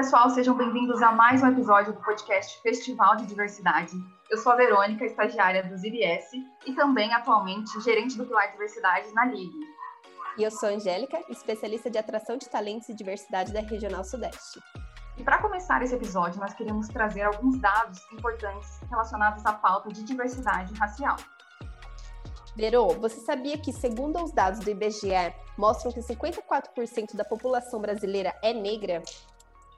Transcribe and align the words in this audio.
pessoal, 0.00 0.30
sejam 0.30 0.56
bem-vindos 0.56 1.02
a 1.02 1.12
mais 1.12 1.42
um 1.42 1.48
episódio 1.48 1.92
do 1.92 2.00
podcast 2.00 2.58
Festival 2.62 3.16
de 3.16 3.26
Diversidade. 3.26 3.92
Eu 4.30 4.38
sou 4.38 4.50
a 4.50 4.56
Verônica, 4.56 5.04
estagiária 5.04 5.62
do 5.62 5.76
ZBS 5.76 6.32
e 6.64 6.72
também 6.74 7.12
atualmente 7.12 7.78
gerente 7.82 8.16
do 8.16 8.24
Pilar 8.24 8.50
Diversidade 8.50 9.12
na 9.12 9.26
Ligue. 9.26 9.60
E 10.38 10.42
eu 10.42 10.50
sou 10.50 10.70
a 10.70 10.72
Angélica, 10.72 11.20
especialista 11.28 11.90
de 11.90 11.98
atração 11.98 12.38
de 12.38 12.48
talentos 12.48 12.88
e 12.88 12.94
diversidade 12.94 13.52
da 13.52 13.60
Regional 13.60 14.02
Sudeste. 14.02 14.58
E 15.18 15.22
para 15.22 15.36
começar 15.36 15.82
esse 15.82 15.94
episódio, 15.94 16.40
nós 16.40 16.54
queremos 16.54 16.88
trazer 16.88 17.20
alguns 17.20 17.60
dados 17.60 18.00
importantes 18.10 18.80
relacionados 18.88 19.44
à 19.44 19.52
pauta 19.52 19.90
de 19.90 20.02
diversidade 20.02 20.72
racial. 20.78 21.16
Verô, 22.56 22.88
você 22.88 23.20
sabia 23.20 23.58
que, 23.58 23.70
segundo 23.70 24.24
os 24.24 24.32
dados 24.32 24.60
do 24.60 24.70
IBGE, 24.70 25.34
mostram 25.58 25.92
que 25.92 26.00
54% 26.00 27.14
da 27.14 27.24
população 27.24 27.82
brasileira 27.82 28.34
é 28.42 28.54
negra? 28.54 29.02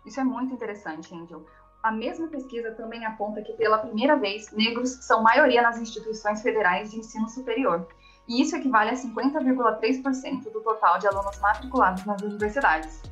Isso 0.05 0.21
é 0.21 0.25
muito 0.25 0.53
interessante, 0.55 1.15
Angel. 1.15 1.45
A 1.83 1.91
mesma 1.91 2.29
pesquisa 2.29 2.73
também 2.73 3.05
aponta 3.05 3.43
que, 3.43 3.53
pela 3.55 3.79
primeira 3.79 4.17
vez, 4.17 4.53
negros 4.53 4.91
são 5.05 5.23
maioria 5.23 5.63
nas 5.63 5.81
instituições 5.81 6.41
federais 6.41 6.91
de 6.91 6.99
ensino 6.99 7.29
superior. 7.29 7.89
E 8.29 8.41
isso 8.41 8.55
equivale 8.55 8.91
a 8.91 8.95
50,3% 8.95 10.45
do 10.53 10.61
total 10.61 10.99
de 10.99 11.09
alunos 11.09 11.39
matriculados 11.41 12.05
nas 12.05 12.23
universidades. 12.23 13.03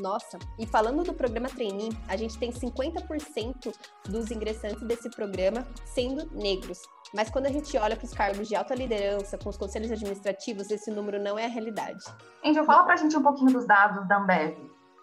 Nossa, 0.00 0.38
e 0.58 0.66
falando 0.66 1.02
do 1.02 1.12
programa 1.12 1.48
Trainee, 1.48 1.90
a 2.08 2.16
gente 2.16 2.38
tem 2.38 2.50
50% 2.50 3.74
dos 4.08 4.30
ingressantes 4.30 4.80
desse 4.82 5.10
programa 5.10 5.66
sendo 5.84 6.30
negros. 6.32 6.80
Mas 7.12 7.28
quando 7.28 7.46
a 7.46 7.50
gente 7.50 7.76
olha 7.76 7.96
para 7.96 8.04
os 8.04 8.14
cargos 8.14 8.48
de 8.48 8.54
alta 8.54 8.74
liderança, 8.74 9.36
com 9.36 9.50
os 9.50 9.56
conselhos 9.56 9.90
administrativos, 9.90 10.70
esse 10.70 10.90
número 10.90 11.20
não 11.20 11.38
é 11.38 11.44
a 11.44 11.48
realidade. 11.48 12.02
Angel, 12.44 12.64
fala 12.64 12.84
para 12.84 12.94
a 12.94 12.96
gente 12.96 13.16
um 13.16 13.22
pouquinho 13.22 13.52
dos 13.52 13.66
dados 13.66 14.06
da 14.08 14.18
Ambev. 14.18 14.56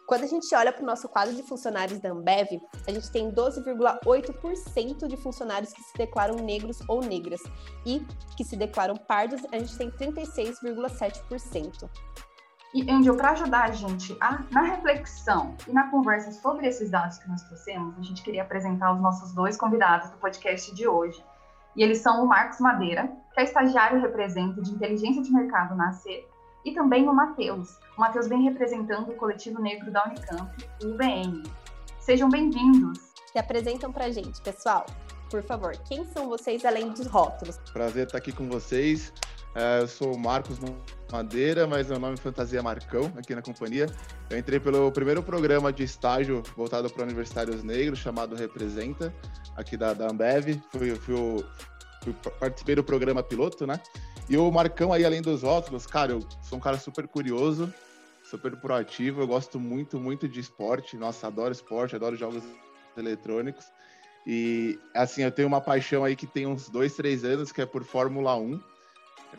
Quando 0.08 0.24
a 0.24 0.28
gente 0.28 0.56
olha 0.56 0.72
para 0.72 0.82
o 0.82 0.86
nosso 0.86 1.10
quadro 1.10 1.36
de 1.36 1.44
funcionários 1.44 2.00
da 2.00 2.12
Ambev, 2.12 2.62
a 2.88 2.92
gente 2.92 3.12
tem 3.12 3.30
12,8% 3.30 5.06
de 5.06 5.18
funcionários 5.18 5.74
que 5.74 5.84
se 5.84 5.98
declaram 5.98 6.38
negros 6.38 6.80
ou 6.88 7.02
negras 7.02 7.42
e 7.86 8.00
que 8.38 8.46
se 8.46 8.56
declaram 8.56 8.96
pardos, 8.96 9.42
a 9.52 9.60
gente 9.60 9.78
tem 9.78 9.92
36,7%. 9.92 11.90
E, 12.74 12.90
Angel, 12.90 13.18
para 13.18 13.32
ajudar 13.32 13.66
a 13.66 13.72
gente 13.72 14.16
a, 14.22 14.46
na 14.50 14.62
reflexão 14.62 15.58
e 15.68 15.74
na 15.74 15.92
conversa 15.92 16.32
sobre 16.32 16.66
esses 16.68 16.90
dados 16.90 17.18
que 17.18 17.28
nós 17.28 17.42
trouxemos, 17.44 17.98
a 18.00 18.02
gente 18.02 18.24
queria 18.24 18.44
apresentar 18.44 18.94
os 18.94 19.02
nossos 19.02 19.34
dois 19.34 19.58
convidados 19.58 20.10
do 20.12 20.18
podcast 20.20 20.74
de 20.74 20.88
hoje. 20.88 21.22
E 21.76 21.84
eles 21.84 21.98
são 21.98 22.24
o 22.24 22.28
Marcos 22.28 22.62
Madeira, 22.62 23.12
que 23.34 23.42
é 23.42 23.44
estagiário 23.44 23.98
e 23.98 24.02
representa 24.02 24.62
de 24.62 24.72
inteligência 24.72 25.22
de 25.22 25.34
mercado 25.34 25.76
na 25.76 25.90
AC, 25.90 26.26
e 26.68 26.74
também 26.74 27.08
o 27.08 27.14
Matheus. 27.14 27.78
O 27.98 28.02
Matheus 28.02 28.28
vem 28.28 28.44
representando 28.44 29.10
o 29.10 29.16
coletivo 29.16 29.62
negro 29.62 29.90
da 29.90 30.04
Unicamp, 30.06 30.52
o 30.84 30.88
UVM. 30.88 31.44
Sejam 31.98 32.30
bem-vindos. 32.30 33.00
Se 33.32 33.40
apresentam 33.40 33.90
para 33.92 34.06
a 34.06 34.12
gente, 34.12 34.42
pessoal. 34.42 34.86
Por 35.30 35.42
favor, 35.44 35.78
quem 35.88 36.04
são 36.08 36.28
vocês 36.28 36.66
além 36.66 36.90
dos 36.90 37.08
rótulos? 37.08 37.58
Prazer 37.72 38.06
estar 38.06 38.18
aqui 38.18 38.34
com 38.34 38.50
vocês. 38.50 39.14
É, 39.56 39.82
eu 39.82 39.88
sou 39.88 40.14
o 40.14 40.20
Marcos 40.20 40.60
Madeira, 41.10 41.66
mas 41.66 41.88
meu 41.88 42.00
nome 42.00 42.16
é 42.16 42.18
Fantasia 42.18 42.62
Marcão, 42.62 43.12
aqui 43.18 43.34
na 43.34 43.42
companhia. 43.42 43.88
Eu 44.30 44.38
entrei 44.38 44.60
pelo 44.60 44.92
primeiro 44.92 45.24
programa 45.24 45.72
de 45.72 45.84
estágio 45.84 46.44
voltado 46.56 46.90
para 46.90 47.04
universitários 47.04 47.64
negros, 47.64 48.00
chamado 48.00 48.36
Representa, 48.36 49.14
aqui 49.56 49.78
da, 49.78 49.94
da 49.94 50.10
Ambev. 50.10 50.62
Fui, 50.70 50.96
fui, 50.96 51.16
fui, 52.04 52.14
participei 52.42 52.76
do 52.76 52.84
programa 52.84 53.24
piloto, 53.24 53.66
né? 53.66 53.80
E 54.30 54.38
o 54.38 54.52
Marcão 54.52 54.92
aí, 54.92 55.06
além 55.06 55.22
dos 55.22 55.42
rótulos, 55.44 55.86
cara, 55.86 56.12
eu 56.12 56.20
sou 56.42 56.58
um 56.58 56.62
cara 56.62 56.78
super 56.78 57.08
curioso, 57.08 57.74
super 58.30 58.56
proativo, 58.58 59.22
eu 59.22 59.28
gosto 59.28 59.60
muito, 59.60 60.00
muito 60.00 60.28
de 60.28 60.40
esporte. 60.40 60.98
Nossa, 60.98 61.28
adoro 61.28 61.54
esporte, 61.54 61.96
adoro 61.96 62.16
jogos 62.16 62.44
eletrônicos. 62.98 63.66
E, 64.26 64.78
assim, 64.94 65.24
eu 65.24 65.32
tenho 65.32 65.48
uma 65.48 65.62
paixão 65.62 66.04
aí 66.04 66.14
que 66.14 66.28
tem 66.28 66.46
uns 66.46 66.70
dois, 66.70 66.94
três 66.96 67.24
anos, 67.24 67.54
que 67.54 67.62
é 67.62 67.66
por 67.66 67.86
Fórmula 67.86 68.36
1. 68.36 68.60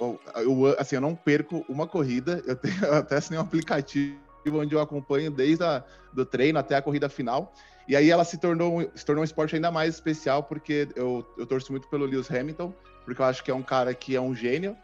Eu, 0.00 0.20
eu, 0.36 0.76
assim, 0.78 0.94
eu 0.94 1.02
não 1.02 1.14
perco 1.14 1.64
uma 1.68 1.86
corrida, 1.86 2.42
eu 2.46 2.56
tenho 2.56 2.82
eu 2.82 2.94
até 2.94 3.16
assinei 3.16 3.38
um 3.38 3.42
aplicativo 3.42 4.16
onde 4.50 4.74
eu 4.74 4.80
acompanho 4.80 5.30
desde 5.30 5.62
a, 5.62 5.84
do 6.14 6.24
treino 6.24 6.58
até 6.58 6.76
a 6.76 6.82
corrida 6.82 7.10
final. 7.10 7.52
E 7.86 7.94
aí 7.94 8.10
ela 8.10 8.24
se 8.24 8.38
tornou, 8.38 8.90
se 8.94 9.04
tornou 9.04 9.20
um 9.20 9.24
esporte 9.24 9.54
ainda 9.54 9.70
mais 9.70 9.94
especial, 9.94 10.42
porque 10.42 10.88
eu, 10.96 11.26
eu 11.36 11.46
torço 11.46 11.70
muito 11.72 11.88
pelo 11.88 12.06
Lewis 12.06 12.30
Hamilton, 12.30 12.72
porque 13.08 13.22
eu 13.22 13.26
acho 13.26 13.42
que 13.42 13.50
é 13.50 13.54
um 13.54 13.62
cara 13.62 13.94
que 13.94 14.14
é 14.14 14.20
um 14.20 14.34
gênio. 14.34 14.76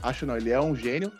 Acho 0.00 0.24
não, 0.24 0.36
ele 0.36 0.50
é 0.50 0.60
um 0.60 0.76
gênio. 0.76 1.12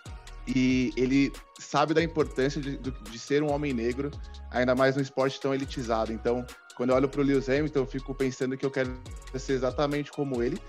E 0.47 0.93
ele 0.97 1.33
sabe 1.59 1.93
da 1.95 2.03
importância 2.03 2.61
de, 2.61 2.77
de 2.77 3.19
ser 3.19 3.43
um 3.43 3.53
homem 3.53 3.73
negro, 3.73 4.11
ainda 4.51 4.75
mais 4.75 4.95
num 4.95 5.03
esporte 5.03 5.41
tão 5.41 5.53
elitizado. 5.53 6.13
Então, 6.13 6.47
quando 6.77 6.91
eu 6.91 6.97
olho 6.97 7.09
para 7.09 7.21
o 7.21 7.25
Lewis 7.25 7.49
Hamilton, 7.49 7.81
eu 7.81 7.87
fico 7.87 8.15
pensando 8.15 8.57
que 8.57 8.65
eu 8.65 8.71
quero 8.71 8.97
ser 9.37 9.55
exatamente 9.55 10.13
como 10.13 10.43
ele, 10.43 10.61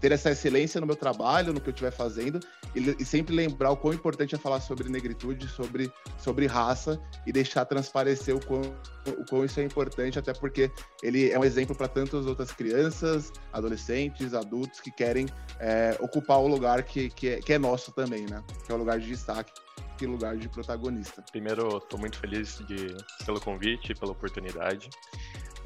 ter 0.00 0.12
essa 0.12 0.30
excelência 0.30 0.80
no 0.80 0.86
meu 0.86 0.96
trabalho, 0.96 1.52
no 1.52 1.60
que 1.60 1.68
eu 1.68 1.72
estiver 1.72 1.90
fazendo, 1.90 2.40
e, 2.74 2.96
e, 2.98 3.04
sempre 3.04 3.34
lembrar 3.34 3.70
o 3.70 3.76
quão 3.76 3.94
importante 3.94 4.34
é 4.34 4.38
falar 4.38 4.60
sobre 4.60 4.88
negritude, 4.88 5.48
sobre, 5.48 5.92
sobre 6.16 6.46
raça, 6.46 7.00
e 7.26 7.32
deixar 7.32 7.64
transparecer 7.64 8.34
o 8.34 8.44
quão, 8.44 8.62
o 9.06 9.24
quão 9.28 9.44
isso 9.44 9.60
é 9.60 9.64
importante, 9.64 10.18
até 10.18 10.32
porque 10.32 10.70
ele 11.02 11.30
é 11.30 11.38
um 11.38 11.44
exemplo 11.44 11.74
para 11.74 11.88
tantas 11.88 12.26
outras 12.26 12.52
crianças, 12.52 13.32
adolescentes, 13.52 14.34
adultos 14.34 14.80
que 14.80 14.90
querem 14.90 15.26
é, 15.60 15.96
ocupar 16.00 16.38
o 16.38 16.46
lugar 16.46 16.82
que, 16.82 17.08
que 17.10 17.28
é, 17.28 17.40
que, 17.40 17.52
é, 17.52 17.58
nosso 17.58 17.92
também, 17.92 18.26
né? 18.26 18.42
Que 18.66 18.72
é 18.72 18.74
o 18.74 18.78
lugar 18.78 18.98
de 18.98 19.06
destaque 19.06 19.52
e 20.00 20.06
lugar 20.06 20.36
de 20.36 20.48
protagonista. 20.48 21.22
Primeiro, 21.32 21.78
estou 21.78 21.98
muito 21.98 22.18
feliz 22.18 22.62
de, 22.68 22.96
pelo 23.24 23.40
convite, 23.40 23.94
pela 23.94 24.12
oportunidade. 24.12 24.88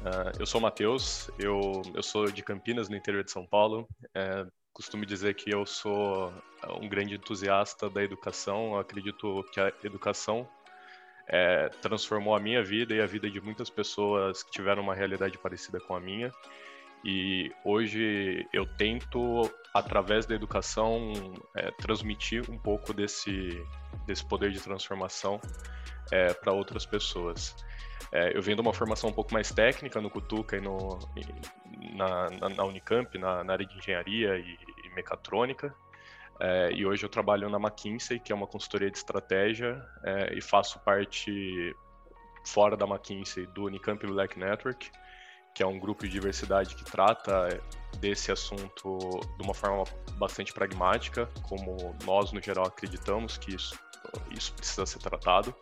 Uh, 0.03 0.35
eu 0.37 0.45
sou 0.45 0.59
o 0.59 0.61
Matheus, 0.61 1.31
eu, 1.39 1.81
eu 1.95 2.03
sou 2.03 2.29
de 2.29 2.43
Campinas, 2.43 2.89
no 2.89 2.95
interior 2.97 3.23
de 3.23 3.31
São 3.31 3.45
Paulo. 3.45 3.87
É, 4.13 4.45
costumo 4.73 5.05
dizer 5.05 5.33
que 5.33 5.49
eu 5.49 5.65
sou 5.65 6.33
um 6.81 6.89
grande 6.89 7.15
entusiasta 7.15 7.89
da 7.89 8.03
educação. 8.03 8.73
Eu 8.73 8.79
acredito 8.79 9.45
que 9.53 9.61
a 9.61 9.71
educação 9.81 10.45
é, 11.25 11.69
transformou 11.81 12.35
a 12.35 12.39
minha 12.39 12.61
vida 12.61 12.93
e 12.93 13.01
a 13.01 13.05
vida 13.05 13.29
de 13.29 13.39
muitas 13.39 13.69
pessoas 13.69 14.43
que 14.43 14.51
tiveram 14.51 14.83
uma 14.83 14.93
realidade 14.93 15.37
parecida 15.37 15.79
com 15.79 15.95
a 15.95 16.01
minha. 16.01 16.33
E 17.05 17.49
hoje 17.63 18.45
eu 18.51 18.65
tento, 18.65 19.49
através 19.73 20.25
da 20.25 20.35
educação, 20.35 21.13
é, 21.55 21.71
transmitir 21.71 22.51
um 22.51 22.57
pouco 22.57 22.93
desse, 22.93 23.65
desse 24.05 24.25
poder 24.25 24.51
de 24.51 24.59
transformação 24.59 25.39
é, 26.13 26.31
para 26.31 26.53
outras 26.53 26.85
pessoas. 26.85 27.55
É, 28.11 28.37
eu 28.37 28.41
venho 28.41 28.55
de 28.55 28.61
uma 28.61 28.73
formação 28.73 29.09
um 29.09 29.13
pouco 29.13 29.33
mais 29.33 29.51
técnica 29.51 29.99
no 29.99 30.09
Cutuca 30.11 30.55
e 30.55 30.61
no, 30.61 30.99
na, 31.95 32.29
na, 32.29 32.49
na 32.49 32.63
Unicamp, 32.63 33.17
na, 33.17 33.43
na, 33.43 33.53
área 33.53 33.65
de 33.65 33.75
engenharia 33.75 34.37
e, 34.37 34.57
e 34.85 34.89
mecatrônica. 34.95 35.75
É, 36.39 36.71
e 36.71 36.85
hoje 36.85 37.03
eu 37.03 37.09
trabalho 37.09 37.49
na 37.49 37.57
McKinsey, 37.57 38.19
que 38.19 38.31
é 38.31 38.35
uma 38.35 38.45
consultoria 38.45 38.91
de 38.91 38.97
estratégia, 38.97 39.83
é, 40.03 40.37
e 40.37 40.41
faço 40.41 40.79
parte 40.81 41.75
fora 42.45 42.77
da 42.77 42.85
McKinsey 42.85 43.47
do 43.47 43.65
Unicamp 43.65 44.05
Black 44.05 44.37
Network, 44.37 44.91
que 45.55 45.63
é 45.63 45.67
um 45.67 45.79
grupo 45.79 46.03
de 46.03 46.09
diversidade 46.09 46.75
que 46.75 46.83
trata 46.83 47.59
desse 47.99 48.31
assunto 48.31 48.99
de 49.37 49.43
uma 49.43 49.53
forma 49.53 49.83
bastante 50.17 50.53
pragmática, 50.53 51.27
como 51.43 51.95
nós 52.05 52.31
no 52.31 52.41
geral 52.41 52.65
acreditamos 52.65 53.37
que 53.37 53.55
isso, 53.55 53.79
isso 54.31 54.53
precisa 54.53 54.85
ser 54.85 54.99
tratado. 54.99 55.55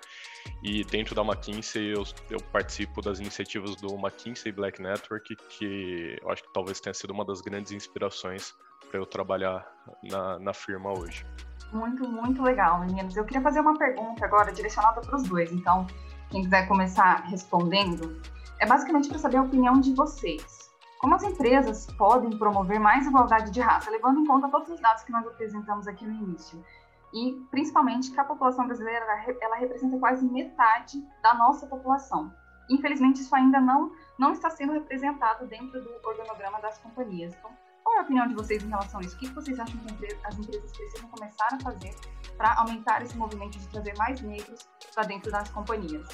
E 0.63 0.83
dentro 0.83 1.15
da 1.15 1.21
McKinsey 1.23 1.91
eu, 1.93 2.03
eu, 2.29 2.39
participo 2.51 3.01
das 3.01 3.19
iniciativas 3.19 3.75
do 3.75 3.95
McKinsey 3.95 4.51
Black 4.51 4.81
Network, 4.81 5.35
que 5.49 6.17
eu 6.21 6.29
acho 6.29 6.43
que 6.43 6.53
talvez 6.53 6.79
tenha 6.79 6.93
sido 6.93 7.11
uma 7.11 7.25
das 7.25 7.41
grandes 7.41 7.71
inspirações 7.71 8.53
para 8.89 8.99
eu 8.99 9.05
trabalhar 9.05 9.65
na, 10.03 10.39
na 10.39 10.53
firma 10.53 10.91
hoje. 10.91 11.25
Muito, 11.71 12.07
muito 12.07 12.43
legal, 12.43 12.81
meninos. 12.81 13.15
Eu 13.15 13.23
queria 13.23 13.41
fazer 13.41 13.61
uma 13.61 13.77
pergunta 13.77 14.25
agora 14.25 14.51
direcionada 14.51 15.01
para 15.01 15.15
os 15.15 15.23
dois. 15.23 15.51
Então, 15.51 15.87
quem 16.29 16.43
quiser 16.43 16.67
começar 16.67 17.23
respondendo, 17.27 18.21
é 18.59 18.65
basicamente 18.65 19.07
para 19.07 19.17
saber 19.17 19.37
a 19.37 19.43
opinião 19.43 19.79
de 19.79 19.93
vocês. 19.93 20.69
Como 20.99 21.15
as 21.15 21.23
empresas 21.23 21.87
podem 21.97 22.37
promover 22.37 22.79
mais 22.79 23.07
igualdade 23.07 23.51
de 23.51 23.59
raça, 23.59 23.89
levando 23.89 24.19
em 24.19 24.25
conta 24.25 24.49
todos 24.49 24.69
os 24.69 24.79
dados 24.79 25.03
que 25.03 25.11
nós 25.11 25.25
apresentamos 25.25 25.87
aqui 25.87 26.05
no 26.05 26.13
início? 26.13 26.63
E 27.13 27.33
principalmente 27.49 28.11
que 28.11 28.19
a 28.19 28.23
população 28.23 28.65
brasileira 28.65 29.05
ela 29.41 29.55
representa 29.55 29.97
quase 29.97 30.25
metade 30.25 31.03
da 31.21 31.33
nossa 31.33 31.67
população. 31.67 32.33
Infelizmente, 32.69 33.21
isso 33.21 33.35
ainda 33.35 33.59
não, 33.59 33.91
não 34.17 34.31
está 34.31 34.49
sendo 34.49 34.73
representado 34.73 35.45
dentro 35.47 35.81
do 35.81 36.07
organograma 36.07 36.61
das 36.61 36.77
companhias. 36.77 37.33
Então, 37.37 37.51
qual 37.83 37.95
é 37.95 37.99
a 37.99 38.03
opinião 38.03 38.27
de 38.27 38.33
vocês 38.33 38.63
em 38.63 38.69
relação 38.69 39.01
a 39.01 39.03
isso? 39.03 39.15
O 39.15 39.19
que 39.19 39.27
vocês 39.29 39.59
acham 39.59 39.77
que 39.77 40.17
as 40.23 40.39
empresas 40.39 40.71
precisam 40.71 41.09
começar 41.09 41.49
a 41.51 41.59
fazer 41.59 41.93
para 42.37 42.55
aumentar 42.59 43.01
esse 43.01 43.17
movimento 43.17 43.59
de 43.59 43.67
trazer 43.67 43.97
mais 43.97 44.21
negros 44.21 44.69
para 44.93 45.03
dentro 45.03 45.31
das 45.31 45.49
companhias? 45.49 46.07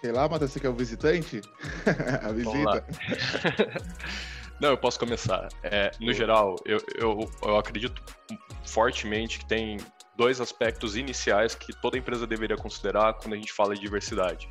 Sei 0.00 0.12
lá, 0.12 0.26
Matheus, 0.26 0.52
você 0.52 0.60
quer 0.60 0.70
o 0.70 0.74
visitante? 0.74 1.42
a 2.24 2.32
visita. 2.32 2.86
Não, 4.60 4.68
eu 4.68 4.76
posso 4.76 4.98
começar. 4.98 5.48
É, 5.62 5.90
no 5.98 6.12
geral, 6.12 6.56
eu, 6.66 6.78
eu, 6.94 7.30
eu 7.42 7.56
acredito 7.56 8.02
fortemente 8.66 9.38
que 9.38 9.46
tem 9.46 9.78
dois 10.14 10.38
aspectos 10.38 10.96
iniciais 10.96 11.54
que 11.54 11.72
toda 11.80 11.96
empresa 11.96 12.26
deveria 12.26 12.56
considerar 12.56 13.14
quando 13.14 13.32
a 13.32 13.36
gente 13.36 13.54
fala 13.54 13.74
de 13.74 13.80
diversidade. 13.80 14.46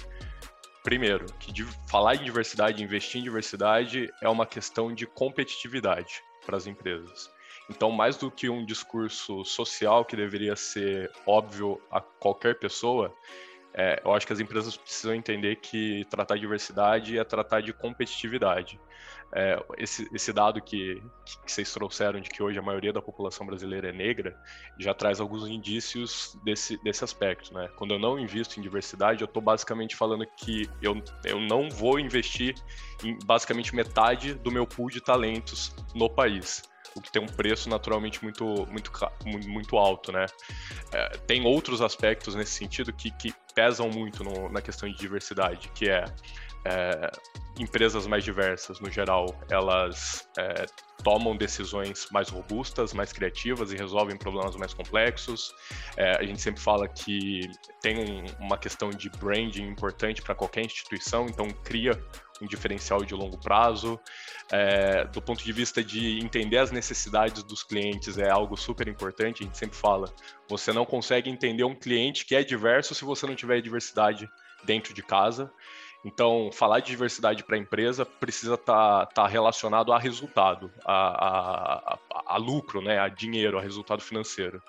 Primeiro, 0.83 1.27
que 1.39 1.51
de 1.51 1.63
falar 1.87 2.15
em 2.15 2.23
diversidade, 2.23 2.83
investir 2.83 3.21
em 3.21 3.23
diversidade 3.23 4.09
é 4.19 4.27
uma 4.27 4.47
questão 4.47 4.91
de 4.91 5.05
competitividade 5.05 6.23
para 6.43 6.57
as 6.57 6.65
empresas. 6.65 7.29
Então, 7.69 7.91
mais 7.91 8.17
do 8.17 8.31
que 8.31 8.49
um 8.49 8.65
discurso 8.65 9.45
social 9.45 10.03
que 10.03 10.15
deveria 10.15 10.55
ser 10.55 11.11
óbvio 11.27 11.79
a 11.91 12.01
qualquer 12.01 12.57
pessoa, 12.57 13.13
é, 13.73 14.01
eu 14.03 14.11
acho 14.11 14.25
que 14.25 14.33
as 14.33 14.39
empresas 14.39 14.75
precisam 14.75 15.13
entender 15.13 15.57
que 15.57 16.03
tratar 16.09 16.33
de 16.33 16.41
diversidade 16.41 17.19
é 17.19 17.23
tratar 17.23 17.61
de 17.61 17.71
competitividade. 17.71 18.79
É, 19.33 19.63
esse, 19.77 20.09
esse, 20.11 20.33
dado 20.33 20.59
que, 20.59 21.03
que, 21.23 21.51
vocês 21.51 21.71
trouxeram 21.71 22.19
de 22.19 22.29
que 22.29 22.41
hoje 22.41 22.57
a 22.57 22.61
maioria 22.61 22.91
da 22.91 23.01
população 23.01 23.45
brasileira 23.45 23.89
é 23.89 23.91
negra 23.91 24.35
já 24.79 24.91
traz 24.91 25.19
alguns 25.19 25.47
indícios 25.47 26.35
desse, 26.43 26.81
desse 26.83 27.03
aspecto. 27.03 27.53
Né? 27.53 27.69
Quando 27.75 27.93
eu 27.93 27.99
não 27.99 28.17
invisto 28.19 28.59
em 28.59 28.63
diversidade, 28.63 29.21
eu 29.21 29.25
estou 29.25 29.41
basicamente 29.41 29.95
falando 29.95 30.25
que 30.25 30.67
eu, 30.81 30.99
eu 31.23 31.39
não 31.39 31.69
vou 31.69 31.99
investir 31.99 32.55
em 33.03 33.17
basicamente 33.23 33.75
metade 33.75 34.33
do 34.33 34.51
meu 34.51 34.65
pool 34.65 34.89
de 34.89 34.99
talentos 34.99 35.75
no 35.93 36.09
país 36.09 36.63
o 36.95 37.01
que 37.01 37.11
tem 37.11 37.21
um 37.21 37.27
preço 37.27 37.69
naturalmente 37.69 38.23
muito, 38.23 38.43
muito, 38.67 38.91
muito 39.47 39.77
alto, 39.77 40.11
né? 40.11 40.25
É, 40.91 41.09
tem 41.19 41.45
outros 41.45 41.81
aspectos 41.81 42.35
nesse 42.35 42.51
sentido 42.51 42.91
que, 42.91 43.11
que 43.11 43.33
pesam 43.53 43.89
muito 43.89 44.23
no, 44.23 44.49
na 44.49 44.61
questão 44.61 44.89
de 44.89 44.97
diversidade, 44.97 45.69
que 45.69 45.89
é, 45.89 46.05
é, 46.65 47.11
empresas 47.57 48.07
mais 48.07 48.23
diversas, 48.23 48.79
no 48.79 48.89
geral, 48.89 49.37
elas 49.49 50.27
é, 50.37 50.65
tomam 51.03 51.35
decisões 51.35 52.07
mais 52.11 52.29
robustas, 52.29 52.93
mais 52.93 53.11
criativas 53.11 53.71
e 53.71 53.75
resolvem 53.75 54.17
problemas 54.17 54.55
mais 54.55 54.73
complexos. 54.73 55.53
É, 55.97 56.17
a 56.17 56.23
gente 56.23 56.41
sempre 56.41 56.61
fala 56.61 56.87
que 56.87 57.49
tem 57.81 57.97
um, 57.97 58.25
uma 58.39 58.57
questão 58.57 58.89
de 58.89 59.09
branding 59.09 59.63
importante 59.63 60.21
para 60.21 60.35
qualquer 60.35 60.65
instituição, 60.65 61.27
então 61.27 61.49
cria 61.63 62.01
um 62.41 62.47
diferencial 62.47 63.03
de 63.03 63.13
longo 63.13 63.37
prazo. 63.37 63.99
É, 64.51 65.05
do 65.05 65.21
ponto 65.21 65.43
de 65.43 65.51
vista 65.51 65.83
de 65.83 66.19
entender 66.19 66.57
as 66.57 66.71
necessidades 66.71 67.43
dos 67.43 67.63
clientes, 67.63 68.17
é 68.17 68.29
algo 68.29 68.55
super 68.55 68.87
importante. 68.87 69.43
A 69.43 69.45
gente 69.45 69.57
sempre 69.57 69.77
fala: 69.77 70.11
você 70.47 70.71
não 70.71 70.85
consegue 70.85 71.29
entender 71.29 71.63
um 71.63 71.75
cliente 71.75 72.25
que 72.25 72.35
é 72.35 72.43
diverso 72.43 72.95
se 72.95 73.03
você 73.03 73.27
não 73.27 73.35
tiver 73.35 73.61
diversidade 73.61 74.29
dentro 74.63 74.93
de 74.93 75.01
casa. 75.01 75.51
Então, 76.03 76.49
falar 76.53 76.79
de 76.79 76.87
diversidade 76.87 77.43
para 77.43 77.55
a 77.55 77.59
empresa 77.59 78.05
precisa 78.05 78.53
estar 78.53 79.05
tá, 79.07 79.23
tá 79.23 79.27
relacionado 79.27 79.91
a 79.91 79.99
resultado, 79.99 80.71
a, 80.85 81.93
a, 81.93 81.99
a, 82.25 82.37
lucro, 82.37 82.81
né, 82.81 82.99
a 82.99 83.09
dinheiro, 83.09 83.57
a 83.57 83.61
resultado 83.61 84.01
financeiro. 84.01 84.63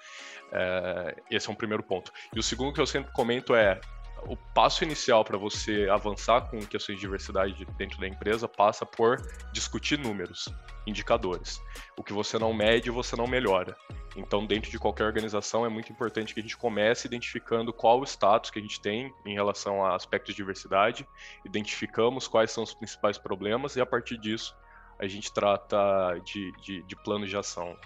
É, 0.53 1.17
esse 1.31 1.49
é 1.49 1.53
um 1.53 1.55
primeiro 1.55 1.83
ponto. 1.83 2.13
E 2.35 2.39
o 2.39 2.43
segundo 2.43 2.73
que 2.73 2.81
eu 2.81 2.87
sempre 2.87 3.13
comento 3.13 3.55
é 3.55 3.81
o 4.27 4.37
passo 4.37 4.85
inicial 4.85 5.25
para 5.25 5.39
você 5.39 5.89
avançar 5.91 6.43
com 6.51 6.59
questões 6.61 6.97
de 6.97 7.01
diversidade 7.01 7.65
dentro 7.79 7.99
da 7.99 8.07
empresa 8.07 8.49
passa 8.49 8.85
por 8.85 9.17
discutir 9.53 9.99
números, 9.99 10.49
indicadores. 10.87 11.61
O 11.97 12.03
que 12.03 12.13
você 12.13 12.39
não 12.39 12.53
mede, 12.53 12.91
você 12.91 13.17
não 13.17 13.27
melhora. 13.27 13.77
Então, 14.17 14.45
dentro 14.45 14.71
de 14.71 14.79
qualquer 14.79 15.05
organização, 15.05 15.65
é 15.65 15.69
muito 15.69 15.93
importante 15.93 16.35
que 16.35 16.41
a 16.41 16.43
gente 16.43 16.57
comece 16.57 17.07
identificando 17.07 17.73
qual 17.73 18.01
o 18.01 18.05
status 18.05 18.51
que 18.51 18.59
a 18.59 18.63
gente 18.63 18.81
tem 18.81 19.15
em 19.25 19.35
relação 19.35 19.85
a 19.85 19.95
aspectos 19.95 20.35
de 20.35 20.39
diversidade, 20.39 21.07
identificamos 21.45 22.27
quais 22.27 22.51
são 22.51 22.65
os 22.65 22.75
principais 22.75 23.19
problemas 23.19 23.77
e, 23.77 23.81
a 23.81 23.87
partir 23.87 24.19
disso, 24.19 24.57
a 24.99 25.07
gente 25.07 25.33
trata 25.33 26.21
de, 26.25 26.53
de, 26.61 26.83
de 26.83 26.97
planos 26.97 27.31
de 27.31 27.37
ação. 27.37 27.77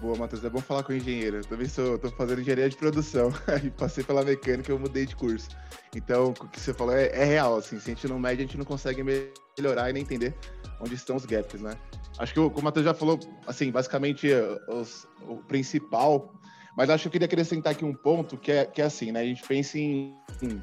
Boa, 0.00 0.16
Matheus. 0.16 0.44
É 0.44 0.50
bom 0.50 0.60
falar 0.60 0.82
com 0.82 0.92
engenheiro. 0.92 1.38
Eu 1.38 1.44
também 1.44 1.68
sou, 1.68 1.98
tô 1.98 2.10
fazendo 2.10 2.40
engenharia 2.40 2.68
de 2.68 2.76
produção. 2.76 3.32
e 3.64 3.70
passei 3.70 4.04
pela 4.04 4.22
mecânica 4.22 4.70
e 4.70 4.74
eu 4.74 4.78
mudei 4.78 5.06
de 5.06 5.16
curso. 5.16 5.48
Então, 5.94 6.34
o 6.38 6.48
que 6.48 6.60
você 6.60 6.74
falou 6.74 6.94
é, 6.94 7.06
é, 7.08 7.24
real, 7.24 7.56
assim. 7.56 7.80
Se 7.80 7.90
a 7.90 7.94
gente 7.94 8.06
não 8.06 8.18
mede, 8.18 8.42
a 8.42 8.44
gente 8.46 8.58
não 8.58 8.64
consegue 8.64 9.02
melhorar 9.02 9.88
e 9.90 9.92
nem 9.92 10.02
entender 10.02 10.34
onde 10.80 10.94
estão 10.94 11.16
os 11.16 11.24
gaps, 11.24 11.60
né? 11.60 11.76
Acho 12.18 12.32
que 12.32 12.40
o, 12.40 12.48
o 12.48 12.62
Matheus 12.62 12.84
já 12.84 12.94
falou, 12.94 13.18
assim, 13.46 13.70
basicamente 13.70 14.28
os, 14.68 15.06
o 15.26 15.36
principal. 15.36 16.32
Mas 16.76 16.90
acho 16.90 17.02
que 17.02 17.08
eu 17.08 17.12
queria 17.12 17.26
acrescentar 17.26 17.72
aqui 17.72 17.84
um 17.84 17.94
ponto 17.94 18.36
que 18.36 18.52
é, 18.52 18.66
que 18.66 18.82
é 18.82 18.84
assim, 18.84 19.10
né? 19.10 19.20
A 19.20 19.24
gente 19.24 19.42
pensa 19.42 19.78
em, 19.78 20.14
em 20.42 20.62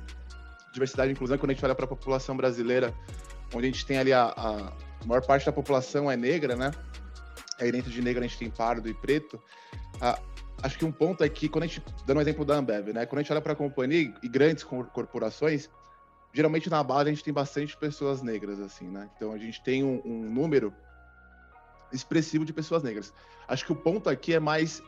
diversidade 0.71 1.09
e 1.09 1.13
inclusão 1.13 1.38
quando 1.39 1.50
a 1.50 1.53
gente 1.53 1.65
olha 1.65 1.73
para 1.73 1.85
a 1.85 1.88
população 1.88 2.38
brasileira, 2.38 2.94
onde 3.53 3.67
a 3.67 3.71
gente 3.71 3.85
tem 3.85 3.97
ali 3.97 4.13
a, 4.13 4.25
a 4.25 4.73
maior 5.05 5.25
parte 5.25 5.45
da 5.45 5.51
população 5.51 6.09
é 6.09 6.15
negra, 6.15 6.55
né? 6.55 6.71
Aí 7.63 7.71
dentro 7.71 7.92
de 7.92 8.01
negro 8.01 8.24
a 8.24 8.27
gente 8.27 8.38
tem 8.38 8.50
pardo 8.50 8.88
e 8.89 8.94
preto. 8.94 9.42
Ah, 10.01 10.19
acho 10.62 10.77
que 10.77 10.86
um 10.86 10.92
ponto 10.92 11.24
é 11.24 11.30
que, 11.30 11.50
quando 11.50 11.63
a 11.63 11.68
gente, 11.68 11.83
dando 12.06 12.18
um 12.18 12.21
exemplo 12.21 12.45
da 12.45 12.56
Ambev, 12.56 12.89
né? 12.94 13.06
Quando 13.06 13.19
a 13.19 13.21
gente 13.24 13.31
olha 13.31 13.42
para 13.42 13.54
a 13.54 13.56
companhia 13.56 14.13
e 14.21 14.27
grandes 14.27 14.63
corporações, 14.63 15.69
geralmente 16.31 16.69
na 16.69 16.83
base 16.83 17.10
a 17.10 17.13
gente 17.13 17.24
tem 17.24 17.33
bastante 17.33 17.75
pessoas 17.77 18.21
negras, 18.21 18.60
assim, 18.60 18.88
né? 18.88 19.10
Então 19.15 19.31
a 19.31 19.38
gente 19.38 19.63
tem 19.63 19.83
um, 19.83 20.01
um 20.06 20.30
número 20.30 20.74
expressivo 21.92 22.44
de 22.44 22.54
pessoas 22.54 22.83
negras. 22.83 23.13
Acho 23.48 23.65
que 23.65 23.71
o 23.71 23.75
ponto 23.75 24.10
aqui 24.10 24.33
é 24.33 24.39
mais 24.39 24.81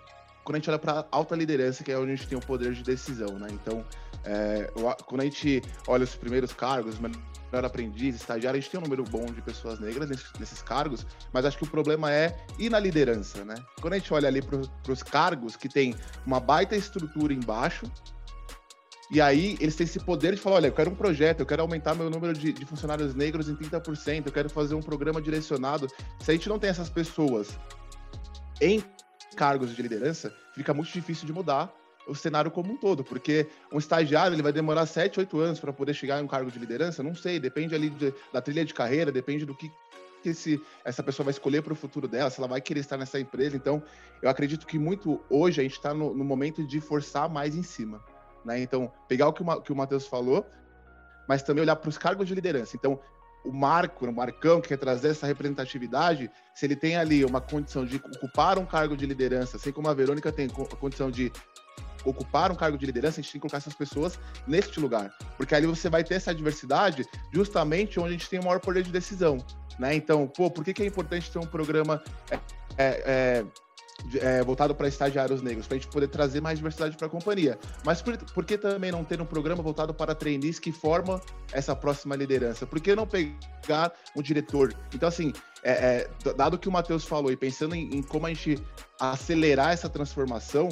quando 0.46 0.58
a 0.58 0.60
gente 0.60 0.70
olha 0.70 0.80
para 0.80 1.06
alta 1.12 1.36
liderança, 1.36 1.84
que 1.84 1.92
é 1.92 1.98
onde 1.98 2.12
a 2.12 2.16
gente 2.16 2.28
tem 2.28 2.38
o 2.38 2.42
poder 2.42 2.72
de 2.72 2.84
decisão, 2.84 3.40
né? 3.40 3.48
Então, 3.52 3.84
é, 4.24 4.72
quando 5.06 5.22
a 5.22 5.24
gente 5.24 5.62
olha 5.88 6.04
os 6.04 6.16
primeiros 6.16 6.54
cargos, 6.54 7.00
melhor 7.00 7.66
aprendiz, 7.66 8.16
estagiário, 8.16 8.58
a 8.58 8.62
gente 8.62 8.70
tem 8.70 8.80
um 8.80 8.84
número 8.84 9.04
bom 9.04 9.26
de 9.26 9.42
pessoas 9.42 9.80
negras 9.80 10.08
nesses, 10.08 10.32
nesses 10.40 10.62
cargos, 10.62 11.06
mas 11.34 11.46
acho 11.46 11.58
que 11.58 11.64
o 11.64 11.68
problema 11.68 12.14
é 12.14 12.38
ir 12.60 12.70
na 12.70 12.80
liderança, 12.80 13.44
né? 13.44 13.56
Quando 13.82 13.94
a 13.94 13.98
gente 13.98 14.14
olha 14.14 14.28
ali 14.28 14.40
para 14.40 14.62
os 14.92 15.02
cargos 15.02 15.56
que 15.56 15.68
tem 15.68 15.96
uma 16.24 16.40
baita 16.40 16.76
estrutura 16.76 17.34
embaixo, 17.34 17.92
e 19.10 19.20
aí 19.20 19.58
eles 19.60 19.76
têm 19.76 19.86
esse 19.86 20.00
poder 20.00 20.36
de 20.36 20.42
falar, 20.42 20.58
olha, 20.58 20.68
eu 20.68 20.74
quero 20.74 20.92
um 20.92 20.96
projeto, 20.96 21.40
eu 21.40 21.46
quero 21.46 21.64
aumentar 21.64 21.96
meu 21.96 22.10
número 22.10 22.34
de, 22.34 22.54
de 22.54 22.66
funcionários 22.66 23.16
negros 23.16 23.50
em 23.50 23.56
30%, 23.56 24.28
eu 24.28 24.32
quero 24.32 24.50
fazer 24.50 24.76
um 24.76 24.82
programa 24.82 25.20
direcionado. 25.20 25.88
Se 26.20 26.30
a 26.30 26.34
gente 26.36 26.48
não 26.50 26.60
tem 26.60 26.70
essas 26.70 26.90
pessoas 26.90 27.58
em 28.62 28.84
cargos 29.36 29.76
de 29.76 29.82
liderança, 29.82 30.34
fica 30.54 30.74
muito 30.74 30.92
difícil 30.92 31.26
de 31.26 31.34
mudar 31.34 31.72
o 32.08 32.16
cenário 32.16 32.52
como 32.52 32.74
um 32.74 32.78
todo, 32.78 33.04
porque 33.04 33.48
um 33.72 33.78
estagiário 33.78 34.36
ele 34.36 34.42
vai 34.42 34.54
demorar 34.54 34.86
7, 34.86 35.20
8 35.20 35.40
anos 35.40 35.60
para 35.60 35.74
poder 35.74 35.94
chegar 35.94 36.20
em 36.20 36.24
um 36.24 36.28
cargo 36.28 36.52
de 36.52 36.60
liderança, 36.60 37.02
não 37.02 37.16
sei, 37.16 37.40
depende 37.40 37.74
ali 37.74 37.90
de, 37.90 38.14
da 38.32 38.42
trilha 38.42 38.64
de 38.64 38.74
carreira, 38.74 39.12
depende 39.12 39.46
do 39.46 39.56
que, 39.56 39.72
que 40.22 40.30
esse, 40.30 40.62
essa 40.84 41.02
pessoa 41.02 41.26
vai 41.26 41.32
escolher 41.32 41.62
para 41.62 41.74
o 41.74 41.76
futuro 41.76 42.08
dela, 42.08 42.30
se 42.30 42.40
ela 42.40 42.48
vai 42.48 42.62
querer 42.62 42.82
estar 42.82 42.98
nessa 42.98 43.20
empresa. 43.20 43.56
Então, 43.56 43.82
eu 44.22 44.30
acredito 44.30 44.68
que 44.68 44.78
muito 44.78 45.20
hoje 45.30 45.60
a 45.60 45.64
gente 45.64 45.74
está 45.74 45.94
no, 45.94 46.14
no, 46.14 46.24
momento 46.24 46.66
de 46.66 46.80
forçar 46.80 47.30
mais 47.30 47.56
em 47.56 47.64
cima. 47.64 48.04
Né? 48.44 48.60
Então, 48.60 48.92
pegar 49.08 49.28
o 49.28 49.34
que 49.34 49.42
o, 49.42 49.62
que 49.62 49.72
o 49.72 49.76
Matheus 49.76 50.06
falou, 50.06 50.46
mas 51.28 51.42
também 51.42 51.64
olhar 51.64 51.76
para 51.76 51.90
os 51.90 51.98
cargos 51.98 52.28
de 52.28 52.36
liderança. 52.36 52.76
Então, 52.76 53.00
o 53.46 53.54
Marco, 53.54 54.06
o 54.06 54.14
Marcão, 54.14 54.60
que 54.60 54.70
quer 54.70 54.78
trazer 54.78 55.10
essa 55.10 55.28
representatividade, 55.28 56.30
se 56.54 56.66
ele 56.66 56.76
tem 56.76 56.98
ali 56.98 57.24
uma 57.24 57.40
condição 57.40 57.86
de 57.86 57.98
ocupar 57.98 58.58
um 58.58 58.66
cargo 58.66 58.98
de 58.98 59.06
liderança, 59.06 59.58
assim 59.58 59.72
como 59.72 59.88
a 59.88 59.94
Verônica 59.94 60.32
tem 60.32 60.48
a 60.48 60.76
condição 60.76 61.12
de 61.12 61.32
ocupar 62.04 62.52
um 62.52 62.56
cargo 62.56 62.78
de 62.78 62.86
liderança, 62.86 63.20
a 63.20 63.24
gente 63.24 63.32
tem 63.32 63.40
que 63.40 63.42
colocar 63.42 63.58
essas 63.58 63.74
pessoas 63.74 64.20
neste 64.48 64.80
lugar. 64.80 65.12
Porque 65.38 65.56
ali 65.56 65.66
você 65.66 65.90
vai 65.90 66.04
ter 66.04 66.16
essa 66.16 66.34
diversidade 66.34 67.06
justamente 67.34 68.00
onde 68.00 68.10
a 68.10 68.12
gente 68.12 68.30
tem 68.30 68.40
o 68.40 68.44
maior 68.44 68.60
poder 68.60 68.84
de 68.84 68.92
decisão. 68.92 69.38
Né? 69.80 69.96
Então, 69.96 70.28
pô, 70.28 70.50
por 70.50 70.64
que, 70.64 70.74
que 70.74 70.84
é 70.84 70.86
importante 70.86 71.32
ter 71.32 71.40
um 71.40 71.48
programa 71.48 72.02
é, 72.30 72.40
é, 72.78 73.46
é, 74.22 74.44
voltado 74.44 74.76
para 74.76 74.88
estagiários 74.88 75.42
negros, 75.42 75.68
para 75.68 75.78
a 75.78 75.80
gente 75.80 75.92
poder 75.92 76.08
trazer 76.08 76.42
mais 76.42 76.58
diversidade 76.58 76.96
para 76.96 77.08
a 77.08 77.10
companhia. 77.10 77.58
Mas 77.84 78.02
por, 78.02 78.18
por, 78.18 78.46
que 78.46 78.58
também 78.58 78.92
não 78.92 79.04
ter 79.04 79.22
um 79.22 79.26
programa 79.26 79.64
voltado 79.64 79.94
para 79.94 80.14
trainees 80.14 80.60
que 80.60 80.72
forma 80.72 81.22
essa 81.52 81.76
próxima 81.76 82.16
liderança? 82.16 82.66
Por 82.66 82.80
que 82.80 82.96
não 82.96 83.08
pegar 83.08 83.92
um 84.16 84.22
diretor? 84.22 84.74
Então, 84.94 85.10
assim, 85.10 85.34
é, 85.64 86.08
é, 86.24 86.34
dado 86.34 86.58
que 86.58 86.70
o 86.70 86.72
Matheus 86.72 87.06
falou 87.06 87.32
e 87.32 87.38
pensando 87.38 87.76
em, 87.76 87.96
em, 87.96 88.02
como 88.04 88.26
a 88.26 88.30
gente 88.30 88.62
acelerar 89.00 89.72
essa 89.72 89.90
transformação, 89.90 90.70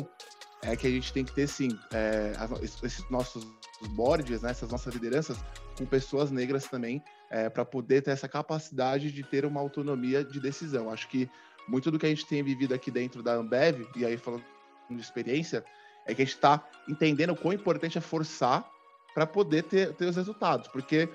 é 0.62 0.76
que 0.76 0.88
a 0.88 0.90
gente 0.90 1.12
tem 1.12 1.26
que 1.26 1.34
ter, 1.34 1.48
sim, 1.48 1.78
é, 1.92 2.34
esses 2.62 3.10
nossos 3.10 3.46
boards, 3.90 4.42
né, 4.42 4.52
essas 4.52 4.70
nossas 4.70 4.94
lideranças, 4.94 5.38
com 5.78 5.86
pessoas 5.86 6.32
negras 6.32 6.66
também, 6.68 7.04
é, 7.30 7.50
para 7.50 7.66
poder 7.66 8.02
ter 8.02 8.12
essa 8.12 8.28
capacidade 8.28 9.12
de 9.12 9.24
ter 9.24 9.46
uma 9.46 9.60
autonomia 9.60 10.24
de 10.24 10.40
decisão. 10.40 10.90
Acho 10.90 11.10
que 11.10 11.30
muito 11.68 11.90
do 11.92 12.00
que 12.00 12.06
a 12.06 12.10
gente 12.10 12.26
tem 12.26 12.44
vivido 12.44 12.74
aqui 12.74 12.92
dentro 12.92 13.24
da 13.24 13.34
Ambev, 13.34 13.88
e 13.96 14.06
aí 14.06 14.18
falando 14.18 14.44
de 14.90 15.02
experiência, 15.02 15.64
é 16.06 16.14
que 16.14 16.22
a 16.22 16.26
gente 16.26 16.36
está 16.36 16.64
entendendo 16.88 17.32
o 17.32 17.36
quão 17.36 17.54
importante 17.54 17.98
é 17.98 18.02
forçar 18.02 18.70
para 19.14 19.26
poder 19.26 19.64
ter, 19.64 19.94
ter 19.94 20.06
os 20.06 20.16
resultados. 20.16 20.68
Porque 20.68 21.10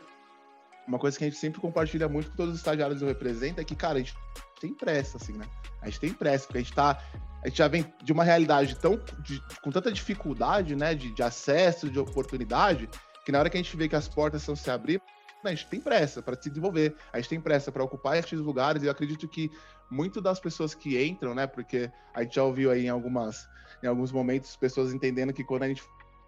uma 0.87 0.99
coisa 0.99 1.19
que 1.19 1.25
a 1.25 1.29
gente 1.29 1.39
sempre 1.39 1.61
compartilha 1.61 2.09
muito 2.09 2.31
com 2.31 2.37
todos 2.37 2.55
os 2.55 2.61
estagiários 2.61 2.99
que 2.99 3.05
eu 3.05 3.09
represento 3.09 3.61
é 3.61 3.65
que, 3.65 3.77
cara, 3.77 3.97
a 3.97 3.99
gente 3.99 4.17
tem 4.61 4.73
pressa, 4.73 5.19
assim, 5.19 5.33
né? 5.33 5.45
A 5.83 5.87
gente 5.87 6.01
tem 6.01 6.13
pressa, 6.13 6.47
porque 6.47 6.59
a 6.59 6.63
gente 6.63 6.75
tá. 6.75 7.03
A 7.45 7.49
gente 7.49 7.59
já 7.59 7.69
vem 7.69 7.85
de 8.03 8.13
uma 8.13 8.25
realidade 8.25 8.75
tão. 8.77 8.97
De, 9.21 9.41
com 9.63 9.71
tanta 9.71 9.93
dificuldade, 9.93 10.75
né? 10.75 10.95
De, 10.95 11.13
de 11.13 11.23
acesso, 11.23 11.91
de 11.91 11.99
oportunidade, 11.99 12.89
que 13.25 13.31
na 13.31 13.39
hora 13.39 13.51
que 13.51 13.57
a 13.57 13.63
gente 13.63 13.77
vê 13.77 13.89
que 13.89 13.97
as 13.97 14.09
portas 14.09 14.43
estão 14.43 14.57
se 14.57 14.71
abrindo, 14.71 15.03
a 15.45 15.51
gente 15.51 15.67
tem 15.67 15.81
pressa 15.81 16.21
para 16.23 16.41
se 16.41 16.49
desenvolver, 16.49 16.95
a 17.13 17.19
gente 17.19 17.29
tem 17.29 17.41
pressa 17.41 17.71
para 17.71 17.83
ocupar 17.85 18.17
esses 18.17 18.41
lugares, 18.41 18.83
e 18.83 18.87
eu 18.87 18.93
acredito 18.93 19.29
que 19.29 19.51
muito 19.91 20.21
das 20.21 20.41
pessoas 20.41 20.75
que 20.75 21.03
entram, 21.03 21.35
né, 21.35 21.47
porque 21.47 21.91
a 22.15 22.23
gente 22.23 22.35
já 22.37 22.43
ouviu 22.43 22.71
aí 22.71 22.87
em 22.87 22.89
algumas 22.89 23.49
em 23.83 23.87
alguns 23.87 24.11
momentos 24.11 24.57
pessoas 24.57 24.93
entendendo 24.93 25.33
que 25.33 25.45
quando 25.45 25.63
a 25.63 25.69
gente 25.69 25.83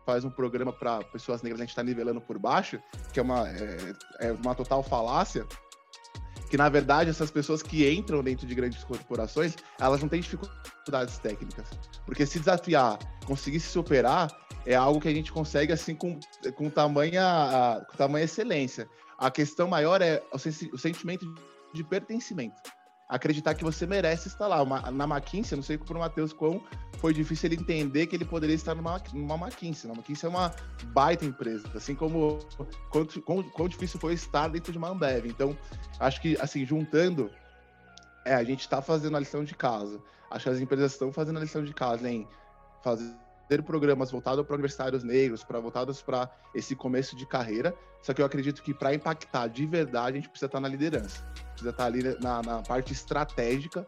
faz 0.06 0.24
um 0.24 0.30
programa 0.30 0.72
para 0.72 1.02
pessoas 1.04 1.42
negras 1.42 1.60
a 1.60 1.64
gente 1.64 1.70
está 1.70 1.82
nivelando 1.82 2.20
por 2.20 2.38
baixo, 2.38 2.80
que 3.12 3.18
é 3.18 3.22
uma 3.22 3.48
é, 3.48 3.94
é 4.20 4.32
uma 4.32 4.54
total 4.54 4.82
falácia, 4.82 5.46
que 6.50 6.56
na 6.56 6.68
verdade 6.68 7.08
essas 7.08 7.30
pessoas 7.30 7.62
que 7.62 7.88
entram 7.88 8.22
dentro 8.22 8.46
de 8.46 8.54
grandes 8.54 8.82
corporações, 8.82 9.54
elas 9.80 10.02
não 10.02 10.08
têm 10.08 10.20
dificuldades 10.20 11.18
técnicas, 11.18 11.68
porque 12.04 12.26
se 12.26 12.40
desafiar, 12.40 12.98
conseguir 13.24 13.60
se 13.60 13.68
superar, 13.68 14.28
é 14.66 14.74
algo 14.74 15.00
que 15.00 15.08
a 15.08 15.14
gente 15.14 15.32
consegue 15.32 15.72
assim 15.72 15.94
com, 15.94 16.18
com, 16.56 16.68
tamanha, 16.68 17.86
com 17.88 17.96
tamanha 17.96 18.24
excelência. 18.24 18.88
A 19.16 19.30
questão 19.30 19.68
maior 19.68 20.02
é 20.02 20.22
o, 20.32 20.74
o 20.74 20.78
sentimento 20.78 21.32
de 21.72 21.84
pertencimento. 21.84 22.60
Acreditar 23.10 23.54
que 23.54 23.64
você 23.64 23.86
merece 23.86 24.28
estar 24.28 24.46
lá. 24.46 24.62
Uma, 24.62 24.90
na 24.90 25.04
McKinsey, 25.04 25.56
não 25.56 25.62
sei 25.62 25.76
para 25.76 25.96
o 25.96 26.00
Matheus 26.00 26.32
quão 26.32 26.62
foi 26.98 27.12
difícil 27.12 27.48
ele 27.48 27.60
entender 27.60 28.06
que 28.06 28.14
ele 28.14 28.24
poderia 28.24 28.54
estar 28.54 28.74
numa, 28.74 29.02
numa 29.12 29.34
McKinsey. 29.34 29.90
A 29.90 29.94
McKinsey 29.94 30.26
é 30.26 30.30
uma 30.30 30.54
baita 30.92 31.24
empresa, 31.24 31.68
assim 31.74 31.94
como 31.94 32.38
quão, 32.88 33.04
quão, 33.24 33.42
quão 33.42 33.68
difícil 33.68 33.98
foi 33.98 34.14
estar 34.14 34.48
dentro 34.48 34.70
de 34.70 34.78
uma 34.78 34.90
Ambev. 34.90 35.26
Então, 35.26 35.56
acho 35.98 36.20
que, 36.20 36.40
assim, 36.40 36.64
juntando, 36.64 37.30
é, 38.24 38.34
a 38.34 38.44
gente 38.44 38.60
está 38.60 38.80
fazendo 38.80 39.16
a 39.16 39.20
lição 39.20 39.42
de 39.42 39.54
casa. 39.54 40.00
Acho 40.30 40.44
que 40.44 40.50
as 40.50 40.60
empresas 40.60 40.92
estão 40.92 41.12
fazendo 41.12 41.38
a 41.38 41.42
lição 41.42 41.64
de 41.64 41.74
casa 41.74 42.08
em 42.08 42.28
fazer 42.82 43.12
ter 43.50 43.64
programas 43.64 44.12
voltados 44.12 44.46
para 44.46 44.54
universitários 44.54 45.02
negros, 45.02 45.42
para 45.42 45.58
voltados 45.58 46.00
para 46.00 46.30
esse 46.54 46.76
começo 46.76 47.16
de 47.16 47.26
carreira. 47.26 47.74
Só 48.00 48.14
que 48.14 48.22
eu 48.22 48.24
acredito 48.24 48.62
que 48.62 48.72
para 48.72 48.94
impactar 48.94 49.48
de 49.48 49.66
verdade, 49.66 50.18
a 50.18 50.20
gente 50.20 50.28
precisa 50.28 50.46
estar 50.46 50.58
tá 50.58 50.62
na 50.62 50.68
liderança, 50.68 51.20
precisa 51.50 51.70
estar 51.70 51.82
tá 51.82 51.84
ali 51.86 52.16
na, 52.20 52.42
na 52.42 52.62
parte 52.62 52.92
estratégica 52.92 53.84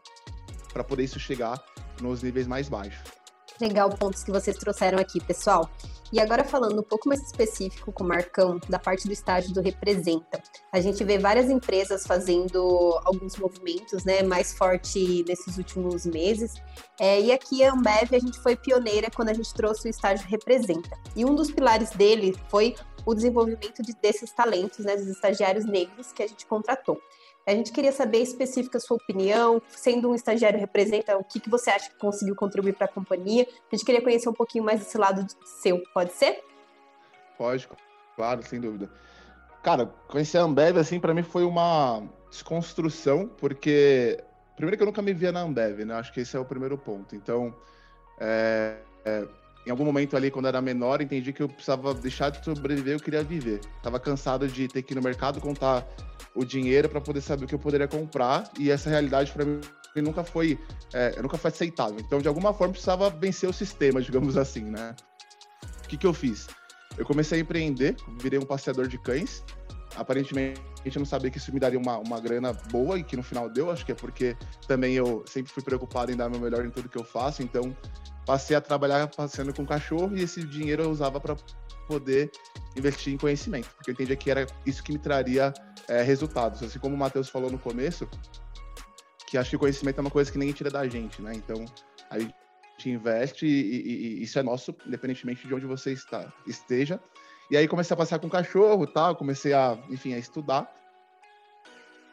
para 0.72 0.82
poder 0.82 1.04
isso 1.04 1.20
chegar 1.20 1.62
nos 2.00 2.24
níveis 2.24 2.48
mais 2.48 2.68
baixos. 2.68 3.21
Legal 3.62 3.88
pontos 3.90 4.24
que 4.24 4.32
vocês 4.32 4.56
trouxeram 4.56 4.98
aqui, 4.98 5.20
pessoal. 5.20 5.70
E 6.12 6.18
agora 6.18 6.42
falando 6.42 6.80
um 6.80 6.82
pouco 6.82 7.08
mais 7.08 7.22
específico 7.22 7.92
com 7.92 8.02
o 8.02 8.08
Marcão, 8.08 8.58
da 8.68 8.76
parte 8.76 9.06
do 9.06 9.12
estágio 9.12 9.54
do 9.54 9.60
Representa. 9.60 10.42
A 10.72 10.80
gente 10.80 11.04
vê 11.04 11.16
várias 11.16 11.48
empresas 11.48 12.04
fazendo 12.04 13.00
alguns 13.04 13.36
movimentos 13.36 14.04
né, 14.04 14.20
mais 14.20 14.52
forte 14.52 15.24
nesses 15.28 15.58
últimos 15.58 16.04
meses. 16.04 16.54
É, 16.98 17.20
e 17.20 17.30
aqui 17.30 17.62
a 17.62 17.72
Ambev 17.72 18.12
a 18.12 18.18
gente 18.18 18.40
foi 18.40 18.56
pioneira 18.56 19.08
quando 19.14 19.28
a 19.28 19.32
gente 19.32 19.54
trouxe 19.54 19.86
o 19.86 19.90
estágio 19.90 20.26
Representa. 20.26 20.98
E 21.14 21.24
um 21.24 21.32
dos 21.32 21.52
pilares 21.52 21.90
dele 21.90 22.36
foi 22.48 22.74
o 23.06 23.14
desenvolvimento 23.14 23.80
de, 23.80 23.94
desses 23.94 24.32
talentos, 24.32 24.84
né, 24.84 24.96
dos 24.96 25.06
estagiários 25.06 25.64
negros 25.64 26.12
que 26.12 26.24
a 26.24 26.26
gente 26.26 26.46
contratou. 26.46 27.00
A 27.46 27.50
gente 27.50 27.72
queria 27.72 27.90
saber 27.90 28.18
específica 28.18 28.78
a 28.78 28.80
sua 28.80 28.96
opinião, 28.96 29.60
sendo 29.68 30.10
um 30.10 30.14
estagiário 30.14 30.58
representa 30.58 31.16
o 31.16 31.24
que, 31.24 31.40
que 31.40 31.50
você 31.50 31.70
acha 31.70 31.90
que 31.90 31.98
conseguiu 31.98 32.36
contribuir 32.36 32.74
para 32.74 32.84
a 32.84 32.88
companhia. 32.88 33.46
A 33.70 33.74
gente 33.74 33.84
queria 33.84 34.00
conhecer 34.00 34.28
um 34.28 34.34
pouquinho 34.34 34.64
mais 34.64 34.80
desse 34.80 34.96
lado 34.96 35.26
seu, 35.44 35.82
pode 35.92 36.12
ser? 36.12 36.42
Pode, 37.36 37.68
claro, 38.14 38.42
sem 38.44 38.60
dúvida. 38.60 38.88
Cara, 39.62 39.86
conhecer 40.08 40.38
a 40.38 40.42
Ambev, 40.42 40.78
assim, 40.78 41.00
para 41.00 41.14
mim 41.14 41.22
foi 41.22 41.44
uma 41.44 42.02
desconstrução, 42.30 43.28
porque 43.28 44.22
primeiro 44.56 44.76
que 44.76 44.82
eu 44.82 44.86
nunca 44.86 45.02
me 45.02 45.12
via 45.12 45.32
na 45.32 45.40
Ambev, 45.40 45.84
né? 45.84 45.94
Acho 45.94 46.12
que 46.12 46.20
esse 46.20 46.36
é 46.36 46.40
o 46.40 46.44
primeiro 46.44 46.78
ponto. 46.78 47.16
Então, 47.16 47.54
é, 48.18 48.76
é, 49.04 49.26
em 49.66 49.70
algum 49.70 49.84
momento 49.84 50.16
ali, 50.16 50.30
quando 50.30 50.48
era 50.48 50.60
menor, 50.60 51.00
entendi 51.00 51.32
que 51.32 51.42
eu 51.42 51.48
precisava 51.48 51.94
deixar 51.94 52.30
de 52.30 52.44
sobreviver, 52.44 52.94
eu 52.94 53.00
queria 53.00 53.22
viver. 53.22 53.60
Tava 53.82 54.00
cansado 54.00 54.48
de 54.48 54.66
ter 54.66 54.82
que 54.82 54.92
ir 54.92 54.96
no 54.96 55.02
mercado 55.02 55.40
contar 55.40 55.86
o 56.34 56.44
dinheiro 56.44 56.88
para 56.88 57.00
poder 57.00 57.20
saber 57.20 57.44
o 57.44 57.48
que 57.48 57.54
eu 57.54 57.58
poderia 57.58 57.86
comprar, 57.86 58.50
e 58.58 58.70
essa 58.70 58.90
realidade 58.90 59.30
para 59.32 59.44
mim 59.44 59.60
nunca 59.96 60.24
foi, 60.24 60.58
é, 60.92 61.20
nunca 61.20 61.36
foi 61.36 61.50
aceitável. 61.50 61.98
Então, 62.00 62.20
de 62.20 62.26
alguma 62.26 62.52
forma, 62.52 62.72
precisava 62.72 63.10
vencer 63.10 63.48
o 63.48 63.52
sistema, 63.52 64.00
digamos 64.02 64.36
assim, 64.36 64.64
né? 64.64 64.96
O 65.84 65.88
que, 65.88 65.96
que 65.96 66.06
eu 66.06 66.14
fiz? 66.14 66.48
Eu 66.96 67.04
comecei 67.04 67.38
a 67.38 67.42
empreender, 67.42 67.96
virei 68.20 68.38
um 68.38 68.44
passeador 68.44 68.88
de 68.88 68.98
cães. 68.98 69.44
Aparentemente, 69.96 70.60
eu 70.84 70.92
não 70.96 71.04
sabia 71.04 71.30
que 71.30 71.38
isso 71.38 71.52
me 71.52 71.60
daria 71.60 71.78
uma, 71.78 71.98
uma 71.98 72.20
grana 72.20 72.52
boa 72.52 72.98
e 72.98 73.04
que 73.04 73.16
no 73.16 73.22
final 73.22 73.48
deu. 73.48 73.70
Acho 73.70 73.84
que 73.84 73.92
é 73.92 73.94
porque 73.94 74.36
também 74.66 74.94
eu 74.94 75.24
sempre 75.26 75.52
fui 75.52 75.62
preocupado 75.62 76.10
em 76.10 76.16
dar 76.16 76.28
meu 76.28 76.40
melhor 76.40 76.64
em 76.64 76.70
tudo 76.70 76.88
que 76.88 76.98
eu 76.98 77.04
faço. 77.04 77.42
Então, 77.42 77.76
passei 78.24 78.56
a 78.56 78.60
trabalhar 78.60 79.06
passeando 79.08 79.52
com 79.52 79.66
cachorro 79.66 80.16
e 80.16 80.22
esse 80.22 80.42
dinheiro 80.42 80.84
eu 80.84 80.90
usava 80.90 81.20
para 81.20 81.36
poder 81.86 82.30
investir 82.76 83.12
em 83.12 83.18
conhecimento, 83.18 83.68
porque 83.74 83.90
eu 83.90 83.92
entendia 83.92 84.16
que 84.16 84.30
era 84.30 84.46
isso 84.64 84.82
que 84.82 84.92
me 84.92 84.98
traria 84.98 85.52
é, 85.88 86.02
resultados. 86.02 86.62
Assim 86.62 86.78
como 86.78 86.94
o 86.94 86.98
Matheus 86.98 87.28
falou 87.28 87.50
no 87.50 87.58
começo, 87.58 88.08
que 89.26 89.36
acho 89.36 89.50
que 89.50 89.58
conhecimento 89.58 89.98
é 89.98 90.00
uma 90.00 90.10
coisa 90.10 90.30
que 90.30 90.38
ninguém 90.38 90.54
tira 90.54 90.70
da 90.70 90.86
gente, 90.88 91.20
né? 91.20 91.32
Então, 91.34 91.64
a 92.10 92.18
gente 92.18 92.34
investe 92.86 93.46
e, 93.46 93.50
e, 93.50 94.20
e 94.20 94.22
isso 94.22 94.38
é 94.38 94.42
nosso, 94.42 94.74
independentemente 94.86 95.46
de 95.46 95.54
onde 95.54 95.66
você 95.66 95.92
está, 95.92 96.32
esteja. 96.46 97.00
E 97.52 97.56
aí 97.58 97.68
comecei 97.68 97.92
a 97.92 97.96
passear 97.98 98.18
com 98.18 98.30
cachorro, 98.30 98.86
tal, 98.86 99.14
comecei 99.14 99.52
a, 99.52 99.78
enfim, 99.90 100.14
a 100.14 100.18
estudar. 100.18 100.74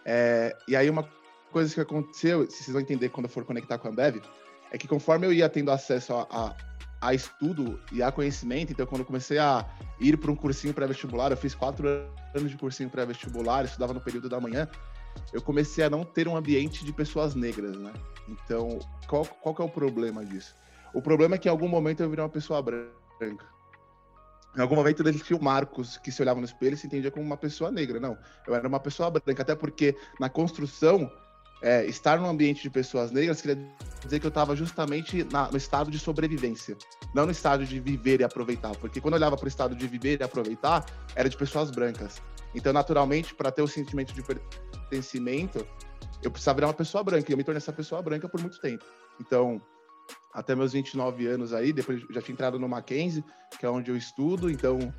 É, 0.03 0.53
e 0.67 0.75
aí 0.75 0.89
uma 0.89 1.09
coisa 1.49 1.73
que 1.73 1.79
aconteceu, 1.79 2.45
vocês 2.45 2.67
vão 2.67 2.81
entender 2.81 3.07
quando 3.07 3.27
eu 3.27 3.29
for 3.29 3.45
conectar 3.45 3.77
com 3.77 3.87
a 3.87 3.91
Ambev, 3.91 4.21
é 4.69 4.77
que 4.77 4.85
conforme 4.85 5.25
eu 5.25 5.31
ia 5.31 5.47
tendo 5.47 5.71
acesso 5.71 6.13
a, 6.13 6.27
a, 6.29 6.55
a 6.99 7.13
estudo 7.13 7.79
e 7.89 8.03
a 8.03 8.11
conhecimento, 8.11 8.73
então 8.73 8.85
quando 8.85 8.99
eu 8.99 9.05
comecei 9.05 9.37
a 9.37 9.65
ir 9.97 10.17
para 10.17 10.29
um 10.29 10.35
cursinho 10.35 10.73
pré-vestibular, 10.73 11.31
eu 11.31 11.37
fiz 11.37 11.55
quatro 11.55 11.87
anos 12.35 12.51
de 12.51 12.57
cursinho 12.57 12.89
pré-vestibular, 12.89 13.63
estudava 13.63 13.93
no 13.93 14.01
período 14.01 14.27
da 14.27 14.41
manhã, 14.41 14.67
eu 15.31 15.41
comecei 15.41 15.85
a 15.85 15.89
não 15.89 16.03
ter 16.03 16.27
um 16.27 16.35
ambiente 16.35 16.83
de 16.83 16.91
pessoas 16.91 17.33
negras, 17.33 17.77
né? 17.77 17.93
Então, 18.27 18.77
qual, 19.07 19.25
qual 19.25 19.55
que 19.55 19.61
é 19.61 19.65
o 19.65 19.69
problema 19.69 20.25
disso? 20.25 20.53
O 20.93 21.01
problema 21.01 21.35
é 21.35 21.37
que 21.37 21.47
em 21.47 21.51
algum 21.51 21.69
momento 21.69 22.03
eu 22.03 22.09
virei 22.09 22.25
uma 22.25 22.29
pessoa 22.29 22.61
branca. 22.61 23.58
Em 24.57 24.61
algum 24.61 24.75
momento 24.75 25.07
ele 25.07 25.19
tinha 25.19 25.37
o 25.37 25.43
Marcos, 25.43 25.97
que 25.97 26.11
se 26.11 26.21
olhava 26.21 26.39
no 26.39 26.45
espelho 26.45 26.73
e 26.73 26.77
se 26.77 26.87
entendia 26.87 27.11
como 27.11 27.25
uma 27.25 27.37
pessoa 27.37 27.71
negra. 27.71 27.99
Não, 27.99 28.17
eu 28.47 28.55
era 28.55 28.67
uma 28.67 28.79
pessoa 28.79 29.09
branca, 29.09 29.41
até 29.41 29.55
porque 29.55 29.95
na 30.19 30.29
construção 30.29 31.11
é, 31.61 31.85
estar 31.85 32.19
num 32.19 32.27
ambiente 32.27 32.61
de 32.61 32.69
pessoas 32.69 33.11
negras 33.11 33.41
queria 33.41 33.57
dizer 34.03 34.19
que 34.19 34.25
eu 34.25 34.29
estava 34.29 34.55
justamente 34.55 35.23
na, 35.31 35.51
no 35.51 35.57
estado 35.57 35.91
de 35.91 35.99
sobrevivência, 35.99 36.77
não 37.13 37.25
no 37.25 37.31
estado 37.31 37.65
de 37.65 37.79
viver 37.79 38.21
e 38.21 38.23
aproveitar. 38.23 38.75
Porque 38.77 38.99
quando 39.01 39.13
eu 39.13 39.19
olhava 39.19 39.35
para 39.37 39.45
o 39.45 39.47
estado 39.47 39.75
de 39.75 39.87
viver 39.87 40.19
e 40.19 40.23
aproveitar, 40.23 40.85
era 41.15 41.29
de 41.29 41.37
pessoas 41.37 41.69
brancas. 41.69 42.21
Então, 42.55 42.73
naturalmente, 42.73 43.35
para 43.35 43.51
ter 43.51 43.61
o 43.61 43.67
sentimento 43.67 44.13
de 44.13 44.23
pertencimento, 44.23 45.65
eu 46.23 46.31
precisava 46.31 46.55
virar 46.55 46.67
uma 46.67 46.73
pessoa 46.73 47.03
branca. 47.03 47.29
E 47.29 47.33
eu 47.33 47.37
me 47.37 47.43
tornei 47.43 47.57
essa 47.57 47.73
pessoa 47.73 48.01
branca 48.01 48.27
por 48.27 48.41
muito 48.41 48.59
tempo. 48.59 48.83
Então, 49.19 49.61
até 50.33 50.55
meus 50.55 50.73
29 50.73 51.27
anos 51.27 51.53
aí, 51.53 51.73
depois 51.73 52.01
já 52.09 52.21
tinha 52.21 52.33
entrado 52.33 52.59
no 52.59 52.67
Mackenzie, 52.67 53.23
que 53.59 53.65
é 53.65 53.69
onde 53.69 53.89
eu 53.89 53.97
estudo. 53.97 54.49
Então, 54.49 54.93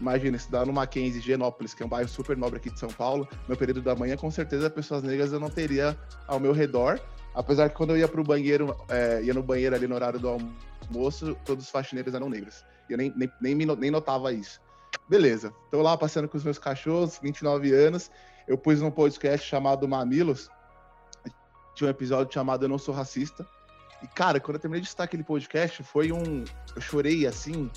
Imagina, 0.00 0.36
estudar 0.36 0.66
no 0.66 0.72
Mackenzie, 0.72 1.20
Genópolis, 1.20 1.74
que 1.74 1.82
é 1.82 1.86
um 1.86 1.88
bairro 1.88 2.08
super 2.08 2.36
nobre 2.36 2.58
aqui 2.58 2.70
de 2.70 2.78
São 2.78 2.88
Paulo, 2.88 3.28
no 3.48 3.56
período 3.56 3.82
da 3.82 3.94
manhã, 3.94 4.16
com 4.16 4.30
certeza 4.30 4.70
pessoas 4.70 5.02
negras 5.02 5.32
eu 5.32 5.40
não 5.40 5.50
teria 5.50 5.96
ao 6.26 6.40
meu 6.40 6.52
redor. 6.52 7.00
Apesar 7.34 7.68
que 7.68 7.76
quando 7.76 7.90
eu 7.90 7.98
ia 7.98 8.08
pro 8.08 8.22
banheiro, 8.22 8.76
é, 8.88 9.22
ia 9.22 9.32
no 9.32 9.42
banheiro 9.42 9.74
ali 9.74 9.86
no 9.86 9.94
horário 9.94 10.18
do 10.18 10.28
almoço, 10.28 11.36
todos 11.44 11.64
os 11.64 11.70
faxineiros 11.70 12.14
eram 12.14 12.28
negros. 12.28 12.64
Eu 12.90 12.98
nem, 12.98 13.12
nem, 13.16 13.30
nem, 13.40 13.54
nem 13.54 13.90
notava 13.90 14.32
isso. 14.32 14.60
Beleza, 15.08 15.52
tô 15.70 15.80
lá 15.80 15.96
passeando 15.96 16.28
com 16.28 16.36
os 16.36 16.44
meus 16.44 16.58
cachorros, 16.58 17.18
29 17.22 17.72
anos. 17.72 18.10
Eu 18.46 18.58
pus 18.58 18.82
um 18.82 18.90
podcast 18.90 19.46
chamado 19.46 19.88
Mamilos. 19.88 20.50
Tinha 21.74 21.86
um 21.86 21.90
episódio 21.90 22.32
chamado 22.32 22.64
Eu 22.64 22.68
Não 22.68 22.78
Sou 22.78 22.94
Racista. 22.94 23.46
E, 24.02 24.06
cara, 24.08 24.40
quando 24.40 24.56
eu 24.56 24.60
terminei 24.60 24.82
de 24.82 24.88
estar 24.88 25.04
aquele 25.04 25.22
podcast, 25.22 25.82
foi 25.82 26.12
um. 26.12 26.44
Eu 26.74 26.80
chorei 26.80 27.26
assim, 27.26 27.70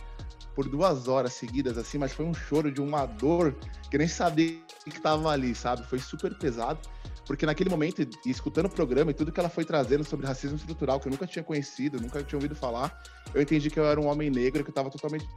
por 0.55 0.67
duas 0.69 1.07
horas 1.07 1.33
seguidas, 1.33 1.77
assim, 1.77 1.97
mas 1.97 2.13
foi 2.13 2.25
um 2.25 2.33
choro 2.33 2.71
de 2.71 2.81
uma 2.81 3.05
dor 3.05 3.55
que 3.89 3.95
eu 3.95 3.99
nem 3.99 4.07
sabia 4.07 4.59
que 4.83 4.97
estava 4.97 5.29
ali, 5.29 5.53
sabe? 5.53 5.85
Foi 5.85 5.99
super 5.99 6.33
pesado, 6.37 6.79
porque 7.25 7.45
naquele 7.45 7.69
momento, 7.69 8.01
e 8.01 8.29
escutando 8.29 8.67
o 8.67 8.69
programa 8.69 9.11
e 9.11 9.13
tudo 9.13 9.31
que 9.31 9.39
ela 9.39 9.49
foi 9.49 9.65
trazendo 9.65 10.03
sobre 10.03 10.25
racismo 10.25 10.55
estrutural, 10.55 10.99
que 10.99 11.07
eu 11.07 11.11
nunca 11.11 11.27
tinha 11.27 11.43
conhecido, 11.43 11.99
nunca 11.99 12.23
tinha 12.23 12.37
ouvido 12.37 12.55
falar, 12.55 13.03
eu 13.33 13.41
entendi 13.41 13.69
que 13.69 13.79
eu 13.79 13.85
era 13.85 13.99
um 13.99 14.07
homem 14.07 14.29
negro 14.29 14.63
que 14.63 14.69
estava 14.69 14.89
totalmente 14.89 15.27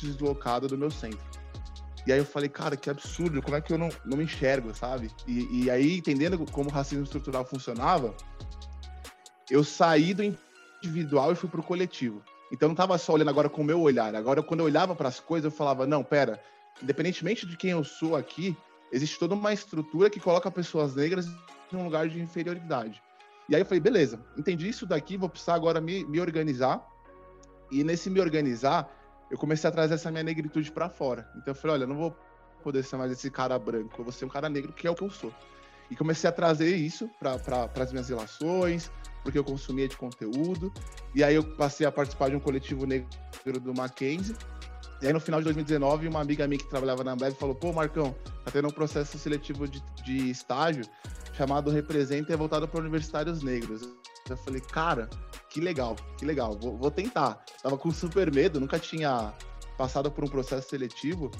deslocado 0.00 0.68
do 0.68 0.76
meu 0.76 0.90
centro. 0.90 1.18
E 2.06 2.12
aí 2.12 2.18
eu 2.18 2.24
falei, 2.24 2.48
cara, 2.48 2.76
que 2.76 2.88
absurdo, 2.88 3.42
como 3.42 3.56
é 3.56 3.60
que 3.60 3.72
eu 3.72 3.78
não, 3.78 3.88
não 4.04 4.16
me 4.16 4.24
enxergo, 4.24 4.72
sabe? 4.74 5.10
E, 5.26 5.64
e 5.64 5.70
aí, 5.70 5.98
entendendo 5.98 6.38
como 6.52 6.70
o 6.70 6.72
racismo 6.72 7.02
estrutural 7.02 7.44
funcionava, 7.44 8.14
eu 9.50 9.62
saí 9.62 10.12
do 10.12 10.36
individual 10.82 11.32
e 11.32 11.36
fui 11.36 11.48
pro 11.48 11.62
coletivo. 11.62 12.22
Então 12.52 12.66
eu 12.66 12.68
não 12.68 12.74
estava 12.74 12.96
só 12.98 13.12
olhando 13.12 13.30
agora 13.30 13.48
com 13.48 13.62
o 13.62 13.64
meu 13.64 13.80
olhar. 13.80 14.14
Agora, 14.14 14.42
quando 14.42 14.60
eu 14.60 14.66
olhava 14.66 14.94
para 14.94 15.08
as 15.08 15.20
coisas, 15.20 15.50
eu 15.50 15.56
falava: 15.56 15.86
não, 15.86 16.02
pera, 16.04 16.40
independentemente 16.82 17.46
de 17.46 17.56
quem 17.56 17.70
eu 17.70 17.82
sou 17.82 18.16
aqui, 18.16 18.56
existe 18.92 19.18
toda 19.18 19.34
uma 19.34 19.52
estrutura 19.52 20.08
que 20.08 20.20
coloca 20.20 20.50
pessoas 20.50 20.94
negras 20.94 21.26
em 21.72 21.76
um 21.76 21.84
lugar 21.84 22.08
de 22.08 22.20
inferioridade. 22.20 23.02
E 23.48 23.54
aí 23.54 23.60
eu 23.60 23.66
falei: 23.66 23.80
beleza, 23.80 24.20
entendi 24.36 24.68
isso 24.68 24.86
daqui, 24.86 25.16
vou 25.16 25.28
precisar 25.28 25.54
agora 25.54 25.80
me, 25.80 26.04
me 26.04 26.20
organizar. 26.20 26.86
E 27.70 27.82
nesse 27.82 28.08
me 28.08 28.20
organizar, 28.20 28.88
eu 29.28 29.36
comecei 29.36 29.68
a 29.68 29.72
trazer 29.72 29.94
essa 29.94 30.10
minha 30.10 30.22
negritude 30.22 30.70
para 30.70 30.88
fora. 30.88 31.28
Então 31.36 31.52
eu 31.52 31.54
falei: 31.54 31.78
olha, 31.78 31.86
não 31.86 31.96
vou 31.96 32.16
poder 32.62 32.82
ser 32.84 32.96
mais 32.96 33.10
esse 33.10 33.30
cara 33.30 33.58
branco, 33.58 33.94
eu 33.98 34.04
vou 34.04 34.12
ser 34.12 34.24
um 34.24 34.28
cara 34.28 34.48
negro, 34.48 34.72
que 34.72 34.86
é 34.86 34.90
o 34.90 34.94
que 34.94 35.02
eu 35.02 35.10
sou. 35.10 35.32
E 35.90 35.94
comecei 35.94 36.28
a 36.28 36.32
trazer 36.32 36.74
isso 36.74 37.08
para 37.18 37.38
pra, 37.38 37.68
as 37.80 37.92
minhas 37.92 38.08
relações, 38.08 38.90
porque 39.26 39.36
eu 39.36 39.42
consumia 39.42 39.88
de 39.88 39.96
conteúdo. 39.96 40.72
E 41.12 41.24
aí 41.24 41.34
eu 41.34 41.42
passei 41.42 41.84
a 41.84 41.90
participar 41.90 42.30
de 42.30 42.36
um 42.36 42.40
coletivo 42.40 42.86
negro 42.86 43.08
do 43.60 43.74
Mackenzie. 43.74 44.36
E 45.02 45.06
aí 45.08 45.12
no 45.12 45.18
final 45.18 45.40
de 45.40 45.44
2019, 45.46 46.06
uma 46.06 46.20
amiga 46.20 46.46
minha 46.46 46.60
que 46.60 46.70
trabalhava 46.70 47.02
na 47.02 47.12
Ambev 47.12 47.34
falou: 47.34 47.56
pô, 47.56 47.72
Marcão, 47.72 48.14
tá 48.44 48.52
tendo 48.52 48.68
um 48.68 48.70
processo 48.70 49.18
seletivo 49.18 49.66
de, 49.66 49.82
de 50.04 50.30
estágio 50.30 50.84
chamado 51.32 51.72
Representa 51.72 52.30
e 52.30 52.34
é 52.34 52.36
voltado 52.36 52.68
para 52.68 52.80
universitários 52.80 53.42
negros. 53.42 53.82
Eu 54.30 54.36
falei, 54.36 54.60
cara, 54.60 55.10
que 55.50 55.60
legal, 55.60 55.96
que 56.16 56.24
legal, 56.24 56.56
vou, 56.56 56.76
vou 56.78 56.90
tentar. 56.90 57.44
Tava 57.60 57.76
com 57.76 57.90
super 57.90 58.32
medo, 58.32 58.60
nunca 58.60 58.78
tinha 58.78 59.34
passado 59.76 60.08
por 60.08 60.22
um 60.22 60.28
processo 60.28 60.68
seletivo. 60.68 61.32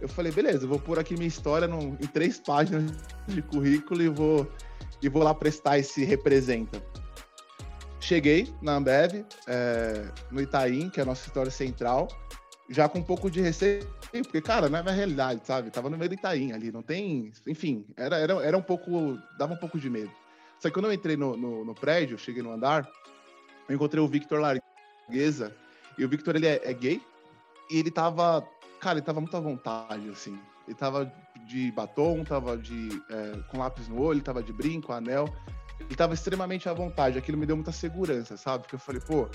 Eu 0.00 0.08
falei, 0.08 0.32
beleza, 0.32 0.64
eu 0.64 0.68
vou 0.68 0.80
pôr 0.80 0.98
aqui 0.98 1.14
minha 1.14 1.28
história 1.28 1.68
em 2.00 2.06
três 2.08 2.40
páginas 2.40 2.90
de 3.28 3.40
currículo 3.42 4.02
e 4.02 4.08
vou, 4.08 4.50
e 5.00 5.08
vou 5.08 5.22
lá 5.22 5.34
prestar 5.34 5.78
esse 5.78 6.04
representa. 6.04 6.82
Cheguei 8.08 8.50
na 8.62 8.76
Ambev, 8.76 9.22
é, 9.46 10.10
no 10.30 10.40
Itaim, 10.40 10.88
que 10.88 10.98
é 10.98 11.02
a 11.02 11.04
nossa 11.04 11.26
história 11.26 11.50
central, 11.50 12.08
já 12.70 12.88
com 12.88 13.00
um 13.00 13.02
pouco 13.02 13.30
de 13.30 13.38
receio, 13.38 13.86
porque, 14.22 14.40
cara, 14.40 14.66
não 14.70 14.78
é 14.78 14.82
minha 14.82 14.94
realidade, 14.94 15.42
sabe? 15.44 15.70
Tava 15.70 15.90
no 15.90 15.98
meio 15.98 16.08
do 16.08 16.14
Itaim 16.14 16.52
ali, 16.52 16.72
não 16.72 16.80
tem. 16.80 17.30
Enfim, 17.46 17.84
era, 17.98 18.16
era, 18.16 18.32
era 18.42 18.56
um 18.56 18.62
pouco. 18.62 19.18
dava 19.38 19.52
um 19.52 19.58
pouco 19.58 19.78
de 19.78 19.90
medo. 19.90 20.10
Só 20.58 20.70
que 20.70 20.72
quando 20.72 20.86
eu 20.86 20.92
entrei 20.94 21.18
no, 21.18 21.36
no, 21.36 21.66
no 21.66 21.74
prédio, 21.74 22.18
cheguei 22.18 22.42
no 22.42 22.50
andar, 22.50 22.90
eu 23.68 23.74
encontrei 23.74 24.02
o 24.02 24.08
Victor 24.08 24.40
Largueza, 24.40 25.54
e 25.98 26.02
o 26.02 26.08
Victor 26.08 26.34
ele 26.34 26.46
é, 26.46 26.62
é 26.64 26.72
gay, 26.72 27.02
e 27.70 27.78
ele 27.78 27.90
tava 27.90 28.42
Cara, 28.80 28.98
ele 28.98 29.04
tava 29.04 29.20
muito 29.20 29.36
à 29.36 29.40
vontade, 29.40 30.08
assim. 30.08 30.38
Ele 30.66 30.74
tava 30.74 31.12
de 31.46 31.70
batom, 31.72 32.24
tava 32.24 32.56
de 32.56 33.02
é, 33.10 33.38
com 33.50 33.58
lápis 33.58 33.86
no 33.86 34.00
olho, 34.00 34.22
tava 34.22 34.42
de 34.42 34.52
brinco, 34.52 34.94
anel. 34.94 35.28
Ele 35.80 35.94
tava 35.94 36.14
extremamente 36.14 36.68
à 36.68 36.72
vontade. 36.72 37.18
Aquilo 37.18 37.38
me 37.38 37.46
deu 37.46 37.56
muita 37.56 37.72
segurança, 37.72 38.36
sabe? 38.36 38.62
Porque 38.62 38.74
eu 38.74 38.80
falei, 38.80 39.00
pô, 39.00 39.28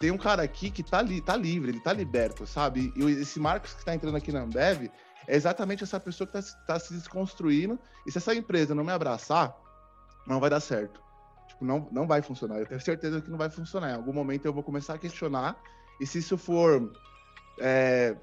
tem 0.00 0.10
um 0.10 0.18
cara 0.18 0.42
aqui 0.42 0.70
que 0.70 0.82
tá, 0.82 1.02
li, 1.02 1.20
tá 1.20 1.36
livre, 1.36 1.70
ele 1.70 1.80
tá 1.80 1.92
liberto, 1.92 2.46
sabe? 2.46 2.92
E 2.96 3.04
esse 3.04 3.38
Marcos 3.38 3.74
que 3.74 3.84
tá 3.84 3.94
entrando 3.94 4.16
aqui 4.16 4.32
na 4.32 4.40
Ambev 4.40 4.90
é 5.28 5.36
exatamente 5.36 5.84
essa 5.84 6.00
pessoa 6.00 6.26
que 6.26 6.32
tá, 6.32 6.40
tá 6.66 6.78
se 6.78 6.94
desconstruindo. 6.94 7.78
E 8.06 8.10
se 8.10 8.18
essa 8.18 8.34
empresa 8.34 8.74
não 8.74 8.82
me 8.82 8.92
abraçar, 8.92 9.54
não 10.26 10.40
vai 10.40 10.48
dar 10.48 10.60
certo. 10.60 11.00
Tipo, 11.48 11.64
não, 11.64 11.86
não 11.92 12.06
vai 12.06 12.22
funcionar. 12.22 12.58
Eu 12.58 12.66
tenho 12.66 12.80
certeza 12.80 13.20
que 13.20 13.30
não 13.30 13.36
vai 13.36 13.50
funcionar. 13.50 13.90
Em 13.90 13.96
algum 13.96 14.12
momento 14.12 14.46
eu 14.46 14.52
vou 14.52 14.62
começar 14.62 14.94
a 14.94 14.98
questionar. 14.98 15.56
E 16.00 16.06
se 16.06 16.18
isso 16.18 16.38
for 16.38 16.90
é, 17.60 18.16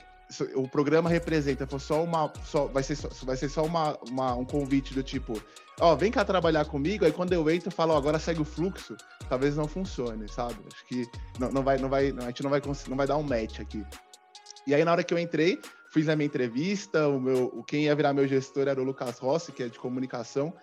o 0.56 0.68
programa 0.68 1.10
representa 1.10 1.66
for 1.66 1.80
só 1.80 2.04
uma 2.04 2.32
só 2.44 2.66
vai 2.68 2.84
ser 2.84 2.96
só, 2.96 3.10
vai 3.24 3.38
ser 3.38 3.50
só 3.50 3.64
uma, 3.64 3.98
uma, 4.10 4.36
um 4.36 4.46
convite 4.46 4.94
do 4.94 5.02
tipo 5.02 5.42
ó 5.80 5.96
vem 5.96 6.12
cá 6.12 6.26
trabalhar 6.26 6.66
comigo 6.66 7.06
aí 7.06 7.12
quando 7.12 7.34
eu 7.34 7.50
entro 7.50 7.70
eu 7.70 7.72
falo 7.72 7.96
agora 7.96 8.20
segue 8.20 8.42
o 8.42 8.46
fluxo 8.46 8.98
talvez 9.30 9.56
não 9.56 9.68
funcione 9.68 10.28
sabe? 10.28 10.56
Acho 10.74 10.86
que 10.86 11.10
não, 11.40 11.52
não 11.52 11.64
vai 11.64 11.78
não 11.78 11.90
vai 11.90 12.14
a 12.18 12.28
gente 12.28 12.44
não 12.44 12.50
vai 12.50 12.62
não 12.88 12.98
vai 12.98 13.08
dar 13.08 13.18
um 13.18 13.24
match 13.24 13.60
aqui. 13.60 13.86
E 14.66 14.76
aí 14.76 14.84
na 14.84 14.92
hora 14.92 15.04
que 15.04 15.14
eu 15.14 15.20
entrei 15.20 15.60
fiz 15.94 16.10
a 16.10 16.16
minha 16.16 16.28
entrevista 16.28 17.08
o 17.08 17.20
meu 17.20 17.64
quem 17.66 17.86
ia 17.86 17.96
virar 17.96 18.14
meu 18.14 18.28
gestor 18.28 18.68
era 18.68 18.82
o 18.82 18.84
Lucas 18.84 19.20
Rossi 19.20 19.54
que 19.54 19.64
é 19.64 19.70
de 19.70 19.80
comunicação 19.80 20.54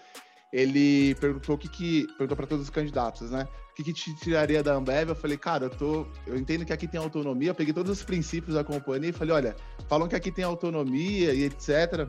ele 0.52 1.14
perguntou 1.16 1.56
o 1.56 1.58
que 1.58 1.68
que 1.68 2.06
perguntou 2.18 2.36
para 2.36 2.46
todos 2.46 2.64
os 2.64 2.70
candidatos 2.70 3.30
né 3.30 3.48
o 3.74 3.76
que, 3.76 3.82
que 3.82 3.92
te 3.92 4.14
tiraria 4.14 4.62
da 4.62 4.72
Ambev? 4.74 5.08
Eu 5.08 5.16
falei, 5.16 5.36
cara, 5.36 5.64
eu 5.64 5.70
tô. 5.70 6.06
Eu 6.24 6.36
entendo 6.36 6.64
que 6.64 6.72
aqui 6.72 6.86
tem 6.86 7.00
autonomia, 7.00 7.50
eu 7.50 7.54
peguei 7.56 7.74
todos 7.74 7.90
os 7.90 8.04
princípios 8.04 8.54
da 8.54 8.62
companhia 8.62 9.10
e 9.10 9.12
falei, 9.12 9.34
olha, 9.34 9.56
falam 9.88 10.06
que 10.06 10.14
aqui 10.14 10.30
tem 10.30 10.44
autonomia 10.44 11.34
e 11.34 11.42
etc. 11.42 12.08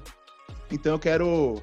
Então 0.71 0.91
eu 0.91 0.99
quero. 0.99 1.59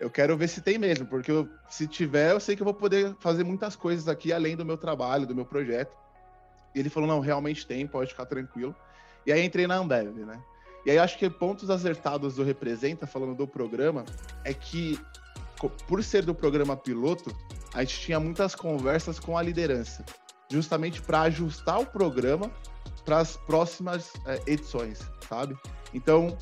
Eu 0.00 0.10
quero 0.10 0.36
ver 0.36 0.48
se 0.48 0.60
tem 0.60 0.76
mesmo, 0.76 1.06
porque 1.06 1.30
eu, 1.30 1.48
se 1.70 1.86
tiver, 1.86 2.32
eu 2.32 2.40
sei 2.40 2.56
que 2.56 2.62
eu 2.62 2.64
vou 2.64 2.74
poder 2.74 3.14
fazer 3.20 3.44
muitas 3.44 3.76
coisas 3.76 4.08
aqui 4.08 4.32
além 4.32 4.56
do 4.56 4.64
meu 4.64 4.76
trabalho, 4.76 5.26
do 5.26 5.36
meu 5.36 5.44
projeto. 5.44 5.96
E 6.74 6.80
ele 6.80 6.88
falou, 6.88 7.08
não, 7.08 7.20
realmente 7.20 7.64
tem, 7.64 7.86
pode 7.86 8.10
ficar 8.10 8.26
tranquilo. 8.26 8.74
E 9.24 9.32
aí 9.32 9.44
entrei 9.44 9.68
na 9.68 9.76
Ambev, 9.76 10.16
né? 10.24 10.40
E 10.84 10.90
aí 10.90 10.98
acho 10.98 11.18
que 11.18 11.28
pontos 11.30 11.70
acertados 11.70 12.36
do 12.36 12.44
Representa, 12.44 13.06
falando 13.06 13.34
do 13.34 13.46
programa, 13.46 14.04
é 14.44 14.54
que 14.54 14.98
por 15.86 16.02
ser 16.04 16.24
do 16.24 16.34
programa 16.34 16.76
piloto, 16.76 17.34
a 17.74 17.80
gente 17.80 18.00
tinha 18.00 18.20
muitas 18.20 18.54
conversas 18.54 19.18
com 19.18 19.36
a 19.36 19.42
liderança, 19.42 20.04
justamente 20.50 21.02
para 21.02 21.22
ajustar 21.22 21.80
o 21.80 21.86
programa 21.86 22.50
para 23.04 23.18
as 23.18 23.36
próximas 23.36 24.12
é, 24.26 24.42
edições, 24.46 25.00
sabe? 25.28 25.56
Então, 25.94 26.36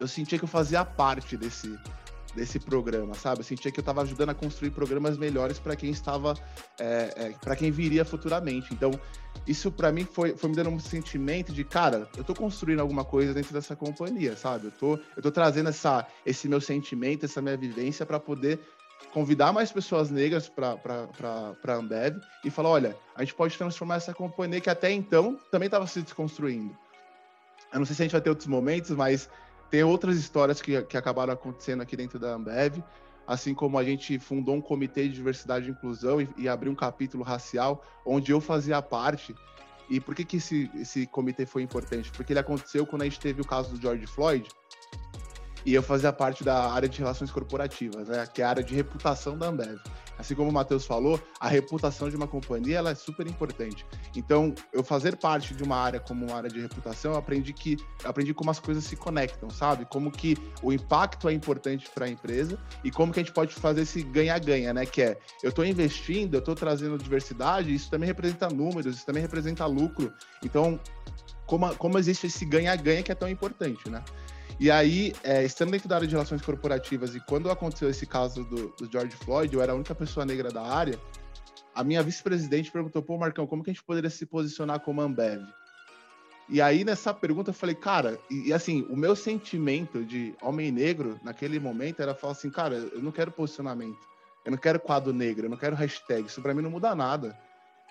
eu 0.00 0.08
sentia 0.08 0.38
que 0.38 0.44
eu 0.44 0.48
fazia 0.48 0.84
parte 0.84 1.36
desse, 1.36 1.78
desse 2.36 2.60
programa, 2.60 3.14
sabe? 3.14 3.40
Eu 3.40 3.44
sentia 3.44 3.72
que 3.72 3.80
eu 3.80 3.82
estava 3.82 4.02
ajudando 4.02 4.28
a 4.28 4.34
construir 4.34 4.70
programas 4.70 5.16
melhores 5.16 5.58
para 5.58 5.74
quem 5.74 5.90
estava, 5.90 6.34
é, 6.78 7.12
é, 7.16 7.34
para 7.42 7.56
quem 7.56 7.70
viria 7.70 8.04
futuramente. 8.04 8.72
Então, 8.72 8.92
isso 9.46 9.72
para 9.72 9.90
mim 9.90 10.04
foi, 10.04 10.36
foi 10.36 10.50
me 10.50 10.54
dando 10.54 10.70
um 10.70 10.78
sentimento 10.78 11.52
de, 11.52 11.64
cara, 11.64 12.08
eu 12.14 12.20
estou 12.20 12.36
construindo 12.36 12.80
alguma 12.80 13.04
coisa 13.04 13.34
dentro 13.34 13.52
dessa 13.52 13.74
companhia, 13.74 14.36
sabe? 14.36 14.66
Eu 14.66 14.70
tô, 14.72 14.98
eu 15.16 15.22
tô 15.22 15.30
trazendo 15.30 15.70
essa, 15.70 16.06
esse 16.24 16.48
meu 16.48 16.60
sentimento, 16.60 17.24
essa 17.24 17.42
minha 17.42 17.56
vivência 17.56 18.06
para 18.06 18.20
poder 18.20 18.60
convidar 19.12 19.52
mais 19.52 19.72
pessoas 19.72 20.10
negras 20.10 20.48
para 20.48 20.78
a 21.64 21.72
Ambev 21.72 22.18
e 22.44 22.50
falar, 22.50 22.68
olha, 22.68 22.96
a 23.14 23.24
gente 23.24 23.34
pode 23.34 23.56
transformar 23.56 23.96
essa 23.96 24.12
companhia 24.12 24.60
que 24.60 24.70
até 24.70 24.90
então 24.90 25.38
também 25.50 25.66
estava 25.66 25.86
se 25.86 26.02
desconstruindo. 26.02 26.76
Eu 27.72 27.80
não 27.80 27.86
sei 27.86 27.96
se 27.96 28.02
a 28.02 28.04
gente 28.04 28.12
vai 28.12 28.20
ter 28.20 28.30
outros 28.30 28.46
momentos, 28.46 28.90
mas 28.90 29.28
tem 29.70 29.82
outras 29.82 30.16
histórias 30.16 30.62
que, 30.62 30.80
que 30.82 30.96
acabaram 30.96 31.32
acontecendo 31.32 31.82
aqui 31.82 31.96
dentro 31.96 32.18
da 32.18 32.34
Ambev, 32.34 32.82
assim 33.26 33.54
como 33.54 33.78
a 33.78 33.84
gente 33.84 34.18
fundou 34.18 34.54
um 34.54 34.60
comitê 34.60 35.08
de 35.08 35.14
diversidade 35.14 35.68
e 35.68 35.70
inclusão 35.70 36.20
e, 36.20 36.28
e 36.36 36.48
abriu 36.48 36.70
um 36.70 36.76
capítulo 36.76 37.24
racial, 37.24 37.82
onde 38.04 38.32
eu 38.32 38.40
fazia 38.40 38.80
parte. 38.80 39.34
E 39.88 40.00
por 40.00 40.14
que, 40.14 40.24
que 40.24 40.36
esse, 40.36 40.70
esse 40.74 41.06
comitê 41.06 41.46
foi 41.46 41.62
importante? 41.62 42.10
Porque 42.12 42.32
ele 42.32 42.40
aconteceu 42.40 42.86
quando 42.86 43.02
a 43.02 43.04
gente 43.04 43.20
teve 43.20 43.40
o 43.40 43.46
caso 43.46 43.70
do 43.70 43.80
George 43.80 44.06
Floyd, 44.06 44.48
e 45.64 45.74
eu 45.74 45.82
fazia 45.82 46.12
parte 46.12 46.44
da 46.44 46.70
área 46.72 46.88
de 46.88 46.98
relações 46.98 47.30
corporativas, 47.30 48.08
né, 48.08 48.24
que 48.32 48.40
é 48.40 48.44
a 48.44 48.50
área 48.50 48.62
de 48.62 48.74
reputação 48.74 49.36
da 49.36 49.48
Ambev. 49.48 49.80
Assim 50.18 50.34
como 50.34 50.50
o 50.50 50.52
Matheus 50.52 50.86
falou, 50.86 51.20
a 51.38 51.48
reputação 51.48 52.08
de 52.08 52.16
uma 52.16 52.26
companhia 52.26 52.78
ela 52.78 52.90
é 52.90 52.94
super 52.94 53.26
importante. 53.26 53.86
Então, 54.14 54.54
eu 54.72 54.82
fazer 54.82 55.16
parte 55.16 55.54
de 55.54 55.62
uma 55.62 55.76
área 55.76 56.00
como 56.00 56.26
uma 56.26 56.36
área 56.36 56.48
de 56.48 56.60
reputação, 56.60 57.12
eu 57.12 57.18
aprendi 57.18 57.52
que 57.52 57.76
eu 58.02 58.10
aprendi 58.10 58.32
como 58.32 58.50
as 58.50 58.58
coisas 58.58 58.84
se 58.84 58.96
conectam, 58.96 59.50
sabe? 59.50 59.84
Como 59.84 60.10
que 60.10 60.36
o 60.62 60.72
impacto 60.72 61.28
é 61.28 61.32
importante 61.32 61.88
para 61.94 62.06
a 62.06 62.08
empresa 62.08 62.58
e 62.82 62.90
como 62.90 63.12
que 63.12 63.20
a 63.20 63.22
gente 63.22 63.32
pode 63.32 63.54
fazer 63.54 63.82
esse 63.82 64.02
ganha-ganha, 64.02 64.72
né? 64.72 64.86
Que 64.86 65.02
é, 65.02 65.18
eu 65.42 65.50
estou 65.50 65.64
investindo, 65.64 66.34
eu 66.34 66.40
estou 66.40 66.54
trazendo 66.54 66.96
diversidade, 66.98 67.74
isso 67.74 67.90
também 67.90 68.06
representa 68.06 68.48
números, 68.48 68.96
isso 68.96 69.06
também 69.06 69.22
representa 69.22 69.66
lucro. 69.66 70.12
Então, 70.42 70.80
como, 71.46 71.74
como 71.76 71.98
existe 71.98 72.26
esse 72.26 72.44
ganha-ganha 72.44 73.02
que 73.02 73.12
é 73.12 73.14
tão 73.14 73.28
importante, 73.28 73.88
né? 73.88 74.02
E 74.58 74.70
aí, 74.70 75.12
é, 75.22 75.44
estando 75.44 75.70
dentro 75.72 75.86
da 75.86 75.96
área 75.96 76.06
de 76.06 76.14
relações 76.14 76.40
corporativas 76.40 77.14
e 77.14 77.20
quando 77.20 77.50
aconteceu 77.50 77.90
esse 77.90 78.06
caso 78.06 78.42
do, 78.44 78.68
do 78.70 78.90
George 78.90 79.14
Floyd, 79.16 79.54
eu 79.54 79.60
era 79.60 79.72
a 79.72 79.74
única 79.74 79.94
pessoa 79.94 80.24
negra 80.24 80.50
da 80.50 80.62
área, 80.62 80.98
a 81.74 81.84
minha 81.84 82.02
vice-presidente 82.02 82.72
perguntou, 82.72 83.02
pô, 83.02 83.18
Marcão, 83.18 83.46
como 83.46 83.62
que 83.62 83.68
a 83.68 83.72
gente 83.74 83.84
poderia 83.84 84.08
se 84.08 84.24
posicionar 84.24 84.80
como 84.80 85.02
Ambev? 85.02 85.42
E 86.48 86.62
aí, 86.62 86.84
nessa 86.84 87.12
pergunta, 87.12 87.50
eu 87.50 87.54
falei, 87.54 87.74
cara, 87.74 88.18
e, 88.30 88.48
e, 88.48 88.52
assim, 88.52 88.86
o 88.88 88.96
meu 88.96 89.14
sentimento 89.14 90.02
de 90.02 90.34
homem 90.40 90.70
negro 90.70 91.20
naquele 91.22 91.60
momento 91.60 92.00
era 92.00 92.14
falar 92.14 92.32
assim, 92.32 92.48
cara, 92.48 92.76
eu 92.76 93.02
não 93.02 93.12
quero 93.12 93.30
posicionamento, 93.30 93.98
eu 94.42 94.52
não 94.52 94.58
quero 94.58 94.80
quadro 94.80 95.12
negro, 95.12 95.46
eu 95.46 95.50
não 95.50 95.56
quero 95.58 95.76
hashtag, 95.76 96.28
isso 96.28 96.40
para 96.40 96.54
mim 96.54 96.62
não 96.62 96.70
muda 96.70 96.94
nada. 96.94 97.36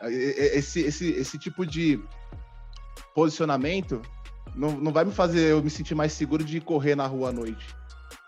Esse, 0.02 0.82
esse, 0.82 1.12
esse 1.12 1.38
tipo 1.38 1.64
de 1.64 2.02
posicionamento 3.14 4.02
não, 4.54 4.72
não 4.72 4.92
vai 4.92 5.06
me 5.06 5.12
fazer 5.12 5.52
eu 5.52 5.64
me 5.64 5.70
sentir 5.70 5.96
mais 5.96 6.14
seguro 6.14 6.44
de 6.44 6.60
correr 6.62 6.96
na 6.96 7.08
rua 7.08 7.30
à 7.30 7.32
noite, 7.32 7.76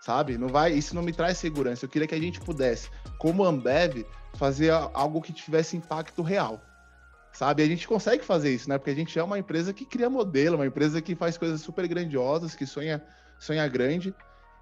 sabe? 0.00 0.38
Não 0.38 0.48
vai, 0.48 0.72
isso 0.72 0.94
não 0.94 1.02
me 1.02 1.12
traz 1.12 1.38
segurança. 1.38 1.84
Eu 1.84 1.88
queria 1.88 2.08
que 2.08 2.14
a 2.14 2.20
gente 2.20 2.40
pudesse, 2.40 2.90
como 3.18 3.44
Ambev, 3.44 4.04
fazer 4.34 4.70
algo 4.70 5.20
que 5.20 5.32
tivesse 5.32 5.76
impacto 5.76 6.22
real. 6.22 6.62
Sabe? 7.32 7.62
A 7.62 7.66
gente 7.66 7.86
consegue 7.86 8.24
fazer 8.24 8.52
isso, 8.52 8.68
né? 8.68 8.78
Porque 8.78 8.90
a 8.90 8.94
gente 8.94 9.16
é 9.18 9.22
uma 9.22 9.38
empresa 9.38 9.72
que 9.72 9.84
cria 9.84 10.10
modelo, 10.10 10.56
uma 10.56 10.66
empresa 10.66 11.00
que 11.00 11.14
faz 11.14 11.36
coisas 11.36 11.60
super 11.60 11.86
grandiosas, 11.86 12.54
que 12.54 12.66
sonha, 12.66 13.02
sonha 13.38 13.66
grande. 13.68 14.14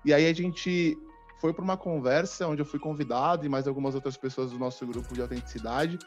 E 0.04 0.12
aí 0.12 0.28
a 0.28 0.34
gente 0.34 0.98
foi 1.40 1.52
para 1.52 1.62
uma 1.62 1.76
conversa 1.76 2.46
onde 2.46 2.62
eu 2.62 2.66
fui 2.66 2.78
convidado 2.78 3.44
e 3.44 3.48
mais 3.48 3.68
algumas 3.68 3.94
outras 3.94 4.16
pessoas 4.16 4.50
do 4.50 4.58
nosso 4.58 4.86
grupo 4.86 5.14
de 5.14 5.20
autenticidade. 5.20 5.98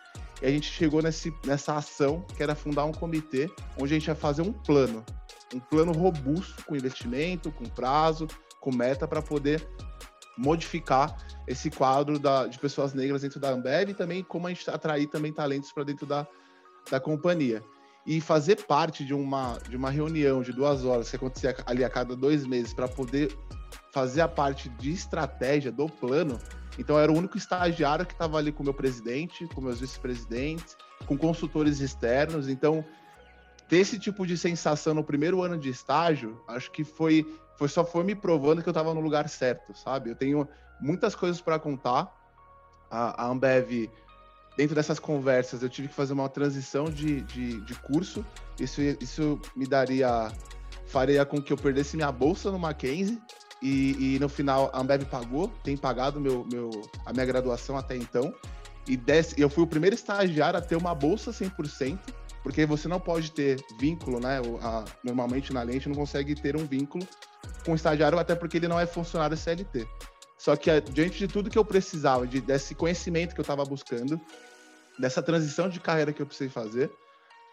E 0.42 0.46
a 0.46 0.50
gente 0.50 0.72
chegou 0.72 1.02
nesse, 1.02 1.34
nessa 1.46 1.76
ação 1.76 2.26
que 2.36 2.42
era 2.42 2.56
fundar 2.56 2.86
um 2.86 2.92
comitê 2.92 3.50
onde 3.78 3.94
a 3.94 4.00
gente 4.00 4.08
ia 4.08 4.16
fazer 4.16 4.42
um 4.42 4.52
plano 4.52 5.04
um 5.54 5.60
plano 5.60 5.92
robusto 5.92 6.64
com 6.66 6.76
investimento, 6.76 7.52
com 7.52 7.66
prazo, 7.66 8.28
com 8.60 8.74
meta 8.74 9.08
para 9.08 9.22
poder 9.22 9.66
modificar 10.38 11.18
esse 11.48 11.70
quadro 11.70 12.18
da, 12.18 12.48
de 12.48 12.58
pessoas 12.60 12.94
negras 12.94 13.22
dentro 13.22 13.40
da 13.40 13.50
Ambev 13.50 13.90
e 13.90 13.94
também 13.94 14.24
como 14.24 14.48
a 14.48 14.50
gente 14.50 14.70
atrair 14.70 15.08
também 15.08 15.34
talentos 15.34 15.72
para 15.72 15.84
dentro 15.84 16.06
da, 16.06 16.26
da 16.90 17.00
companhia. 17.00 17.64
e 18.06 18.22
fazer 18.22 18.64
parte 18.66 19.06
de 19.06 19.14
uma, 19.14 19.58
de 19.68 19.76
uma 19.76 19.90
reunião 19.90 20.42
de 20.42 20.54
duas 20.54 20.86
horas 20.86 21.10
que 21.10 21.16
acontecia 21.16 21.56
ali 21.66 21.84
a 21.84 21.90
cada 21.90 22.16
dois 22.16 22.46
meses 22.46 22.74
para 22.74 22.88
poder 22.88 23.38
fazer 24.00 24.22
a 24.22 24.28
parte 24.30 24.70
de 24.70 24.92
estratégia 24.92 25.72
do 25.74 25.90
plano. 25.90 26.40
Então, 26.78 26.96
eu 26.96 27.04
era 27.04 27.12
o 27.12 27.18
único 27.18 27.38
estagiário 27.38 28.06
que 28.06 28.14
estava 28.14 28.38
ali 28.38 28.50
com 28.50 28.62
o 28.62 28.64
meu 28.64 28.74
presidente, 28.74 29.46
com 29.48 29.60
meus 29.60 29.82
vice-presidentes, 29.82 30.78
com 31.06 31.18
consultores 31.18 31.82
externos. 31.82 32.48
Então, 32.48 32.86
ter 33.68 33.80
esse 33.80 34.00
tipo 34.00 34.26
de 34.26 34.38
sensação 34.38 34.94
no 34.94 35.04
primeiro 35.04 35.42
ano 35.44 35.58
de 35.58 35.70
estágio, 35.70 36.42
acho 36.48 36.72
que 36.72 36.86
foi, 36.86 37.26
foi 37.58 37.68
só 37.68 37.84
foi 37.84 38.06
me 38.06 38.16
provando 38.16 38.64
que 38.64 38.70
eu 38.70 38.72
estava 38.72 38.94
no 38.94 39.02
lugar 39.02 39.28
certo, 39.28 39.78
sabe? 39.78 40.12
Eu 40.12 40.16
tenho 40.16 40.48
muitas 40.80 41.14
coisas 41.14 41.42
para 41.42 41.60
contar. 41.60 42.18
A, 42.90 43.26
a 43.26 43.28
Ambev 43.28 43.90
dentro 44.58 44.74
dessas 44.74 44.98
conversas, 44.98 45.62
eu 45.62 45.70
tive 45.70 45.90
que 45.90 45.94
fazer 45.94 46.14
uma 46.14 46.28
transição 46.30 46.86
de, 46.86 47.22
de, 47.22 47.60
de 47.62 47.76
curso. 47.82 48.26
Isso, 48.58 48.82
isso 49.02 49.40
me 49.56 49.68
daria, 49.68 50.32
faria 50.88 51.26
com 51.26 51.42
que 51.42 51.52
eu 51.52 51.58
perdesse 51.58 51.98
minha 51.98 52.12
bolsa 52.12 52.50
no 52.50 52.58
Mackenzie. 52.58 53.22
E, 53.62 54.16
e 54.16 54.20
no 54.20 54.30
final, 54.30 54.70
a 54.74 54.80
Ambev 54.80 55.04
pagou, 55.06 55.50
tem 55.64 55.76
pagado 55.76 56.20
meu, 56.20 56.48
meu, 56.52 56.70
a 57.06 57.12
minha 57.12 57.26
graduação 57.26 57.78
até 57.78 57.96
então. 57.96 58.34
E 58.88 58.96
desse, 58.96 59.40
eu 59.40 59.50
fui 59.50 59.64
o 59.64 59.68
primeiro 59.68 59.96
estagiário 59.96 60.58
a 60.58 60.62
ter 60.62 60.76
uma 60.76 60.96
bolsa 60.96 61.32
100%, 61.32 62.00
porque 62.42 62.66
você 62.66 62.88
não 62.88 63.00
pode 63.00 63.32
ter 63.32 63.64
vínculo, 63.80 64.20
né? 64.20 64.40
A, 64.62 64.86
normalmente 65.04 65.54
na 65.54 65.66
gente 65.66 65.90
não 65.90 65.96
consegue 65.96 66.34
ter 66.36 66.56
um 66.56 66.66
vínculo 66.66 67.06
com 67.66 67.74
o 67.74 67.76
estagiário, 67.76 68.18
até 68.18 68.34
porque 68.34 68.58
ele 68.58 68.68
não 68.68 68.80
é 68.80 68.86
funcionário 68.86 69.36
CLT. 69.36 69.88
Só 70.38 70.56
que 70.56 70.80
diante 70.82 71.20
de 71.20 71.28
tudo 71.28 71.50
que 71.50 71.58
eu 71.58 71.66
precisava, 71.66 72.26
de, 72.26 72.40
desse 72.40 72.74
conhecimento 72.74 73.34
que 73.34 73.42
eu 73.42 73.44
estava 73.44 73.66
buscando, 73.66 74.20
dessa 74.98 75.22
transição 75.22 75.70
de 75.70 75.82
carreira 75.82 76.14
que 76.14 76.22
eu 76.22 76.26
precisei 76.26 76.50
fazer, 76.50 76.90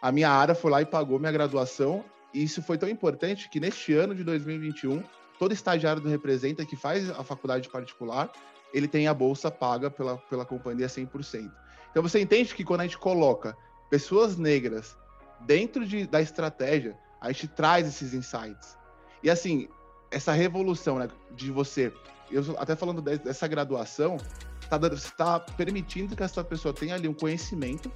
a 0.01 0.13
minha 0.13 0.31
área 0.31 0.55
foi 0.55 0.71
lá 0.71 0.81
e 0.81 0.87
pagou 0.87 1.19
minha 1.19 1.33
graduação. 1.33 2.05
E 2.33 2.45
isso 2.45 2.63
foi 2.63 2.79
tão 2.79 2.89
importante 2.89 3.49
que 3.49 3.59
neste 3.59 3.93
ano 3.93 4.15
de 4.15 4.23
2021, 4.23 5.03
todo 5.39 5.53
estagiário 5.53 6.01
do 6.01 6.09
Representa 6.09 6.65
que 6.65 6.77
faz 6.77 7.11
a 7.11 7.23
faculdade 7.23 7.69
particular, 7.69 8.31
ele 8.73 8.89
tem 8.89 9.07
a 9.09 9.15
bolsa 9.15 9.51
paga 9.51 9.91
pela, 9.91 10.17
pela 10.19 10.45
companhia 10.45 10.87
100%. 10.87 11.51
Então 11.91 12.03
você 12.03 12.21
entende 12.21 12.55
que 12.55 12.65
quando 12.65 12.83
a 12.83 12.85
gente 12.85 12.99
coloca 12.99 13.57
pessoas 13.89 14.37
negras 14.37 14.97
dentro 15.41 15.87
de, 15.87 16.07
da 16.07 16.21
estratégia, 16.21 16.97
a 17.21 17.33
gente 17.33 17.49
traz 17.49 17.87
esses 17.87 18.13
insights. 18.13 18.77
E 19.23 19.31
assim, 19.31 19.69
essa 20.11 20.33
revolução 20.33 20.99
né, 20.99 21.09
de 21.33 21.51
você, 21.51 21.93
eu 22.31 22.43
até 22.59 22.77
falando 22.77 23.01
dessa 23.01 23.47
graduação, 23.47 24.19
está 24.61 24.79
tá 25.17 25.41
permitindo 25.41 26.17
que 26.17 26.23
essa 26.23 26.43
pessoa 26.45 26.75
tenha 26.75 26.95
ali 26.95 27.09
um 27.09 27.15
conhecimento, 27.15 27.91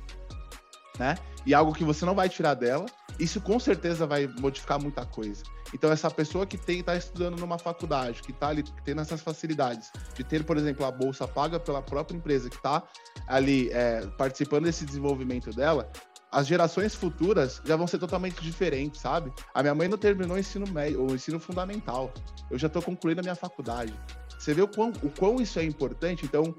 né? 0.98 1.16
E 1.44 1.54
algo 1.54 1.72
que 1.72 1.84
você 1.84 2.04
não 2.04 2.14
vai 2.14 2.28
tirar 2.28 2.54
dela. 2.54 2.86
Isso 3.20 3.40
com 3.40 3.60
certeza 3.60 4.06
vai 4.06 4.26
modificar 4.26 4.80
muita 4.80 5.04
coisa. 5.04 5.42
Então, 5.74 5.92
essa 5.92 6.10
pessoa 6.10 6.46
que 6.46 6.56
está 6.56 6.96
estudando 6.96 7.38
numa 7.38 7.58
faculdade, 7.58 8.22
que 8.22 8.32
está 8.32 8.48
ali 8.48 8.64
tendo 8.84 9.02
essas 9.02 9.20
facilidades 9.20 9.92
de 10.14 10.24
ter, 10.24 10.42
por 10.42 10.56
exemplo, 10.56 10.86
a 10.86 10.90
bolsa 10.90 11.28
paga 11.28 11.60
pela 11.60 11.82
própria 11.82 12.16
empresa 12.16 12.48
que 12.48 12.56
está 12.56 12.82
ali 13.28 13.70
é, 13.70 14.06
participando 14.18 14.64
desse 14.64 14.86
desenvolvimento 14.86 15.50
dela, 15.50 15.90
as 16.32 16.46
gerações 16.46 16.94
futuras 16.94 17.60
já 17.64 17.76
vão 17.76 17.86
ser 17.86 17.98
totalmente 17.98 18.40
diferentes, 18.40 19.00
sabe? 19.00 19.32
A 19.52 19.62
minha 19.62 19.74
mãe 19.74 19.88
não 19.88 19.98
terminou 19.98 20.36
o 20.36 20.40
ensino 20.40 20.66
médio, 20.72 21.04
o 21.04 21.14
ensino 21.14 21.38
fundamental. 21.38 22.12
Eu 22.50 22.58
já 22.58 22.68
estou 22.68 22.80
concluindo 22.80 23.20
a 23.20 23.22
minha 23.22 23.34
faculdade. 23.34 23.92
Você 24.38 24.54
vê 24.54 24.62
o 24.62 24.68
quão, 24.68 24.92
o 25.02 25.10
quão 25.10 25.40
isso 25.40 25.58
é 25.58 25.64
importante. 25.64 26.24
Então, 26.24 26.54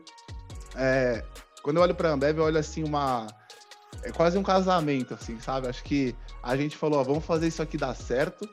é, 0.75 1.25
quando 1.63 1.77
eu 1.77 1.83
olho 1.83 1.95
para 1.95 2.09
a 2.09 2.13
Ambev, 2.13 2.37
eu 2.37 2.43
olho 2.43 2.59
assim 2.59 2.83
uma 2.83 3.27
é 4.03 4.11
quase 4.11 4.37
um 4.37 4.43
casamento, 4.43 5.13
assim, 5.13 5.39
sabe? 5.39 5.67
Acho 5.67 5.83
que 5.83 6.15
a 6.41 6.55
gente 6.55 6.75
falou, 6.77 6.99
ó, 6.99 7.03
vamos 7.03 7.25
fazer 7.25 7.47
isso 7.47 7.61
aqui 7.61 7.77
dar 7.77 7.93
certo. 7.95 8.47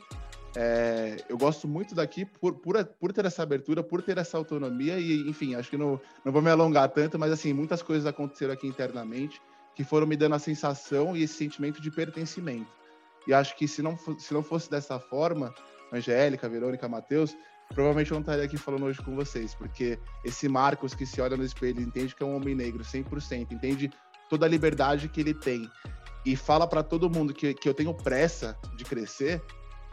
É, 0.56 1.16
eu 1.28 1.36
gosto 1.38 1.68
muito 1.68 1.94
daqui 1.94 2.24
por, 2.24 2.54
por, 2.54 2.84
por, 2.84 3.12
ter 3.12 3.24
essa 3.24 3.42
abertura, 3.42 3.82
por 3.82 4.02
ter 4.02 4.18
essa 4.18 4.36
autonomia 4.36 4.98
e, 4.98 5.28
enfim, 5.28 5.54
acho 5.54 5.70
que 5.70 5.76
não, 5.76 6.00
não 6.24 6.32
vou 6.32 6.42
me 6.42 6.50
alongar 6.50 6.88
tanto, 6.88 7.18
mas 7.18 7.30
assim, 7.30 7.52
muitas 7.52 7.82
coisas 7.82 8.06
aconteceram 8.06 8.52
aqui 8.52 8.66
internamente 8.66 9.40
que 9.74 9.84
foram 9.84 10.06
me 10.06 10.16
dando 10.16 10.34
a 10.34 10.38
sensação 10.40 11.16
e 11.16 11.22
esse 11.22 11.34
sentimento 11.34 11.80
de 11.80 11.90
pertencimento. 11.90 12.66
E 13.26 13.32
acho 13.32 13.56
que 13.56 13.68
se 13.68 13.82
não, 13.82 13.96
se 13.96 14.34
não 14.34 14.42
fosse 14.42 14.68
dessa 14.68 14.98
forma, 14.98 15.54
Angélica, 15.92 16.48
Verônica, 16.48 16.88
Matheus, 16.88 17.36
provavelmente 17.72 18.10
eu 18.10 18.16
não 18.16 18.22
estaria 18.22 18.44
aqui 18.44 18.56
falando 18.56 18.86
hoje 18.86 19.00
com 19.00 19.14
vocês, 19.14 19.54
porque 19.54 19.98
esse 20.24 20.48
Marcos 20.48 20.94
que 20.94 21.06
se 21.06 21.20
olha 21.20 21.36
no 21.36 21.44
espelho 21.44 21.80
entende 21.80 22.14
que 22.14 22.22
é 22.22 22.26
um 22.26 22.34
homem 22.34 22.54
negro 22.54 22.82
100%, 22.82 23.52
entende 23.52 23.90
toda 24.28 24.46
a 24.46 24.48
liberdade 24.48 25.08
que 25.08 25.20
ele 25.20 25.34
tem 25.34 25.70
e 26.24 26.36
fala 26.36 26.66
para 26.66 26.82
todo 26.82 27.08
mundo 27.08 27.32
que, 27.32 27.54
que 27.54 27.68
eu 27.68 27.74
tenho 27.74 27.94
pressa 27.94 28.56
de 28.76 28.84
crescer, 28.84 29.42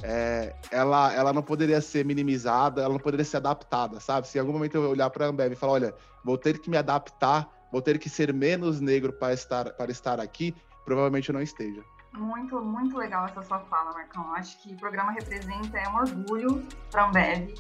é, 0.03 0.53
ela, 0.71 1.13
ela 1.13 1.31
não 1.31 1.41
poderia 1.41 1.79
ser 1.79 2.05
minimizada, 2.05 2.81
ela 2.81 2.93
não 2.93 2.99
poderia 2.99 3.25
ser 3.25 3.37
adaptada, 3.37 3.99
sabe? 3.99 4.27
Se 4.27 4.37
em 4.37 4.41
algum 4.41 4.53
momento 4.53 4.75
eu 4.75 4.89
olhar 4.89 5.09
para 5.09 5.25
a 5.25 5.29
Ambev 5.29 5.53
e 5.53 5.55
falar, 5.55 5.73
olha, 5.73 5.95
vou 6.23 6.37
ter 6.37 6.59
que 6.59 6.69
me 6.69 6.77
adaptar, 6.77 7.49
vou 7.71 7.81
ter 7.81 7.97
que 7.97 8.09
ser 8.09 8.33
menos 8.33 8.81
negro 8.81 9.13
para 9.13 9.33
estar, 9.33 9.71
para 9.71 9.91
estar 9.91 10.19
aqui, 10.19 10.53
provavelmente 10.83 11.29
eu 11.29 11.33
não 11.33 11.41
esteja. 11.41 11.81
Muito, 12.13 12.61
muito 12.61 12.97
legal 12.97 13.25
essa 13.25 13.41
sua 13.41 13.59
fala, 13.59 13.91
Marcão. 13.91 14.33
Acho 14.33 14.61
que 14.61 14.73
o 14.73 14.77
programa 14.77 15.11
representa 15.11 15.77
é 15.77 15.87
um 15.89 15.97
orgulho 15.97 16.65
para 16.89 17.03
a 17.03 17.09
Ambev 17.09 17.53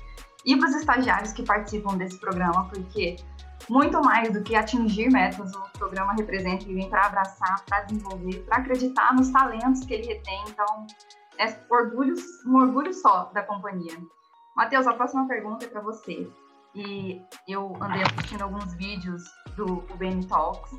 e 0.45 0.55
para 0.55 0.69
os 0.69 0.75
estagiários 0.75 1.33
que 1.33 1.43
participam 1.43 1.97
desse 1.97 2.19
programa, 2.19 2.69
porque 2.69 3.17
muito 3.69 3.99
mais 4.01 4.31
do 4.31 4.43
que 4.43 4.55
atingir 4.55 5.09
metas, 5.11 5.53
o 5.55 5.61
programa 5.77 6.13
representa 6.13 6.65
e 6.65 6.73
vem 6.73 6.89
para 6.89 7.05
abraçar, 7.05 7.63
para 7.65 7.81
desenvolver, 7.81 8.43
para 8.45 8.57
acreditar 8.57 9.13
nos 9.13 9.29
talentos 9.29 9.83
que 9.85 9.93
ele 9.93 10.07
retém. 10.07 10.43
Então, 10.47 10.87
é 11.37 11.53
orgulho, 11.69 12.15
um 12.45 12.55
orgulho 12.57 12.93
só 12.93 13.25
da 13.33 13.43
companhia. 13.43 13.97
Matheus, 14.55 14.87
a 14.87 14.93
próxima 14.93 15.27
pergunta 15.27 15.65
é 15.65 15.67
para 15.67 15.81
você. 15.81 16.29
E 16.73 17.21
eu 17.47 17.75
andei 17.81 18.03
assistindo 18.03 18.43
alguns 18.43 18.73
vídeos 18.73 19.23
do 19.55 19.85
UBN 19.93 20.25
Talks 20.27 20.71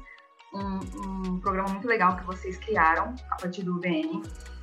um, 0.57 1.31
um, 1.35 1.40
programa 1.40 1.68
muito 1.70 1.87
legal 1.87 2.16
que 2.16 2.25
vocês 2.25 2.57
criaram 2.59 3.14
a 3.31 3.37
partir 3.37 3.62
do 3.62 3.77
UBN. 3.77 4.22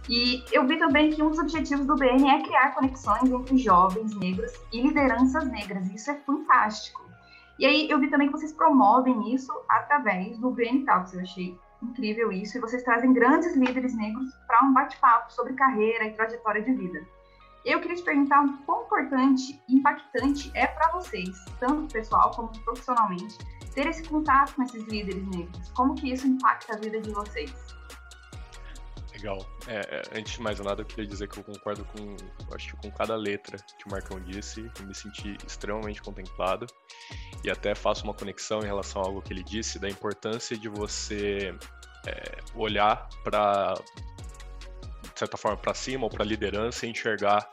E 0.10 0.44
eu 0.52 0.68
vi 0.68 0.78
também 0.78 1.12
que 1.12 1.22
um 1.24 1.30
dos 1.30 1.40
objetivos 1.40 1.86
do 1.86 1.94
UBN 1.94 2.30
é 2.30 2.44
criar 2.44 2.74
conexões 2.74 3.24
entre 3.24 3.58
jovens 3.58 4.16
negros 4.18 4.52
e 4.72 4.82
lideranças 4.82 5.46
negras. 5.46 5.90
Isso 5.90 6.12
é 6.12 6.16
fantástico. 6.16 7.03
E 7.60 7.66
aí 7.66 7.90
eu 7.90 8.00
vi 8.00 8.10
também 8.10 8.28
que 8.28 8.34
vocês 8.34 8.54
promovem 8.54 9.34
isso 9.34 9.52
através 9.70 10.38
do 10.40 10.50
UBN 10.50 10.86
Talks. 10.86 11.14
Eu 11.14 11.22
achei 11.22 11.58
incrível 11.82 12.32
isso. 12.32 12.58
E 12.58 12.62
vocês 12.62 12.84
trazem 12.84 13.14
grandes 13.14 13.56
líderes 13.56 13.96
negros 13.96 14.34
para 14.48 14.64
um 14.66 14.74
bate-papo 14.74 15.32
sobre 15.32 15.54
carreira 15.54 16.06
e 16.06 16.14
trajetória 16.14 16.62
de 16.62 16.74
vida. 16.74 17.06
Eu 17.66 17.80
queria 17.80 17.96
te 17.96 18.04
perguntar 18.04 18.42
um 18.42 18.58
quão 18.66 18.84
importante 18.84 19.62
e 19.70 19.76
impactante 19.76 20.52
é 20.54 20.68
para 20.68 20.92
vocês, 20.92 21.46
tanto 21.60 21.94
pessoal 21.94 22.32
como 22.32 22.50
profissionalmente, 22.66 23.38
ter 23.74 23.88
esse 23.88 24.08
contato 24.08 24.54
com 24.56 24.64
esses 24.64 24.84
líderes 24.88 25.26
negros? 25.30 25.70
Como 25.70 25.96
que 25.96 26.12
isso 26.12 26.28
impacta 26.28 26.74
a 26.74 26.78
vida 26.78 27.00
de 27.00 27.12
vocês? 27.12 27.54
Legal. 29.24 29.40
É, 29.70 29.80
é, 29.80 30.20
antes 30.20 30.34
de 30.34 30.42
mais 30.42 30.60
nada, 30.60 30.82
eu 30.82 30.86
queria 30.86 31.08
dizer 31.08 31.30
que 31.30 31.38
eu 31.38 31.44
concordo 31.46 31.86
com, 31.86 32.18
acho 32.54 32.76
que 32.76 32.82
com 32.82 32.92
cada 32.92 33.16
letra 33.16 33.58
que 33.58 33.88
o 33.88 33.90
Marcão 33.90 34.20
disse. 34.20 34.70
Eu 34.78 34.86
me 34.86 34.94
senti 34.94 35.38
extremamente 35.48 36.02
contemplado 36.02 36.68
e 37.42 37.50
até 37.50 37.74
faço 37.74 38.04
uma 38.04 38.14
conexão 38.14 38.60
em 38.60 38.66
relação 38.66 39.02
a 39.02 39.06
algo 39.06 39.22
que 39.22 39.32
ele 39.32 39.42
disse 39.42 39.80
da 39.80 39.88
importância 39.88 40.58
de 40.58 40.68
você 40.68 41.56
é, 42.06 42.38
olhar 42.54 43.08
para 43.24 43.76
de 45.04 45.20
certa 45.20 45.38
forma 45.38 45.56
para 45.56 45.74
cima 45.74 46.04
ou 46.04 46.10
para 46.10 46.24
a 46.24 46.28
liderança 46.28 46.86
e 46.86 46.90
enxergar 46.90 47.50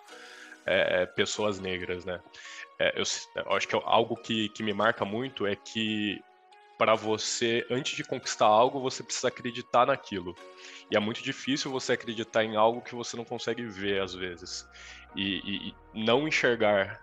é, 0.66 1.06
pessoas 1.06 1.61
negras, 1.61 2.04
né? 2.04 2.20
é, 2.80 2.98
eu, 2.98 3.04
eu, 3.37 3.52
acho 3.52 3.68
que 3.68 3.76
é 3.76 3.83
algo 3.85 4.16
que, 4.16 4.48
que 4.48 4.62
me 4.62 4.72
marca 4.72 5.04
muito 5.04 5.46
é 5.46 5.54
que 5.54 6.18
para 6.80 6.94
você, 6.94 7.66
antes 7.70 7.94
de 7.94 8.02
conquistar 8.02 8.46
algo, 8.46 8.80
você 8.80 9.02
precisa 9.02 9.28
acreditar 9.28 9.86
naquilo. 9.86 10.34
E 10.90 10.96
é 10.96 10.98
muito 10.98 11.22
difícil 11.22 11.70
você 11.70 11.92
acreditar 11.92 12.42
em 12.42 12.56
algo 12.56 12.80
que 12.80 12.94
você 12.94 13.18
não 13.18 13.24
consegue 13.24 13.62
ver 13.66 14.00
às 14.00 14.14
vezes. 14.14 14.66
E, 15.14 15.42
e, 15.44 15.74
não 15.92 16.26
enxergar 16.26 16.98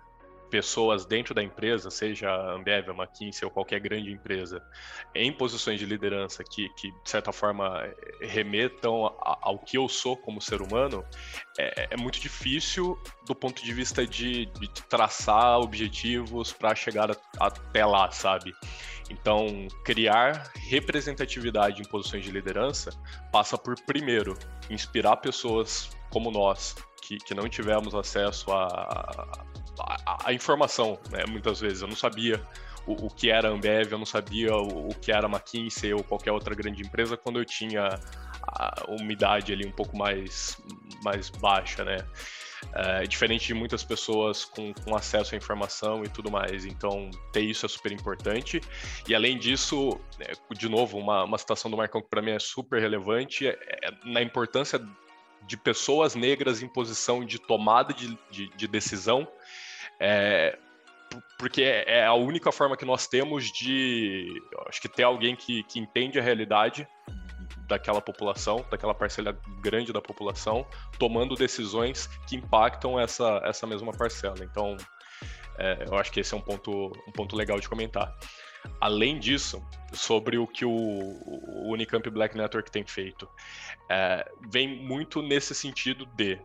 pessoas 0.49 1.05
dentro 1.05 1.33
da 1.33 1.43
empresa, 1.43 1.89
seja 1.89 2.29
a 2.29 2.53
Ambev, 2.53 2.89
a 2.89 2.93
McKinsey 2.93 3.45
ou 3.45 3.51
qualquer 3.51 3.79
grande 3.79 4.12
empresa, 4.12 4.62
em 5.13 5.31
posições 5.31 5.79
de 5.79 5.86
liderança 5.86 6.43
que, 6.43 6.69
que 6.75 6.91
de 6.91 7.10
certa 7.10 7.31
forma, 7.31 7.83
remetam 8.21 9.15
ao 9.19 9.60
que 9.60 9.77
eu 9.77 9.88
sou 9.88 10.17
como 10.17 10.41
ser 10.41 10.62
humano, 10.62 11.05
é, 11.57 11.89
é 11.91 11.97
muito 11.97 12.19
difícil 12.19 12.97
do 13.25 13.36
ponto 13.36 13.63
de 13.63 13.73
vista 13.73 14.05
de, 14.05 14.45
de 14.45 14.67
traçar 14.89 15.60
objetivos 15.60 16.51
para 16.51 16.73
chegar 16.75 17.10
até 17.39 17.86
lá, 17.86 18.12
sabe? 18.12 18.53
Então, 19.10 19.67
criar 19.86 20.51
representatividade 20.69 21.81
em 21.81 21.86
posições 21.86 22.23
de 22.23 22.31
liderança 22.31 22.91
passa 23.31 23.57
por, 23.57 23.75
primeiro, 23.86 24.38
inspirar 24.69 25.17
pessoas 25.17 25.89
como 26.10 26.31
nós, 26.31 26.75
que, 27.01 27.17
que 27.17 27.33
não 27.33 27.47
tivemos 27.47 27.95
acesso 27.95 28.51
a, 28.51 29.45
a, 29.79 30.29
a 30.29 30.33
informação, 30.33 30.99
né, 31.09 31.25
muitas 31.27 31.59
vezes. 31.59 31.81
Eu 31.81 31.87
não 31.87 31.95
sabia 31.95 32.41
o, 32.85 33.07
o, 33.07 33.09
que 33.09 33.29
era 33.29 33.49
Ambev, 33.49 33.91
eu 33.91 33.97
não 33.97 34.05
sabia 34.05 34.55
o, 34.55 34.89
o, 34.89 34.95
que 34.95 35.11
era 35.11 35.27
McKinsey 35.27 35.93
ou 35.93 36.03
qualquer 36.03 36.31
outra 36.31 36.55
grande 36.55 36.81
empresa 36.81 37.17
quando 37.17 37.39
eu 37.39 37.45
tinha 37.45 37.99
a 38.47 38.85
umidade 38.89 39.51
ali 39.51 39.67
um 39.67 39.71
pouco 39.71 39.97
mais, 39.97 40.57
mais 41.03 41.29
baixa, 41.29 41.83
né? 41.83 41.97
É, 42.73 43.03
diferente 43.03 43.45
de 43.47 43.53
muitas 43.53 43.83
pessoas 43.83 44.43
com, 44.43 44.73
com, 44.73 44.95
acesso 44.95 45.35
à 45.35 45.37
informação 45.37 46.03
e 46.03 46.09
tudo 46.09 46.31
mais. 46.31 46.65
Então, 46.65 47.11
ter 47.31 47.41
isso 47.41 47.65
é 47.65 47.69
super 47.69 47.91
importante. 47.91 48.61
E 49.07 49.13
além 49.13 49.37
disso, 49.37 49.99
é, 50.19 50.33
de 50.55 50.67
novo, 50.67 50.97
uma, 50.97 51.23
uma 51.23 51.37
citação 51.37 51.69
do 51.69 51.77
Marcão 51.77 52.01
que 52.01 52.09
para 52.09 52.21
mim 52.21 52.31
é 52.31 52.39
super 52.39 52.81
relevante, 52.81 53.47
é, 53.47 53.57
é, 53.83 53.91
na 54.05 54.21
importância 54.23 54.81
de 55.45 55.55
pessoas 55.55 56.15
negras 56.15 56.61
em 56.61 56.67
posição 56.67 57.23
de 57.23 57.39
tomada 57.39 57.93
de, 57.93 58.17
de, 58.31 58.49
de 58.49 58.67
decisão. 58.67 59.27
É, 59.99 60.57
porque 61.38 61.62
é, 61.62 61.99
é 61.99 62.05
a 62.05 62.13
única 62.13 62.51
forma 62.51 62.75
que 62.75 62.86
nós 62.86 63.07
temos 63.07 63.51
de, 63.51 64.27
acho 64.67 64.81
que 64.81 64.89
ter 64.89 65.03
alguém 65.03 65.36
que, 65.36 65.63
que 65.63 65.79
entende 65.79 66.19
a 66.19 66.21
realidade 66.21 66.88
daquela 67.67 68.01
população, 68.01 68.65
daquela 68.71 68.93
parcela 68.93 69.38
grande 69.62 69.91
da 69.91 70.01
população, 70.01 70.65
tomando 70.97 71.36
decisões 71.36 72.07
que 72.27 72.36
impactam 72.36 72.99
essa, 72.99 73.41
essa 73.43 73.67
mesma 73.67 73.91
parcela. 73.91 74.38
Então, 74.41 74.77
é, 75.57 75.86
eu 75.88 75.97
acho 75.97 76.12
que 76.12 76.19
esse 76.19 76.33
é 76.33 76.38
um 76.38 76.41
ponto, 76.41 76.91
um 77.07 77.12
ponto 77.12 77.36
legal 77.36 77.60
de 77.60 77.67
comentar. 77.67 78.15
Além 78.81 79.19
disso, 79.19 79.65
sobre 79.93 80.38
o 80.38 80.47
que 80.47 80.65
o, 80.65 80.71
Unicamp 81.71 82.10
Black 82.10 82.38
Network 82.38 82.71
tem 82.71 82.86
feito, 82.86 83.29
é, 83.89 84.29
vem 84.49 84.67
muito 84.67 85.21
nesse 85.21 85.53
sentido 85.53 86.05
de 86.05 86.39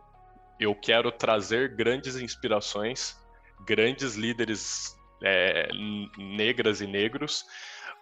eu 0.59 0.75
quero 0.75 1.11
trazer 1.11 1.75
grandes 1.75 2.15
inspirações, 2.15 3.17
grandes 3.61 4.15
líderes 4.15 4.97
é, 5.21 5.69
negras 6.17 6.81
e 6.81 6.87
negros 6.87 7.45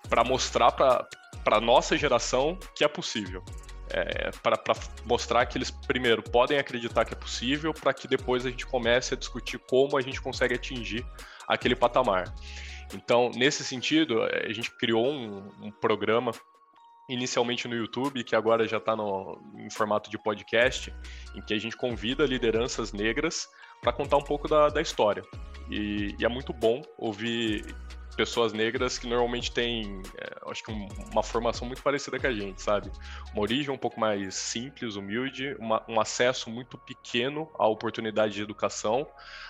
para 0.10 0.24
mostrar 0.24 0.72
para 0.72 1.08
a 1.58 1.62
nossa 1.62 1.98
geração 1.98 2.58
que 2.76 2.84
é 2.84 2.88
possível. 2.88 3.44
É, 3.94 4.32
para 4.42 4.58
mostrar 5.06 5.46
que 5.46 5.58
eles, 5.58 5.70
primeiro, 5.70 6.24
podem 6.24 6.58
acreditar 6.58 7.04
que 7.04 7.14
é 7.14 7.18
possível, 7.18 7.74
para 7.74 7.94
que 7.94 8.08
depois 8.08 8.46
a 8.46 8.50
gente 8.50 8.66
comece 8.66 9.14
a 9.14 9.18
discutir 9.18 9.60
como 9.60 9.98
a 9.98 10.02
gente 10.02 10.22
consegue 10.22 10.56
atingir 10.56 11.06
aquele 11.46 11.76
patamar. 11.76 12.34
Então, 12.94 13.30
nesse 13.36 13.66
sentido, 13.66 14.24
a 14.24 14.52
gente 14.54 14.72
criou 14.72 15.12
um, 15.12 15.52
um 15.62 15.72
programa 15.72 16.32
inicialmente 17.10 17.68
no 17.68 17.76
YouTube, 17.76 18.24
que 18.24 18.36
agora 18.36 18.66
já 18.66 18.78
está 18.78 18.96
em 19.56 19.70
formato 19.70 20.10
de 20.10 20.18
podcast, 20.18 20.94
em 21.36 21.42
que 21.42 21.54
a 21.54 21.60
gente 21.60 21.76
convida 21.76 22.26
lideranças 22.26 22.94
negras 22.94 23.50
para 23.82 23.92
contar 23.92 24.18
um 24.18 24.24
pouco 24.24 24.48
da, 24.48 24.70
da 24.70 24.82
história. 24.82 25.24
E, 25.70 26.16
e, 26.20 26.26
é 26.26 26.30
muito 26.30 26.54
bom 26.54 26.82
ouvir 26.98 27.66
pessoas 28.22 28.54
negras 28.54 29.00
que 29.00 29.08
normalmente 29.08 29.52
têm, 29.52 30.00
é, 30.16 30.52
acho 30.52 30.64
que 30.64 30.72
um, 30.72 30.88
uma 31.12 31.24
formação 31.24 31.68
muito 31.68 31.82
parecida 31.82 32.20
com 32.20 32.28
a 32.28 32.32
gente, 32.32 32.62
sabe? 32.62 32.92
Uma 33.34 33.42
origem 33.42 33.72
um 33.72 33.78
pouco 33.80 34.00
mais 34.00 34.36
simples, 34.36 34.96
humilde, 34.96 35.56
uma, 35.58 35.84
um 35.90 36.00
acesso 36.00 36.48
muito 36.48 36.78
pequeno 36.78 37.50
à 37.58 37.68
oportunidade 37.68 38.36
de 38.36 38.44
educação, 38.44 39.08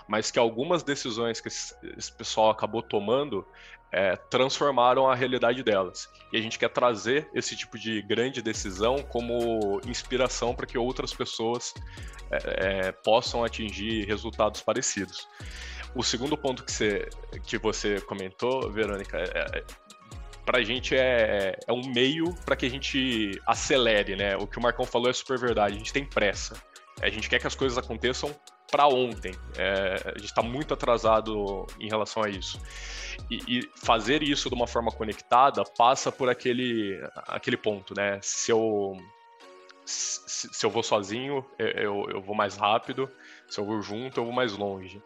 mas 0.07 0.31
que 0.31 0.39
algumas 0.39 0.83
decisões 0.83 1.41
que 1.41 1.49
esse, 1.49 1.75
esse 1.97 2.13
pessoal 2.13 2.49
acabou 2.49 2.81
tomando 2.81 3.45
é, 3.91 4.15
transformaram 4.15 5.09
a 5.09 5.13
realidade 5.13 5.61
delas. 5.63 6.09
E 6.31 6.37
a 6.37 6.41
gente 6.41 6.57
quer 6.57 6.69
trazer 6.69 7.29
esse 7.33 7.57
tipo 7.57 7.77
de 7.77 8.01
grande 8.01 8.41
decisão 8.41 9.03
como 9.03 9.81
inspiração 9.85 10.55
para 10.55 10.65
que 10.65 10.77
outras 10.77 11.13
pessoas 11.13 11.73
é, 12.31 12.37
é, 12.87 12.91
possam 12.93 13.43
atingir 13.43 14.05
resultados 14.05 14.61
parecidos. 14.61 15.27
O 15.93 16.03
segundo 16.03 16.37
ponto 16.37 16.63
que 16.63 16.71
você, 16.71 17.09
que 17.45 17.57
você 17.57 17.99
comentou, 18.01 18.71
Verônica, 18.71 19.17
é, 19.17 19.59
é 19.59 19.63
para 20.45 20.59
a 20.59 20.63
gente 20.63 20.95
é, 20.95 21.57
é 21.67 21.73
um 21.73 21.81
meio 21.93 22.33
para 22.45 22.55
que 22.55 22.65
a 22.65 22.69
gente 22.69 23.39
acelere, 23.45 24.15
né? 24.15 24.35
O 24.37 24.47
que 24.47 24.57
o 24.57 24.61
Marcão 24.61 24.85
falou 24.85 25.09
é 25.09 25.13
super 25.13 25.37
verdade. 25.37 25.75
A 25.75 25.77
gente 25.77 25.93
tem 25.93 26.05
pressa. 26.05 26.61
A 27.01 27.09
gente 27.09 27.29
quer 27.29 27.39
que 27.39 27.47
as 27.47 27.55
coisas 27.55 27.77
aconteçam 27.77 28.35
para 28.69 28.87
ontem. 28.87 29.33
É, 29.57 29.95
a 30.05 30.17
gente 30.17 30.25
está 30.25 30.41
muito 30.41 30.73
atrasado 30.73 31.65
em 31.79 31.87
relação 31.87 32.23
a 32.23 32.29
isso. 32.29 32.59
E, 33.29 33.59
e, 33.59 33.69
fazer 33.75 34.23
isso 34.23 34.49
de 34.49 34.55
uma 34.55 34.67
forma 34.67 34.91
conectada 34.91 35.63
passa 35.77 36.11
por 36.11 36.29
aquele, 36.29 36.99
aquele 37.27 37.57
ponto, 37.57 37.93
né? 37.95 38.19
Se 38.21 38.51
eu, 38.51 38.97
se, 39.85 40.49
se 40.53 40.65
eu 40.65 40.69
vou 40.69 40.83
sozinho, 40.83 41.45
eu, 41.59 42.09
eu 42.09 42.21
vou 42.21 42.35
mais 42.35 42.55
rápido. 42.55 43.09
Se 43.49 43.59
eu 43.59 43.65
vou 43.65 43.81
junto, 43.81 44.19
eu 44.19 44.25
vou 44.25 44.33
mais 44.33 44.53
longe. 44.53 45.01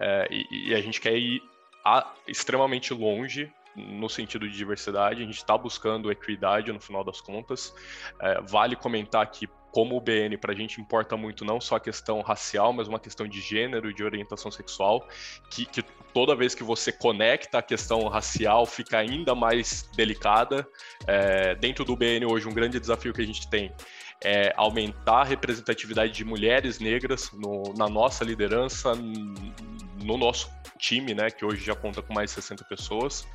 É, 0.00 0.26
e, 0.30 0.70
e, 0.70 0.74
a 0.74 0.80
gente 0.80 1.00
quer 1.00 1.16
ir 1.16 1.42
a, 1.84 2.10
extremamente 2.26 2.94
longe 2.94 3.52
no 3.76 4.08
sentido 4.08 4.48
de 4.48 4.56
diversidade, 4.56 5.22
a 5.22 5.24
gente 5.24 5.36
está 5.36 5.56
buscando 5.56 6.10
equidade 6.10 6.72
no 6.72 6.80
final 6.80 7.04
das 7.04 7.20
contas. 7.20 7.74
É, 8.18 8.40
vale 8.40 8.74
comentar 8.74 9.30
que, 9.30 9.46
como 9.70 9.96
o 9.96 10.00
BN, 10.00 10.36
para 10.38 10.52
a 10.52 10.56
gente 10.56 10.80
importa 10.80 11.16
muito 11.16 11.44
não 11.44 11.60
só 11.60 11.76
a 11.76 11.80
questão 11.80 12.20
racial, 12.22 12.72
mas 12.72 12.88
uma 12.88 12.98
questão 12.98 13.28
de 13.28 13.40
gênero 13.40 13.92
de 13.94 14.02
orientação 14.02 14.50
sexual, 14.50 15.06
que, 15.50 15.64
que 15.64 15.82
toda 16.12 16.34
vez 16.34 16.54
que 16.54 16.64
você 16.64 16.90
conecta 16.90 17.58
a 17.58 17.62
questão 17.62 18.08
racial 18.08 18.66
fica 18.66 18.98
ainda 18.98 19.34
mais 19.34 19.88
delicada. 19.94 20.66
É, 21.06 21.54
dentro 21.54 21.84
do 21.84 21.94
BN 21.94 22.26
hoje, 22.26 22.48
um 22.48 22.54
grande 22.54 22.80
desafio 22.80 23.12
que 23.12 23.20
a 23.20 23.26
gente 23.26 23.48
tem 23.48 23.72
é 24.22 24.52
aumentar 24.56 25.22
a 25.22 25.24
representatividade 25.24 26.12
de 26.12 26.24
mulheres 26.24 26.78
negras 26.78 27.30
no, 27.32 27.74
na 27.76 27.88
nossa 27.88 28.24
liderança, 28.24 28.94
no 28.94 30.16
nosso 30.16 30.50
time, 30.78 31.14
né, 31.14 31.30
que 31.30 31.44
hoje 31.44 31.64
já 31.64 31.74
conta 31.74 32.02
com 32.02 32.12
mais 32.12 32.30
de 32.30 32.34
60 32.36 32.64
pessoas, 32.64 33.26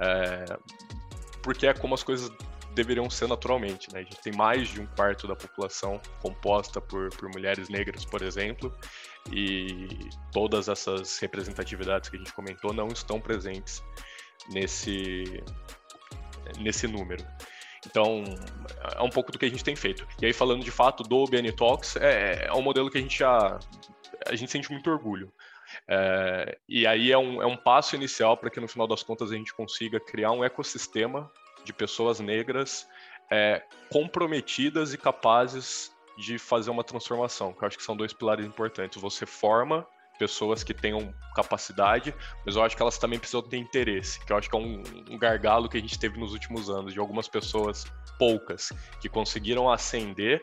é, 0.00 0.44
porque 1.42 1.66
é 1.66 1.74
como 1.74 1.94
as 1.94 2.02
coisas 2.02 2.30
deveriam 2.74 3.10
ser 3.10 3.26
naturalmente, 3.26 3.92
né? 3.92 4.00
A 4.00 4.02
gente 4.02 4.20
tem 4.20 4.32
mais 4.32 4.68
de 4.68 4.80
um 4.80 4.86
quarto 4.86 5.26
da 5.26 5.34
população 5.34 6.00
composta 6.20 6.80
por, 6.80 7.10
por 7.10 7.28
mulheres 7.28 7.68
negras, 7.68 8.04
por 8.04 8.22
exemplo, 8.22 8.72
e 9.32 10.08
todas 10.32 10.68
essas 10.68 11.18
representatividades 11.18 12.08
que 12.08 12.16
a 12.16 12.18
gente 12.18 12.32
comentou 12.32 12.72
não 12.72 12.86
estão 12.88 13.20
presentes 13.20 13.82
nesse, 14.50 15.42
nesse 16.60 16.86
número. 16.86 17.24
Então, 17.90 18.24
é 18.96 19.02
um 19.02 19.10
pouco 19.10 19.32
do 19.32 19.38
que 19.38 19.46
a 19.46 19.48
gente 19.48 19.64
tem 19.64 19.74
feito. 19.74 20.06
E 20.20 20.26
aí, 20.26 20.32
falando 20.32 20.62
de 20.62 20.70
fato 20.70 21.02
do 21.02 21.24
BN 21.26 21.50
Talks, 21.52 21.96
é, 21.96 22.46
é 22.46 22.52
um 22.52 22.62
modelo 22.62 22.90
que 22.90 22.98
a 22.98 23.00
gente 23.00 23.18
já. 23.18 23.58
A 24.26 24.36
gente 24.36 24.50
sente 24.50 24.70
muito 24.70 24.90
orgulho. 24.90 25.32
É, 25.86 26.58
e 26.68 26.86
aí 26.86 27.12
é 27.12 27.18
um, 27.18 27.42
é 27.42 27.46
um 27.46 27.56
passo 27.56 27.94
inicial 27.94 28.36
para 28.36 28.50
que 28.50 28.60
no 28.60 28.68
final 28.68 28.86
das 28.86 29.02
contas 29.02 29.30
a 29.30 29.34
gente 29.34 29.54
consiga 29.54 30.00
criar 30.00 30.32
um 30.32 30.44
ecossistema 30.44 31.30
de 31.64 31.72
pessoas 31.72 32.20
negras 32.20 32.86
é, 33.30 33.62
comprometidas 33.90 34.94
e 34.94 34.98
capazes 34.98 35.92
de 36.16 36.38
fazer 36.38 36.70
uma 36.70 36.82
transformação, 36.82 37.52
que 37.52 37.62
eu 37.62 37.68
acho 37.68 37.76
que 37.76 37.84
são 37.84 37.96
dois 37.96 38.12
pilares 38.12 38.44
importantes. 38.44 39.00
Você 39.00 39.24
forma 39.24 39.86
pessoas 40.18 40.64
que 40.64 40.74
tenham 40.74 41.14
capacidade, 41.34 42.14
mas 42.44 42.56
eu 42.56 42.62
acho 42.62 42.76
que 42.76 42.82
elas 42.82 42.98
também 42.98 43.18
precisam 43.18 43.42
ter 43.42 43.56
interesse, 43.56 44.24
que 44.24 44.32
eu 44.32 44.36
acho 44.36 44.50
que 44.50 44.56
é 44.56 44.58
um, 44.58 44.82
um 45.10 45.18
gargalo 45.18 45.68
que 45.68 45.78
a 45.78 45.80
gente 45.80 45.98
teve 45.98 46.18
nos 46.18 46.32
últimos 46.32 46.68
anos, 46.68 46.92
de 46.92 46.98
algumas 46.98 47.28
pessoas, 47.28 47.84
poucas, 48.18 48.72
que 49.00 49.08
conseguiram 49.08 49.70
ascender, 49.70 50.42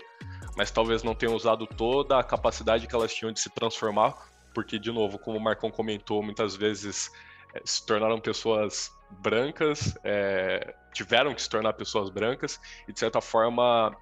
mas 0.55 0.71
talvez 0.71 1.03
não 1.03 1.13
tenham 1.13 1.35
usado 1.35 1.67
toda 1.67 2.17
a 2.17 2.23
capacidade 2.23 2.87
que 2.87 2.95
elas 2.95 3.13
tinham 3.13 3.31
de 3.31 3.39
se 3.39 3.49
transformar 3.49 4.15
porque, 4.55 4.79
de 4.79 4.89
novo, 4.89 5.19
como 5.19 5.37
o 5.37 5.41
Marcão 5.41 5.69
comentou, 5.69 6.23
muitas 6.23 6.55
vezes 6.55 7.11
é, 7.53 7.61
se 7.65 7.85
tornaram 7.85 8.19
pessoas 8.19 8.89
brancas, 9.19 9.95
é, 10.03 10.73
tiveram 10.93 11.35
que 11.35 11.41
se 11.41 11.49
tornar 11.49 11.73
pessoas 11.73 12.09
brancas 12.09 12.59
e, 12.87 12.93
de 12.93 12.99
certa 12.99 13.19
forma, 13.19 13.95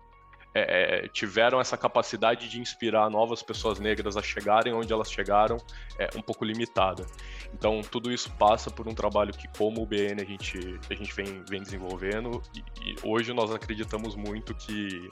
é, 0.54 1.08
tiveram 1.08 1.60
essa 1.60 1.76
capacidade 1.76 2.48
de 2.48 2.60
inspirar 2.60 3.10
novas 3.10 3.42
pessoas 3.42 3.80
negras 3.80 4.16
a 4.16 4.22
chegarem 4.22 4.74
onde 4.74 4.94
elas 4.94 5.12
chegaram 5.12 5.58
é 5.98 6.10
um 6.16 6.22
pouco 6.22 6.46
limitada. 6.46 7.06
Então, 7.54 7.82
tudo 7.82 8.12
isso 8.12 8.32
passa 8.32 8.70
por 8.70 8.88
um 8.88 8.94
trabalho 8.94 9.34
que, 9.34 9.48
como 9.58 9.82
o 9.82 9.86
BN, 9.86 10.22
a 10.22 10.26
gente, 10.26 10.80
a 10.90 10.94
gente 10.94 11.14
vem, 11.14 11.44
vem 11.50 11.62
desenvolvendo 11.62 12.42
e, 12.56 12.92
e 12.92 12.96
hoje 13.04 13.34
nós 13.34 13.52
acreditamos 13.52 14.16
muito 14.16 14.54
que 14.54 15.10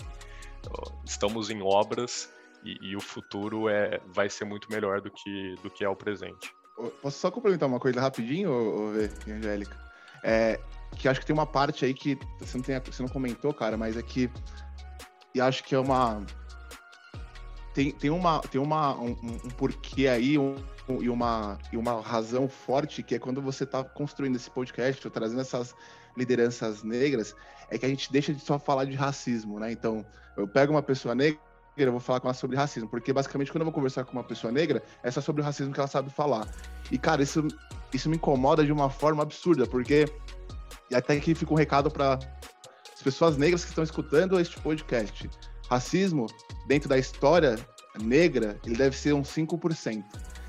estamos 1.05 1.49
em 1.49 1.61
obras 1.61 2.31
e, 2.63 2.77
e, 2.91 2.95
o 2.95 3.01
futuro 3.01 3.67
é, 3.67 3.99
vai 4.07 4.29
ser 4.29 4.45
muito 4.45 4.71
melhor 4.71 5.01
do 5.01 5.09
que, 5.09 5.55
do 5.63 5.69
que 5.69 5.83
é 5.83 5.89
o 5.89 5.95
presente. 5.95 6.53
Posso 7.01 7.17
só 7.17 7.31
complementar 7.31 7.67
uma 7.67 7.79
coisa 7.79 7.99
rapidinho, 7.99 8.51
ô, 8.51 9.31
Angélica? 9.31 9.75
É, 10.23 10.59
que 10.95 11.07
acho 11.07 11.19
que 11.19 11.25
tem 11.25 11.33
uma 11.33 11.47
parte 11.47 11.83
aí 11.83 11.93
que 11.93 12.17
você 12.39 12.57
não, 12.57 12.63
tem, 12.63 12.79
você 12.79 13.01
não 13.01 13.09
comentou, 13.09 13.51
cara, 13.53 13.75
mas 13.75 13.97
é 13.97 14.03
que 14.03 14.29
e 15.33 15.41
acho 15.41 15.63
que 15.63 15.75
é 15.75 15.79
uma 15.79 16.23
tem, 17.73 17.91
tem 17.91 18.09
uma 18.09 18.39
tem 18.39 18.59
uma 18.59 18.95
um, 18.99 19.11
um 19.11 19.49
porquê 19.57 20.07
aí 20.07 20.37
um, 20.37 20.55
um, 20.89 21.01
e 21.01 21.09
uma 21.09 21.57
e 21.71 21.77
uma 21.77 22.01
razão 22.01 22.47
forte 22.47 23.01
que 23.01 23.15
é 23.15 23.19
quando 23.19 23.41
você 23.41 23.63
está 23.63 23.83
construindo 23.83 24.35
esse 24.35 24.49
podcast, 24.49 25.09
trazendo 25.09 25.41
essas 25.41 25.75
lideranças 26.17 26.83
negras, 26.83 27.35
é 27.69 27.77
que 27.77 27.85
a 27.85 27.89
gente 27.89 28.11
deixa 28.11 28.33
de 28.33 28.41
só 28.41 28.59
falar 28.59 28.85
de 28.85 28.95
racismo, 28.95 29.59
né? 29.59 29.71
Então, 29.71 30.05
eu 30.35 30.45
pego 30.47 30.73
uma 30.73 30.83
pessoa 30.83 31.15
negra 31.15 31.39
eu 31.77 31.91
vou 31.91 32.01
falar 32.01 32.19
com 32.19 32.27
ela 32.27 32.33
sobre 32.33 32.57
racismo, 32.57 32.87
porque 32.89 33.13
basicamente 33.13 33.51
quando 33.51 33.61
eu 33.61 33.65
vou 33.65 33.73
conversar 33.73 34.03
com 34.03 34.11
uma 34.11 34.23
pessoa 34.23 34.51
negra, 34.51 34.83
é 35.01 35.09
só 35.09 35.21
sobre 35.21 35.41
o 35.41 35.45
racismo 35.45 35.73
que 35.73 35.79
ela 35.79 35.87
sabe 35.87 36.09
falar. 36.09 36.47
E 36.91 36.97
cara, 36.97 37.23
isso, 37.23 37.47
isso 37.93 38.09
me 38.09 38.17
incomoda 38.17 38.63
de 38.63 38.71
uma 38.71 38.89
forma 38.89 39.23
absurda, 39.23 39.65
porque 39.65 40.05
e 40.89 40.95
até 40.95 41.13
aqui 41.13 41.33
fica 41.33 41.53
um 41.53 41.57
recado 41.57 41.89
para 41.89 42.19
as 43.01 43.03
pessoas 43.03 43.35
negras 43.35 43.63
que 43.63 43.71
estão 43.71 43.83
escutando 43.83 44.39
este 44.39 44.59
podcast. 44.59 45.27
racismo, 45.67 46.27
dentro 46.67 46.87
da 46.87 46.97
história 46.97 47.57
negra, 47.99 48.59
ele 48.63 48.75
deve 48.75 48.95
ser 48.95 49.13
uns 49.13 49.27
5%. 49.29 50.03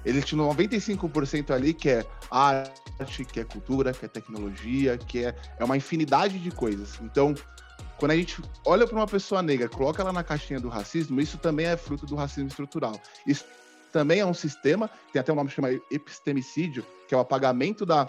Ele 0.05 0.21
tinha 0.21 0.43
95% 0.43 1.51
ali 1.51 1.73
que 1.73 1.89
é 1.89 2.05
arte, 2.31 3.25
que 3.25 3.41
é 3.41 3.45
cultura, 3.45 3.93
que 3.93 4.05
é 4.05 4.09
tecnologia, 4.09 4.99
que 4.99 5.25
é, 5.25 5.35
é 5.59 5.65
uma 5.65 5.77
infinidade 5.77 6.39
de 6.41 6.51
coisas. 6.51 6.99
Então, 7.01 7.35
quando 7.97 8.11
a 8.11 8.17
gente 8.17 8.43
olha 8.67 8.87
para 8.87 8.97
uma 8.97 9.07
pessoa 9.07 9.41
negra, 9.41 9.69
coloca 9.69 10.03
ela 10.03 10.13
na 10.13 10.25
caixinha 10.25 10.61
do 10.61 10.69
racismo, 10.69 11.21
isso 11.21 11.39
também 11.39 11.67
é 11.67 11.77
fruto 11.77 12.05
do 12.05 12.17
racismo 12.17 12.49
estrutural. 12.49 13.01
Isso 13.27 13.47
também 13.93 14.19
é 14.21 14.27
um 14.27 14.35
sistema, 14.35 14.91
tem 15.13 15.21
até 15.21 15.33
um 15.33 15.37
nome 15.37 15.49
que 15.49 15.55
chama 15.55 15.71
epistemicídio, 15.91 16.85
que 17.09 17.15
é 17.15 17.17
o 17.17 17.21
apagamento 17.21 17.87
da, 17.87 18.09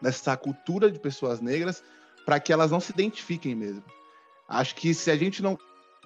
dessa 0.00 0.36
cultura 0.36 0.90
de 0.90 1.00
pessoas 1.00 1.40
negras 1.40 1.82
para 2.24 2.40
que 2.40 2.52
elas 2.52 2.70
não 2.70 2.80
se 2.80 2.92
identifiquem 2.92 3.54
mesmo. 3.54 3.82
Acho 4.48 4.74
que 4.74 4.92
se 4.94 5.10
a 5.10 5.16
gente 5.16 5.42
não. 5.42 5.58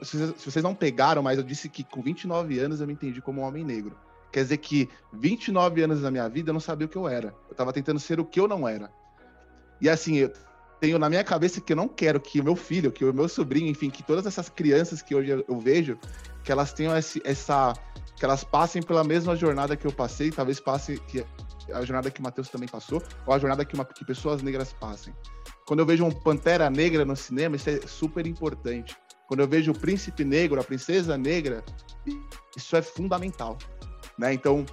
Se 0.03 0.17
vocês 0.17 0.63
não 0.63 0.75
pegaram, 0.75 1.23
mas 1.23 1.39
eu 1.39 1.45
disse 1.45 1.69
que 1.69 1.83
com 1.83 2.03
29 2.03 2.59
anos 2.59 2.81
eu 2.81 2.87
me 2.87 2.93
entendi 2.93 3.21
como 3.23 3.41
um 3.41 3.45
homem 3.45 3.65
negro. 3.65 3.97
Quer 4.31 4.43
dizer 4.43 4.59
que 4.59 4.91
29 5.15 5.83
anos 5.83 6.03
da 6.03 6.11
minha 6.11 6.29
vida 6.29 6.51
eu 6.51 6.53
não 6.53 6.61
sabia 6.61 6.87
o 6.87 6.89
que 6.89 6.97
eu 6.97 7.09
era. 7.09 7.29
Eu 7.49 7.53
estava 7.53 7.73
tentando 7.73 7.99
ser 7.99 8.21
o 8.21 8.25
que 8.25 8.39
eu 8.39 8.47
não 8.47 8.69
era. 8.69 8.91
E 9.81 9.89
assim, 9.89 10.17
eu 10.17 10.33
tenho 10.81 10.99
na 10.99 11.09
minha 11.09 11.25
cabeça 11.25 11.61
que 11.61 11.73
eu 11.73 11.77
não 11.77 11.89
quero 11.89 12.21
que 12.21 12.41
o 12.41 12.45
meu 12.45 12.57
filho, 12.57 12.93
que 12.93 13.05
o 13.05 13.13
meu 13.13 13.29
sobrinho, 13.29 13.69
enfim, 13.69 13.89
que 13.89 14.03
todas 14.03 14.27
essas 14.27 14.49
crianças 14.49 15.01
que 15.01 15.15
hoje 15.15 15.31
eu 15.31 15.59
vejo, 15.59 15.99
que 16.45 16.53
elas 16.53 16.73
tenham 16.73 16.97
esse, 16.97 17.21
essa. 17.25 17.73
que 18.17 18.25
elas 18.25 18.45
passem 18.45 18.83
pela 18.83 19.03
mesma 19.03 19.35
jornada 19.35 19.77
que 19.77 19.87
eu 19.87 19.93
passei, 19.93 20.31
talvez 20.31 20.61
passe 20.61 20.99
que 21.01 21.25
a 21.73 21.83
jornada 21.83 22.11
que 22.11 22.21
o 22.21 22.23
Matheus 22.23 22.49
também 22.49 22.69
passou, 22.69 23.03
ou 23.27 23.35
a 23.35 23.39
jornada 23.39 23.65
que, 23.65 23.75
uma, 23.75 23.85
que 23.85 24.05
pessoas 24.05 24.43
negras 24.43 24.73
passem. 24.73 25.15
Quando 25.67 25.81
eu 25.81 25.87
vejo 25.87 26.05
um 26.05 26.13
Pantera 26.13 26.71
Negra 26.71 27.05
no 27.05 27.17
cinema, 27.17 27.57
isso 27.57 27.69
é 27.69 27.81
super 27.87 28.25
importante. 28.27 28.97
Quando 29.27 29.41
eu 29.41 29.49
vejo 29.49 29.73
o 29.73 29.79
Príncipe 29.79 30.25
Negro, 30.25 30.61
a 30.61 30.65
Princesa 30.65 31.19
Negra, 31.19 31.65
isso 32.57 32.77
é 32.77 32.83
fundamental. 32.83 33.59
Né? 34.17 34.33
Então, 34.33 34.65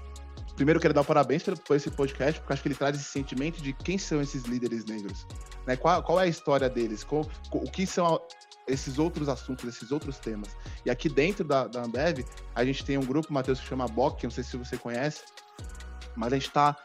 primeiro 0.55 0.79
quero 0.79 0.93
dar 0.93 1.03
parabéns 1.03 1.43
por 1.43 1.75
esse 1.75 1.89
podcast, 1.89 2.39
porque 2.39 2.53
acho 2.53 2.61
que 2.61 2.67
ele 2.67 2.75
traz 2.75 2.95
esse 2.95 3.09
sentimento 3.09 3.59
de 3.59 3.73
quem 3.73 3.97
são 3.97 4.21
esses 4.21 4.43
líderes 4.43 4.85
negros. 4.85 5.25
Né? 5.65 5.75
Qual, 5.75 6.03
qual 6.03 6.19
é 6.19 6.25
a 6.25 6.27
história 6.27 6.69
deles? 6.69 7.03
Qual, 7.03 7.27
o 7.51 7.71
que 7.71 7.87
são 7.87 8.21
esses 8.67 8.99
outros 8.99 9.27
assuntos, 9.27 9.67
esses 9.67 9.91
outros 9.91 10.19
temas. 10.19 10.55
E 10.85 10.91
aqui 10.91 11.09
dentro 11.09 11.43
da, 11.43 11.67
da 11.67 11.83
Ambev, 11.83 12.23
a 12.53 12.63
gente 12.63 12.85
tem 12.85 12.97
um 12.97 13.03
grupo, 13.03 13.33
Matheus, 13.33 13.59
que 13.59 13.67
chama 13.67 13.87
BOC, 13.87 14.23
não 14.23 14.31
sei 14.31 14.43
se 14.43 14.55
você 14.55 14.77
conhece, 14.77 15.23
mas 16.15 16.31
a 16.31 16.35
gente 16.35 16.47
está 16.47 16.77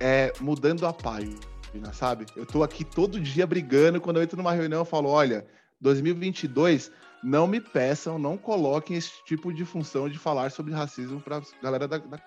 é, 0.00 0.32
mudando 0.40 0.84
a 0.86 0.92
página 0.92 1.51
sabe? 1.92 2.26
Eu 2.36 2.46
tô 2.46 2.62
aqui 2.62 2.84
todo 2.84 3.20
dia 3.20 3.46
brigando. 3.46 4.00
Quando 4.00 4.16
eu 4.16 4.22
entro 4.22 4.36
numa 4.36 4.52
reunião, 4.52 4.80
eu 4.80 4.84
falo: 4.84 5.08
olha, 5.08 5.46
2022, 5.80 6.90
não 7.22 7.46
me 7.46 7.60
peçam, 7.60 8.18
não 8.18 8.36
coloquem 8.36 8.96
esse 8.96 9.12
tipo 9.24 9.52
de 9.52 9.64
função 9.64 10.08
de 10.08 10.18
falar 10.18 10.50
sobre 10.50 10.72
racismo 10.72 11.20
para 11.20 11.42
galera 11.62 11.86
da, 11.86 11.98
da, 11.98 12.18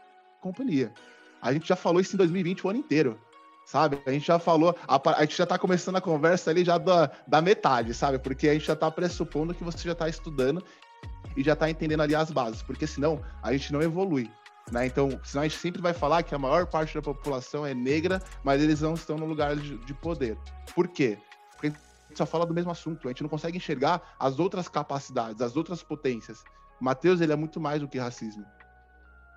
companhia. 0.41 0.93
A 1.41 1.51
gente 1.51 1.67
já 1.67 1.75
falou 1.75 1.99
isso 1.99 2.15
em 2.15 2.17
2020 2.17 2.65
o 2.65 2.69
ano 2.69 2.79
inteiro, 2.79 3.19
sabe? 3.65 4.01
A 4.05 4.12
gente 4.12 4.25
já 4.25 4.39
falou, 4.39 4.75
a, 4.88 5.01
a 5.17 5.21
gente 5.21 5.38
já 5.38 5.45
tá 5.45 5.58
começando 5.58 5.97
a 5.97 6.01
conversa 6.01 6.51
ali 6.51 6.63
já 6.63 6.77
da, 6.77 7.12
da 7.27 7.41
metade, 7.41 7.93
sabe? 7.93 8.19
Porque 8.19 8.47
a 8.47 8.53
gente 8.53 8.65
já 8.65 8.75
tá 8.75 8.89
pressupondo 8.89 9.53
que 9.53 9.63
você 9.63 9.88
já 9.88 9.95
tá 9.95 10.08
estudando 10.08 10.63
e 11.36 11.43
já 11.43 11.55
tá 11.55 11.69
entendendo 11.69 12.01
ali 12.01 12.15
as 12.15 12.31
bases, 12.31 12.62
porque 12.62 12.88
senão 12.88 13.21
a 13.43 13.51
gente 13.51 13.73
não 13.73 13.81
evolui. 13.81 14.29
Né? 14.71 14.88
Então, 14.88 15.19
senão 15.23 15.43
a 15.43 15.47
gente 15.47 15.60
sempre 15.60 15.82
vai 15.82 15.93
falar 15.93 16.23
que 16.23 16.34
a 16.34 16.39
maior 16.39 16.65
parte 16.65 16.95
da 16.95 17.01
população 17.01 17.65
é 17.65 17.73
negra, 17.73 18.21
mas 18.43 18.62
eles 18.62 18.82
não 18.82 18.95
estão 18.95 19.17
no 19.17 19.25
lugar 19.25 19.56
de, 19.56 19.78
de 19.78 19.93
poder. 19.93 20.38
Por 20.73 20.88
quê? 20.88 21.17
Porque 21.51 21.67
a 21.67 22.08
gente 22.10 22.17
só 22.17 22.25
fala 22.25 22.45
do 22.45 22.54
mesmo 22.54 22.71
assunto, 22.71 23.08
a 23.08 23.12
gente 23.12 23.21
não 23.21 23.30
consegue 23.30 23.58
enxergar 23.58 24.15
as 24.19 24.39
outras 24.39 24.67
capacidades, 24.67 25.41
as 25.41 25.56
outras 25.56 25.84
potências. 25.84 26.43
Matheus, 26.80 27.21
ele 27.21 27.32
é 27.32 27.36
muito 27.36 27.60
mais 27.60 27.80
do 27.80 27.88
que 27.88 27.99
racismo. 27.99 28.45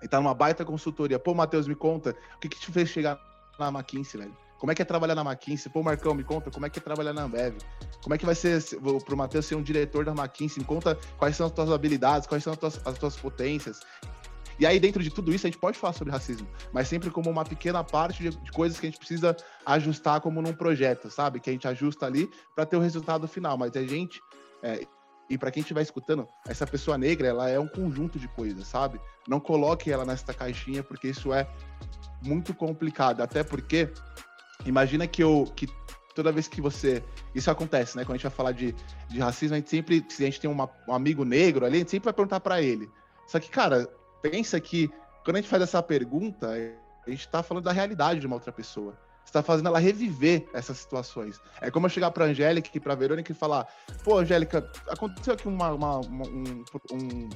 Ele 0.01 0.09
tá 0.09 0.19
numa 0.19 0.33
baita 0.33 0.65
consultoria. 0.65 1.19
Pô, 1.19 1.33
Matheus, 1.33 1.67
me 1.67 1.75
conta, 1.75 2.15
o 2.35 2.39
que, 2.39 2.49
que 2.49 2.59
te 2.59 2.71
fez 2.71 2.89
chegar 2.89 3.19
na 3.59 3.67
McKinsey, 3.67 4.19
velho? 4.19 4.37
Como 4.57 4.71
é 4.71 4.75
que 4.75 4.81
é 4.81 4.85
trabalhar 4.85 5.15
na 5.15 5.21
McKinsey? 5.21 5.71
Pô, 5.71 5.81
Marcão, 5.81 6.13
me 6.13 6.23
conta 6.23 6.51
como 6.51 6.65
é 6.65 6.69
que 6.69 6.79
é 6.79 6.81
trabalhar 6.81 7.13
na 7.13 7.23
Ambev. 7.23 7.57
Como 8.01 8.13
é 8.13 8.17
que 8.17 8.25
vai 8.25 8.35
ser 8.35 8.61
pro 9.05 9.15
Matheus 9.15 9.45
ser 9.45 9.55
um 9.55 9.63
diretor 9.63 10.03
da 10.03 10.11
McKinsey? 10.11 10.59
Me 10.59 10.65
conta 10.65 10.97
quais 11.17 11.35
são 11.37 11.47
as 11.47 11.53
tuas 11.53 11.71
habilidades, 11.71 12.27
quais 12.27 12.43
são 12.43 12.51
as 12.51 12.59
tuas, 12.59 12.81
as 12.85 12.97
tuas 12.97 13.15
potências. 13.15 13.79
E 14.59 14.65
aí, 14.65 14.77
dentro 14.77 15.01
de 15.01 15.09
tudo 15.09 15.33
isso, 15.33 15.47
a 15.47 15.49
gente 15.49 15.59
pode 15.59 15.77
falar 15.77 15.93
sobre 15.93 16.11
racismo, 16.11 16.45
mas 16.73 16.89
sempre 16.89 17.09
como 17.09 17.29
uma 17.29 17.45
pequena 17.45 17.81
parte 17.81 18.23
de, 18.23 18.37
de 18.37 18.51
coisas 18.51 18.77
que 18.77 18.85
a 18.85 18.89
gente 18.89 18.99
precisa 18.99 19.35
ajustar 19.65 20.19
como 20.19 20.41
num 20.41 20.51
projeto, 20.51 21.09
sabe? 21.09 21.39
Que 21.39 21.49
a 21.49 21.53
gente 21.53 21.67
ajusta 21.67 22.05
ali 22.05 22.29
para 22.53 22.65
ter 22.65 22.75
o 22.75 22.81
resultado 22.81 23.25
final. 23.27 23.57
Mas 23.57 23.75
a 23.77 23.85
gente. 23.85 24.21
É, 24.61 24.85
e 25.29 25.37
para 25.37 25.49
quem 25.51 25.61
estiver 25.61 25.81
escutando, 25.81 26.27
essa 26.45 26.67
pessoa 26.67 26.97
negra, 26.97 27.27
ela 27.27 27.49
é 27.49 27.57
um 27.57 27.67
conjunto 27.67 28.19
de 28.19 28.27
coisas, 28.27 28.67
sabe? 28.67 28.99
Não 29.27 29.39
coloque 29.39 29.91
ela 29.91 30.03
nessa 30.03 30.33
caixinha, 30.33 30.83
porque 30.83 31.07
isso 31.07 31.31
é 31.31 31.47
muito 32.21 32.53
complicado. 32.53 33.21
Até 33.21 33.43
porque, 33.43 33.89
imagina 34.65 35.07
que 35.07 35.23
eu. 35.23 35.45
Que 35.55 35.67
toda 36.13 36.33
vez 36.33 36.49
que 36.49 36.59
você. 36.59 37.01
Isso 37.33 37.49
acontece, 37.49 37.95
né? 37.95 38.03
Quando 38.03 38.15
a 38.15 38.17
gente 38.17 38.23
vai 38.23 38.31
falar 38.31 38.51
de, 38.51 38.75
de 39.07 39.19
racismo, 39.19 39.55
a 39.55 39.57
gente 39.57 39.69
sempre. 39.69 40.05
Se 40.09 40.23
a 40.23 40.25
gente 40.25 40.41
tem 40.41 40.49
uma, 40.49 40.69
um 40.85 40.93
amigo 40.93 41.23
negro 41.23 41.65
ali, 41.65 41.77
a 41.77 41.79
gente 41.79 41.91
sempre 41.91 42.05
vai 42.05 42.13
perguntar 42.13 42.41
para 42.41 42.61
ele. 42.61 42.89
Só 43.25 43.39
que, 43.39 43.49
cara, 43.49 43.87
pensa 44.21 44.59
que 44.59 44.89
quando 45.23 45.37
a 45.37 45.41
gente 45.41 45.49
faz 45.49 45.61
essa 45.61 45.81
pergunta, 45.81 46.49
a 47.05 47.09
gente 47.09 47.21
está 47.21 47.43
falando 47.43 47.63
da 47.63 47.71
realidade 47.71 48.19
de 48.19 48.27
uma 48.27 48.35
outra 48.35 48.51
pessoa. 48.51 48.97
Está 49.25 49.43
fazendo 49.43 49.67
ela 49.67 49.77
reviver 49.77 50.47
essas 50.53 50.77
situações. 50.77 51.39
É 51.61 51.69
como 51.69 51.85
eu 51.85 51.89
chegar 51.89 52.09
para 52.09 52.25
Angélica 52.25 52.69
e 52.73 52.79
para 52.79 52.95
Verônica 52.95 53.31
e 53.31 53.35
falar: 53.35 53.67
pô, 54.03 54.17
Angélica, 54.17 54.67
aconteceu 54.87 55.35
aqui 55.35 55.47
uma, 55.47 55.71
uma, 55.71 55.99
uma, 55.99 56.27
um, 56.27 56.63
um, 56.91 57.29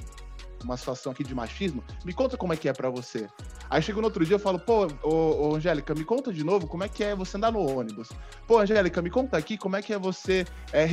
uma 0.64 0.76
situação 0.76 1.12
aqui 1.12 1.22
de 1.22 1.34
machismo, 1.34 1.84
me 2.04 2.12
conta 2.12 2.36
como 2.36 2.52
é 2.52 2.56
que 2.56 2.68
é 2.68 2.72
para 2.72 2.90
você. 2.90 3.28
Aí 3.70 3.80
chego 3.80 4.00
no 4.00 4.06
outro 4.06 4.24
dia 4.24 4.36
e 4.36 4.40
falo, 4.40 4.58
pô, 4.58 4.88
ô, 5.02 5.48
ô, 5.48 5.54
Angélica, 5.54 5.94
me 5.94 6.04
conta 6.04 6.32
de 6.32 6.42
novo 6.42 6.66
como 6.66 6.82
é 6.84 6.88
que 6.88 7.04
é 7.04 7.14
você 7.14 7.36
andar 7.36 7.52
no 7.52 7.60
ônibus. 7.60 8.08
Pô, 8.46 8.58
Angélica, 8.58 9.00
me 9.00 9.10
conta 9.10 9.36
aqui 9.36 9.56
como 9.56 9.76
é 9.76 9.82
que 9.82 9.92
é 9.92 9.98
você 9.98 10.44
é, 10.72 10.88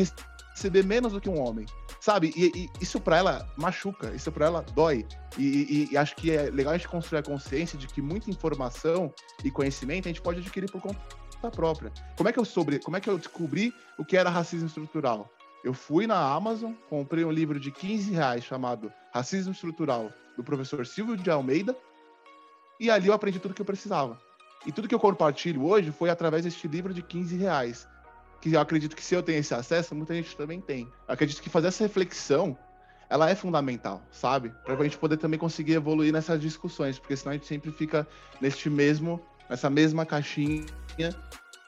receber 0.53 0.83
menos 0.83 1.13
do 1.13 1.21
que 1.21 1.29
um 1.29 1.39
homem. 1.39 1.65
Sabe? 1.99 2.33
E, 2.35 2.51
e 2.55 2.69
isso 2.81 2.99
para 2.99 3.17
ela 3.17 3.49
machuca, 3.57 4.11
isso 4.13 4.31
para 4.31 4.45
ela 4.45 4.65
dói. 4.73 5.05
E, 5.37 5.43
e, 5.43 5.89
e, 5.91 5.97
acho 5.97 6.15
que 6.15 6.31
é 6.31 6.49
legal 6.49 6.73
a 6.73 6.77
gente 6.77 6.87
construir 6.87 7.19
a 7.19 7.23
consciência 7.23 7.77
de 7.77 7.87
que 7.87 8.01
muita 8.01 8.29
informação 8.29 9.13
e 9.43 9.51
conhecimento 9.51 10.07
a 10.07 10.09
gente 10.09 10.21
pode 10.21 10.39
adquirir 10.39 10.69
por 10.69 10.81
conta 10.81 10.99
própria. 11.51 11.91
Como 12.17 12.29
é 12.29 12.33
que 12.33 12.39
eu 12.39 12.45
sobre, 12.45 12.79
como 12.79 12.97
é 12.97 12.99
que 12.99 13.09
eu 13.09 13.17
descobri 13.17 13.73
o 13.97 14.05
que 14.05 14.17
era 14.17 14.29
racismo 14.29 14.67
estrutural? 14.67 15.29
Eu 15.63 15.73
fui 15.73 16.07
na 16.07 16.19
Amazon, 16.19 16.73
comprei 16.89 17.23
um 17.23 17.31
livro 17.31 17.59
de 17.59 17.71
15 17.71 18.11
reais 18.11 18.43
chamado 18.43 18.91
Racismo 19.13 19.51
Estrutural, 19.51 20.11
do 20.35 20.43
professor 20.43 20.85
Silvio 20.87 21.15
de 21.15 21.29
Almeida, 21.29 21.75
e 22.79 22.89
ali 22.89 23.07
eu 23.07 23.13
aprendi 23.13 23.39
tudo 23.39 23.53
que 23.53 23.61
eu 23.61 23.65
precisava. 23.65 24.19
E 24.65 24.71
tudo 24.71 24.87
que 24.87 24.95
eu 24.95 24.99
compartilho 24.99 25.65
hoje 25.65 25.91
foi 25.91 26.09
através 26.09 26.43
deste 26.43 26.67
livro 26.67 26.93
de 26.93 27.01
15 27.03 27.35
reais 27.35 27.87
que 28.41 28.53
eu 28.53 28.59
acredito 28.59 28.95
que 28.95 29.03
se 29.03 29.13
eu 29.13 29.21
tenho 29.21 29.39
esse 29.39 29.53
acesso, 29.53 29.93
muita 29.93 30.13
gente 30.15 30.35
também 30.35 30.59
tem. 30.59 30.91
Eu 31.07 31.13
acredito 31.13 31.41
que 31.41 31.49
fazer 31.49 31.67
essa 31.67 31.83
reflexão, 31.83 32.57
ela 33.09 33.29
é 33.29 33.35
fundamental, 33.35 34.01
sabe? 34.11 34.51
Para 34.65 34.73
a 34.73 34.83
gente 34.83 34.97
poder 34.97 35.17
também 35.17 35.39
conseguir 35.39 35.73
evoluir 35.73 36.11
nessas 36.11 36.41
discussões, 36.41 36.97
porque 36.97 37.15
senão 37.15 37.31
a 37.31 37.35
gente 37.35 37.45
sempre 37.45 37.71
fica 37.71 38.07
neste 38.41 38.69
mesmo, 38.69 39.21
nessa 39.49 39.69
mesma 39.69 40.05
caixinha 40.05 40.65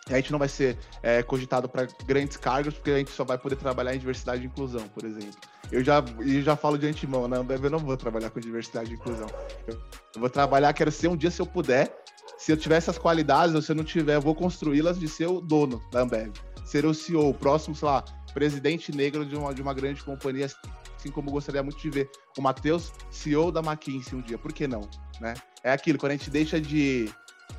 a 0.10 0.16
gente 0.16 0.32
não 0.34 0.40
vai 0.40 0.50
ser 0.50 0.78
é, 1.02 1.24
cogitado 1.24 1.70
para 1.70 1.88
grandes 2.06 2.36
cargos, 2.36 2.74
porque 2.74 2.92
a 2.92 2.98
gente 2.98 3.12
só 3.12 3.24
vai 3.24 3.38
poder 3.38 3.56
trabalhar 3.56 3.96
em 3.96 4.00
diversidade 4.00 4.44
e 4.44 4.48
inclusão, 4.48 4.86
por 4.90 5.06
exemplo. 5.06 5.40
Eu 5.72 5.82
já, 5.82 6.04
eu 6.20 6.42
já 6.42 6.58
falo 6.58 6.78
de 6.78 6.88
antemão, 6.88 7.26
na 7.28 7.38
Ambev 7.38 7.64
eu 7.64 7.70
não 7.70 7.80
vou 7.80 7.96
trabalhar 7.96 8.30
com 8.30 8.40
diversidade 8.40 8.92
e 8.92 8.96
inclusão. 8.96 9.28
Eu 9.66 9.80
vou 10.20 10.30
trabalhar, 10.30 10.74
quero 10.74 10.92
ser 10.92 11.08
um 11.08 11.16
dia, 11.16 11.32
se 11.32 11.42
eu 11.42 11.46
puder, 11.46 11.96
se 12.38 12.52
eu 12.52 12.58
tiver 12.58 12.76
essas 12.76 12.98
qualidades, 12.98 13.56
ou 13.56 13.62
se 13.62 13.72
eu 13.72 13.76
não 13.76 13.84
tiver, 13.86 14.16
eu 14.16 14.22
vou 14.22 14.36
construí-las 14.36 15.00
de 15.00 15.08
ser 15.08 15.28
o 15.28 15.40
dono 15.40 15.82
da 15.90 16.02
Ambev 16.02 16.34
ser 16.64 16.86
o 16.86 16.94
CEO, 16.94 17.30
o 17.30 17.34
próximo, 17.34 17.76
sei 17.76 17.88
lá, 17.88 18.04
presidente 18.34 18.96
negro 18.96 19.26
de 19.26 19.36
uma, 19.36 19.54
de 19.54 19.62
uma 19.62 19.74
grande 19.74 20.04
companhia, 20.04 20.48
assim 20.96 21.12
como 21.12 21.32
gostaria 21.32 21.62
muito 21.62 21.80
de 21.80 21.90
ver 21.90 22.10
o 22.38 22.42
Matheus, 22.42 22.92
CEO 23.12 23.52
da 23.52 23.62
McKinsey 23.62 24.18
um 24.18 24.22
dia. 24.22 24.38
Por 24.38 24.52
que 24.52 24.68
não? 24.68 24.90
Né? 25.20 25.36
É 25.64 25.72
aquilo, 25.72 25.98
quando 25.98 26.14
a 26.14 26.16
gente 26.16 26.30
deixa 26.30 26.60
de. 26.60 27.12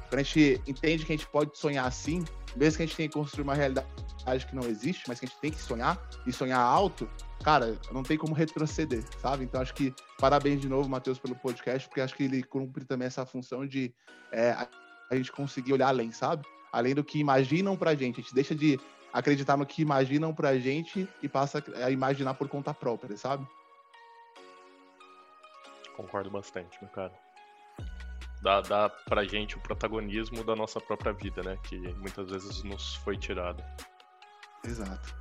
Quando 0.09 0.21
a 0.21 0.23
gente 0.23 0.63
entende 0.67 1.05
que 1.05 1.13
a 1.13 1.17
gente 1.17 1.29
pode 1.29 1.57
sonhar 1.57 1.87
assim, 1.87 2.25
mesmo 2.57 2.77
que 2.77 2.83
a 2.83 2.87
gente 2.87 2.97
tenha 2.97 3.09
que 3.09 3.15
construir 3.15 3.45
uma 3.45 3.55
realidade 3.55 4.47
que 4.49 4.55
não 4.55 4.63
existe, 4.65 5.05
mas 5.07 5.19
que 5.19 5.27
a 5.27 5.29
gente 5.29 5.41
tem 5.41 5.51
que 5.51 5.61
sonhar 5.61 6.01
e 6.27 6.33
sonhar 6.33 6.61
alto, 6.61 7.09
cara, 7.43 7.79
não 7.93 8.03
tem 8.03 8.17
como 8.17 8.35
retroceder, 8.35 9.05
sabe? 9.21 9.45
Então 9.45 9.61
acho 9.61 9.75
que 9.75 9.95
parabéns 10.19 10.61
de 10.61 10.69
novo, 10.69 10.89
Matheus, 10.89 11.19
pelo 11.19 11.35
podcast, 11.35 11.89
porque 11.89 12.01
acho 12.01 12.15
que 12.15 12.25
ele 12.25 12.43
cumpre 12.43 12.85
também 12.85 13.07
essa 13.07 13.27
função 13.27 13.67
de 13.67 13.95
é, 14.33 14.53
a 15.11 15.15
gente 15.15 15.31
conseguir 15.33 15.73
olhar 15.73 15.89
além, 15.89 16.11
sabe? 16.13 16.47
Além 16.75 16.93
do 16.93 17.05
que 17.05 17.21
imaginam 17.21 17.77
pra 17.77 17.95
gente. 17.95 18.19
A 18.19 18.23
gente 18.23 18.35
deixa 18.35 18.53
de 18.53 18.81
acreditar 19.13 19.57
no 19.57 19.65
que 19.65 19.81
imaginam 19.81 20.35
pra 20.35 20.59
gente 20.59 21.09
e 21.23 21.29
passa 21.29 21.63
a 21.85 21.89
imaginar 21.89 22.35
por 22.35 22.49
conta 22.49 22.75
própria, 22.75 23.17
sabe? 23.17 23.47
Concordo 25.97 26.31
bastante, 26.31 26.77
meu 26.83 26.91
cara. 26.91 27.13
Dá, 28.43 28.61
dá 28.61 28.89
pra 28.91 29.25
gente 29.25 29.57
o 29.57 29.61
protagonismo 29.61 30.43
da 30.43 30.57
nossa 30.57 30.81
própria 30.81 31.13
vida, 31.13 31.45
né? 31.45 31.57
Que 31.63 31.79
muitas 31.95 32.29
vezes 32.29 32.65
nos 32.65 32.97
foi 32.97 33.17
tirado. 33.17 33.63
Exato. 34.65 35.15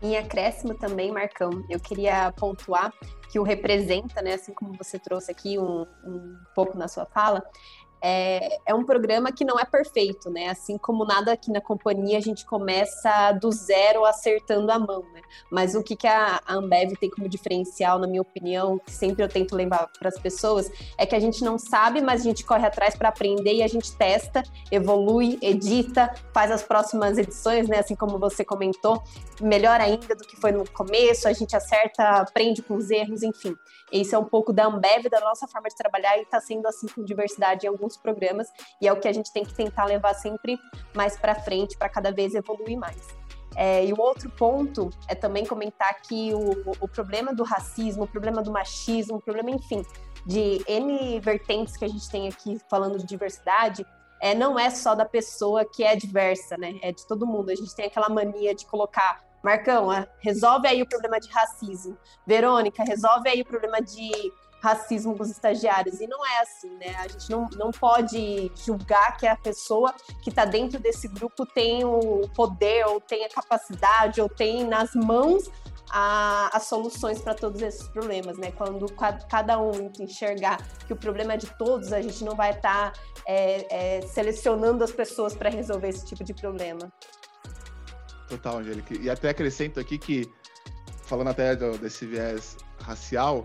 Em 0.00 0.16
acréscimo 0.16 0.74
também, 0.74 1.12
Marcão, 1.12 1.62
eu 1.68 1.78
queria 1.78 2.32
pontuar 2.32 2.90
que 3.30 3.38
o 3.38 3.42
representa, 3.42 4.22
né, 4.22 4.34
assim 4.34 4.54
como 4.54 4.72
você 4.72 4.98
trouxe 4.98 5.30
aqui 5.30 5.58
um, 5.58 5.82
um 6.02 6.36
pouco 6.54 6.76
na 6.76 6.88
sua 6.88 7.04
fala, 7.04 7.44
é, 8.02 8.58
é, 8.66 8.74
um 8.74 8.84
programa 8.84 9.30
que 9.30 9.44
não 9.44 9.58
é 9.58 9.64
perfeito, 9.64 10.30
né? 10.30 10.48
Assim 10.48 10.78
como 10.78 11.04
nada 11.04 11.32
aqui 11.32 11.50
na 11.50 11.60
companhia, 11.60 12.18
a 12.18 12.20
gente 12.20 12.46
começa 12.46 13.32
do 13.32 13.52
zero 13.52 14.04
acertando 14.04 14.70
a 14.72 14.78
mão, 14.78 15.04
né? 15.12 15.20
Mas 15.50 15.74
o 15.74 15.82
que, 15.82 15.94
que 15.94 16.06
a 16.06 16.40
Ambev 16.48 16.92
tem 16.98 17.10
como 17.10 17.28
diferencial, 17.28 17.98
na 17.98 18.06
minha 18.06 18.22
opinião, 18.22 18.78
que 18.78 18.92
sempre 18.92 19.22
eu 19.22 19.28
tento 19.28 19.54
levar 19.54 19.90
para 19.98 20.08
as 20.08 20.18
pessoas, 20.18 20.70
é 20.96 21.04
que 21.04 21.14
a 21.14 21.20
gente 21.20 21.44
não 21.44 21.58
sabe, 21.58 22.00
mas 22.00 22.22
a 22.22 22.24
gente 22.24 22.44
corre 22.44 22.66
atrás 22.66 22.96
para 22.96 23.10
aprender 23.10 23.54
e 23.54 23.62
a 23.62 23.68
gente 23.68 23.94
testa, 23.96 24.42
evolui, 24.70 25.38
edita, 25.42 26.12
faz 26.32 26.50
as 26.50 26.62
próximas 26.62 27.18
edições, 27.18 27.68
né? 27.68 27.78
Assim 27.78 27.94
como 27.94 28.18
você 28.18 28.44
comentou, 28.44 29.02
melhor 29.40 29.80
ainda 29.80 30.14
do 30.14 30.26
que 30.26 30.36
foi 30.36 30.52
no 30.52 30.68
começo, 30.70 31.28
a 31.28 31.32
gente 31.32 31.54
acerta, 31.56 32.02
aprende 32.20 32.62
com 32.62 32.76
os 32.76 32.90
erros, 32.90 33.22
enfim. 33.22 33.56
Esse 33.92 34.14
é 34.14 34.18
um 34.18 34.24
pouco 34.24 34.52
da 34.52 34.66
Ambev, 34.66 35.08
da 35.10 35.20
nossa 35.20 35.48
forma 35.48 35.68
de 35.68 35.74
trabalhar, 35.74 36.16
e 36.18 36.22
está 36.22 36.40
sendo 36.40 36.66
assim 36.66 36.86
com 36.86 37.04
diversidade 37.04 37.66
em 37.66 37.68
alguns 37.68 37.89
programas, 37.96 38.48
e 38.80 38.88
é 38.88 38.92
o 38.92 39.00
que 39.00 39.08
a 39.08 39.12
gente 39.12 39.32
tem 39.32 39.44
que 39.44 39.54
tentar 39.54 39.84
levar 39.84 40.14
sempre 40.14 40.58
mais 40.94 41.16
para 41.16 41.34
frente, 41.34 41.76
para 41.76 41.88
cada 41.88 42.12
vez 42.12 42.34
evoluir 42.34 42.78
mais. 42.78 43.06
É, 43.56 43.84
e 43.84 43.92
o 43.92 44.00
outro 44.00 44.30
ponto 44.30 44.90
é 45.08 45.14
também 45.14 45.44
comentar 45.44 46.00
que 46.02 46.32
o, 46.32 46.72
o 46.80 46.88
problema 46.88 47.34
do 47.34 47.42
racismo, 47.42 48.04
o 48.04 48.06
problema 48.06 48.42
do 48.42 48.50
machismo, 48.52 49.16
o 49.16 49.20
problema, 49.20 49.50
enfim, 49.50 49.84
de 50.24 50.62
N 50.68 51.18
vertentes 51.20 51.76
que 51.76 51.84
a 51.84 51.88
gente 51.88 52.08
tem 52.08 52.28
aqui 52.28 52.58
falando 52.68 52.98
de 52.98 53.06
diversidade, 53.06 53.84
é, 54.20 54.34
não 54.34 54.58
é 54.58 54.70
só 54.70 54.94
da 54.94 55.04
pessoa 55.04 55.64
que 55.64 55.82
é 55.82 55.96
diversa, 55.96 56.56
né? 56.56 56.78
É 56.82 56.92
de 56.92 57.06
todo 57.06 57.26
mundo. 57.26 57.50
A 57.50 57.54
gente 57.54 57.74
tem 57.74 57.86
aquela 57.86 58.08
mania 58.08 58.54
de 58.54 58.66
colocar 58.66 59.20
Marcão, 59.42 59.88
resolve 60.18 60.68
aí 60.68 60.82
o 60.82 60.86
problema 60.86 61.18
de 61.18 61.28
racismo. 61.30 61.96
Verônica, 62.26 62.84
resolve 62.84 63.28
aí 63.28 63.40
o 63.40 63.44
problema 63.44 63.80
de 63.80 64.10
racismo 64.60 65.16
com 65.16 65.22
os 65.22 65.30
estagiários. 65.30 66.00
E 66.00 66.06
não 66.06 66.24
é 66.24 66.40
assim, 66.40 66.70
né? 66.76 66.94
A 66.98 67.08
gente 67.08 67.30
não, 67.30 67.48
não 67.56 67.70
pode 67.70 68.52
julgar 68.54 69.16
que 69.16 69.26
a 69.26 69.36
pessoa 69.36 69.94
que 70.22 70.30
está 70.30 70.44
dentro 70.44 70.78
desse 70.78 71.08
grupo 71.08 71.46
tem 71.46 71.84
o 71.84 72.28
poder, 72.34 72.86
ou 72.86 73.00
tem 73.00 73.24
a 73.24 73.28
capacidade, 73.28 74.20
ou 74.20 74.28
tem 74.28 74.64
nas 74.64 74.94
mãos 74.94 75.50
as 75.92 76.64
soluções 76.64 77.20
para 77.20 77.34
todos 77.34 77.60
esses 77.60 77.88
problemas, 77.88 78.38
né? 78.38 78.52
Quando 78.52 78.86
cada 79.28 79.60
um 79.60 79.90
enxergar 79.98 80.58
que 80.86 80.92
o 80.92 80.96
problema 80.96 81.32
é 81.32 81.36
de 81.36 81.48
todos, 81.58 81.92
a 81.92 82.00
gente 82.00 82.24
não 82.24 82.36
vai 82.36 82.50
estar 82.50 82.92
tá, 82.92 83.00
é, 83.26 83.98
é, 83.98 84.02
selecionando 84.02 84.84
as 84.84 84.92
pessoas 84.92 85.34
para 85.34 85.50
resolver 85.50 85.88
esse 85.88 86.06
tipo 86.06 86.22
de 86.22 86.32
problema. 86.32 86.92
Total, 88.28 88.58
Angélica. 88.58 88.94
E 88.94 89.10
até 89.10 89.30
acrescento 89.30 89.80
aqui 89.80 89.98
que, 89.98 90.32
falando 91.02 91.30
até 91.30 91.56
desse 91.56 92.06
viés 92.06 92.56
racial, 92.80 93.42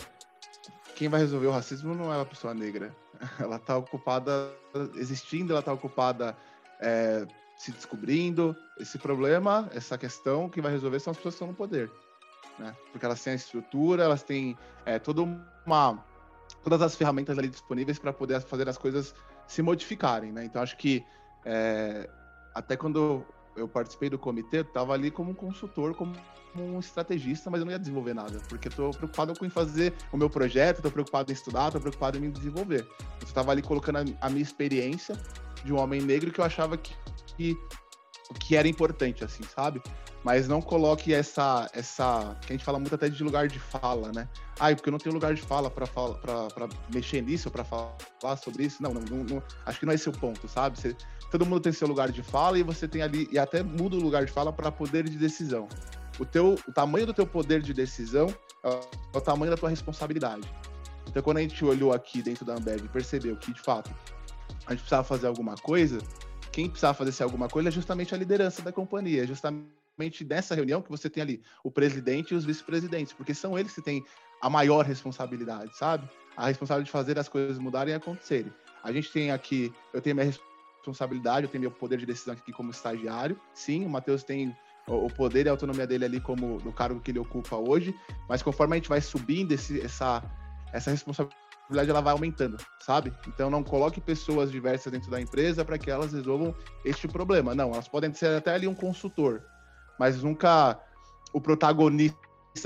quem 0.96 1.10
vai 1.10 1.20
resolver 1.20 1.48
o 1.48 1.52
racismo 1.52 1.94
não 1.94 2.12
é 2.14 2.20
a 2.20 2.26
pessoa 2.26 2.54
negra. 2.54 2.96
Ela 3.40 3.58
está 3.58 3.78
ocupada 3.78 4.52
existindo, 4.96 5.54
ela 5.54 5.60
está 5.60 5.72
ocupada 5.72 6.36
é, 6.82 7.26
se 7.58 7.72
descobrindo. 7.72 8.56
Esse 8.78 8.98
problema, 8.98 9.70
essa 9.74 9.98
questão, 9.98 10.50
quem 10.50 10.62
vai 10.62 10.72
resolver 10.72 11.00
são 11.00 11.12
as 11.12 11.18
pessoas 11.18 11.36
que 11.36 11.38
estão 11.38 11.48
no 11.48 11.54
poder. 11.54 11.90
Né? 12.60 12.76
Porque 12.92 13.06
elas 13.06 13.22
têm 13.24 13.34
a 13.34 13.36
estrutura, 13.36 14.04
elas 14.04 14.24
têm 14.24 14.58
é, 14.86 15.00
toda 15.00 15.22
uma, 15.66 16.04
todas 16.64 16.82
as 16.82 16.96
ferramentas 16.96 17.38
ali 17.38 17.48
disponíveis 17.48 18.00
para 18.00 18.12
poder 18.12 18.42
fazer 18.42 18.68
as 18.68 18.78
coisas 18.78 19.16
se 19.48 19.62
modificarem. 19.62 20.32
Né? 20.32 20.44
Então, 20.46 20.62
acho 20.62 20.76
que 20.78 21.06
é, 21.46 22.10
até 22.54 22.76
quando 22.76 23.26
eu 23.56 23.68
participei 23.68 24.10
do 24.10 24.18
comitê, 24.18 24.58
estava 24.58 24.94
ali 24.94 25.10
como 25.10 25.32
um 25.32 25.34
consultor, 25.34 25.96
como 25.96 26.14
um 26.56 26.80
estrategista, 26.80 27.50
mas 27.50 27.60
eu 27.60 27.66
não 27.66 27.72
ia 27.72 27.80
desenvolver 27.80 28.14
nada, 28.14 28.40
porque 28.48 28.68
estou 28.68 28.92
preocupado 28.92 29.38
com 29.38 29.50
fazer 29.50 29.94
o 30.12 30.18
meu 30.18 30.30
projeto, 30.30 30.78
estou 30.78 30.92
preocupado 30.92 31.32
em 31.32 31.34
estudar, 31.34 31.68
estou 31.68 31.82
preocupado 31.82 32.18
em 32.18 32.22
me 32.22 32.32
desenvolver. 32.32 32.88
Eu 33.22 33.28
estava 33.28 33.52
ali 33.52 33.62
colocando 33.62 33.98
a, 33.98 34.28
a, 34.28 34.30
minha 34.30 34.42
experiência 34.42 35.16
de 35.64 35.74
um 35.74 35.80
homem 35.80 36.02
negro 36.02 36.32
que 36.32 36.40
eu 36.40 36.46
achava 36.46 36.78
que, 36.78 36.96
que, 37.36 37.58
que 38.40 38.56
era 38.56 38.68
importante, 38.68 39.24
assim, 39.24 39.44
sabe? 39.44 39.82
Mas 40.24 40.48
não 40.48 40.60
coloque 40.60 41.14
essa, 41.14 41.70
essa, 41.72 42.36
que 42.42 42.52
a 42.52 42.56
gente 42.56 42.66
fala 42.66 42.80
muito 42.80 42.96
até 42.96 43.08
de 43.08 43.24
lugar 43.24 43.48
de 43.48 43.60
fala, 43.60 44.12
né? 44.12 44.28
Ah, 44.60 44.74
porque 44.74 44.90
eu 44.90 44.92
não 44.92 44.98
tenho 44.98 45.14
lugar 45.14 45.36
de 45.36 45.42
fala 45.42 45.70
para 45.70 45.88
mexer 46.92 47.22
nisso, 47.22 47.52
para 47.52 47.64
falar 47.64 48.38
sobre 48.38 48.64
isso. 48.64 48.82
Não, 48.82 48.92
não, 48.92 49.02
não, 49.04 49.24
não, 49.24 49.44
acho 49.66 49.80
que 49.80 49.86
não 49.86 49.92
é 49.92 49.96
esse 49.96 50.10
o 50.10 50.12
ponto, 50.12 50.48
sabe? 50.48 50.80
Você, 50.80 50.96
todo 51.32 51.46
mundo 51.46 51.62
tem 51.62 51.72
seu 51.72 51.88
lugar 51.88 52.12
de 52.12 52.24
fala 52.24 52.58
e 52.58 52.64
você 52.64 52.88
tem 52.88 53.02
ali 53.02 53.28
e 53.32 53.38
até 53.38 53.64
muda 53.64 53.96
o 53.96 54.00
lugar 54.00 54.26
de 54.26 54.32
fala 54.32 54.52
para 54.52 54.72
poder 54.72 55.08
de 55.08 55.18
decisão. 55.18 55.68
O 56.20 56.26
teu 56.26 56.56
o 56.68 56.72
tamanho 56.72 57.06
do 57.06 57.14
teu 57.14 57.28
poder 57.28 57.62
de 57.62 57.74
decisão 57.74 58.34
é 58.64 59.18
o 59.18 59.22
tamanho 59.22 59.52
da 59.52 59.58
tua 59.58 59.70
responsabilidade. 59.70 60.50
Então 61.08 61.22
quando 61.22 61.38
a 61.38 61.42
gente 61.42 61.64
olhou 61.64 61.94
aqui 61.94 62.22
dentro 62.22 62.46
da 62.46 62.54
Ambev 62.56 62.86
e 62.86 62.90
percebeu 62.90 63.36
que 63.38 63.54
de 63.54 63.62
fato 63.62 63.94
a 64.66 64.72
gente 64.72 64.80
precisava 64.80 65.04
fazer 65.04 65.28
alguma 65.28 65.56
coisa, 65.56 66.00
quem 66.52 66.70
precisava 66.70 66.94
fazer 66.94 67.24
alguma 67.24 67.48
coisa 67.48 67.70
é 67.70 67.72
justamente 67.72 68.16
a 68.16 68.18
liderança 68.18 68.62
da 68.62 68.72
companhia, 68.72 69.24
é 69.24 69.28
justamente 69.28 70.24
nessa 70.28 70.56
reunião 70.56 70.82
que 70.82 70.90
você 70.90 71.10
tem 71.10 71.22
ali 71.22 71.42
o 71.64 71.70
presidente 71.70 72.34
e 72.34 72.38
os 72.38 72.46
vice-presidentes, 72.46 73.14
porque 73.14 73.34
são 73.34 73.58
eles 73.58 73.74
que 73.74 73.82
têm 73.82 74.06
a 74.42 74.50
maior 74.50 74.86
responsabilidade, 74.86 75.76
sabe? 75.78 76.10
A 76.36 76.48
responsabilidade 76.48 76.86
de 76.86 76.92
fazer 76.92 77.20
as 77.20 77.28
coisas 77.28 77.58
mudarem 77.58 77.94
e 77.94 77.96
acontecerem. 77.96 78.54
A 78.84 78.92
gente 78.92 79.12
tem 79.12 79.32
aqui, 79.32 79.74
eu 79.94 80.02
tenho 80.02 80.16
minha 80.16 80.26
responsabilidade, 80.26 80.55
eu 80.92 81.48
tenho 81.48 81.62
meu 81.62 81.72
poder 81.72 81.98
de 81.98 82.06
decisão 82.06 82.34
aqui 82.34 82.52
como 82.52 82.72
estagiário. 82.72 83.40
Sim, 83.54 83.86
o 83.86 83.90
Matheus 83.90 84.24
tem 84.24 84.56
o 84.88 85.08
poder 85.10 85.46
e 85.46 85.50
a 85.50 85.52
autonomia 85.52 85.88
dele 85.88 86.06
ali 86.06 86.20
como 86.20 86.60
no 86.64 86.72
cargo 86.72 87.00
que 87.00 87.12
ele 87.12 87.20
ocupa 87.20 87.56
hoje, 87.56 87.96
mas 88.30 88.44
conforme 88.44 88.74
a 88.74 88.78
gente 88.78 88.90
vai 88.90 89.02
subindo 89.02 89.52
esse, 89.52 89.82
essa, 89.82 90.24
essa 90.72 90.92
responsabilidade 90.92 91.90
ela 91.90 92.02
vai 92.02 92.14
aumentando, 92.14 92.58
sabe? 92.80 93.12
Então 93.28 93.50
não 93.50 93.64
coloque 93.64 94.00
pessoas 94.00 94.52
diversas 94.52 94.92
dentro 94.92 95.10
da 95.10 95.20
empresa 95.20 95.66
para 95.66 95.78
que 95.78 95.90
elas 95.90 96.14
resolvam 96.14 96.54
este 96.84 97.08
problema. 97.08 97.56
Não, 97.56 97.74
elas 97.74 97.88
podem 97.88 98.14
ser 98.14 98.36
até 98.36 98.54
ali 98.54 98.68
um 98.68 98.76
consultor, 98.76 99.42
mas 100.00 100.22
nunca 100.22 100.80
o 101.34 101.42
protagonista 101.42 102.16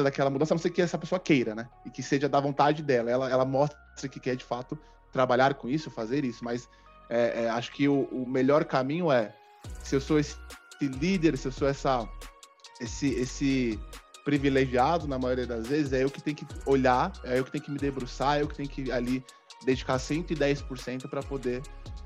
daquela 0.03 0.29
mudança, 0.29 0.53
a 0.53 0.55
não 0.55 0.61
ser 0.61 0.69
que 0.71 0.81
essa 0.81 0.97
pessoa 0.97 1.19
queira, 1.19 1.55
né? 1.55 1.69
E 1.85 1.89
que 1.89 2.03
seja 2.03 2.27
da 2.27 2.39
vontade 2.39 2.83
dela. 2.83 3.09
Ela, 3.09 3.29
ela 3.29 3.45
mostra 3.45 3.77
que 4.09 4.19
quer 4.19 4.35
de 4.35 4.43
fato 4.43 4.77
trabalhar 5.11 5.55
com 5.55 5.67
isso, 5.67 5.89
fazer 5.89 6.23
isso, 6.23 6.43
mas 6.43 6.69
é, 7.09 7.43
é, 7.43 7.49
acho 7.49 7.71
que 7.71 7.87
o, 7.87 8.03
o, 8.11 8.27
melhor 8.27 8.63
caminho 8.65 9.11
é 9.11 9.35
se 9.81 9.95
eu 9.95 10.01
sou 10.01 10.19
esse 10.19 10.37
líder, 10.81 11.37
se 11.37 11.47
eu 11.47 11.51
sou 11.51 11.67
essa, 11.67 12.07
esse, 12.79 13.09
esse 13.09 13.79
privilegiado, 14.23 15.07
na 15.07 15.17
maioria 15.17 15.47
das 15.47 15.67
vezes, 15.67 15.91
é 15.91 16.03
eu 16.03 16.09
que 16.09 16.21
tenho 16.21 16.37
que 16.37 16.45
olhar, 16.65 17.11
é 17.23 17.39
eu 17.39 17.43
que 17.43 17.51
tenho 17.51 17.63
que 17.63 17.71
me 17.71 17.79
debruçar, 17.79 18.37
é 18.37 18.41
eu 18.43 18.47
que 18.47 18.55
tenho 18.55 18.69
que 18.69 18.91
ali 18.91 19.25
dedicar 19.65 19.97
110% 19.97 21.09
para 21.09 21.23
poder 21.23 21.61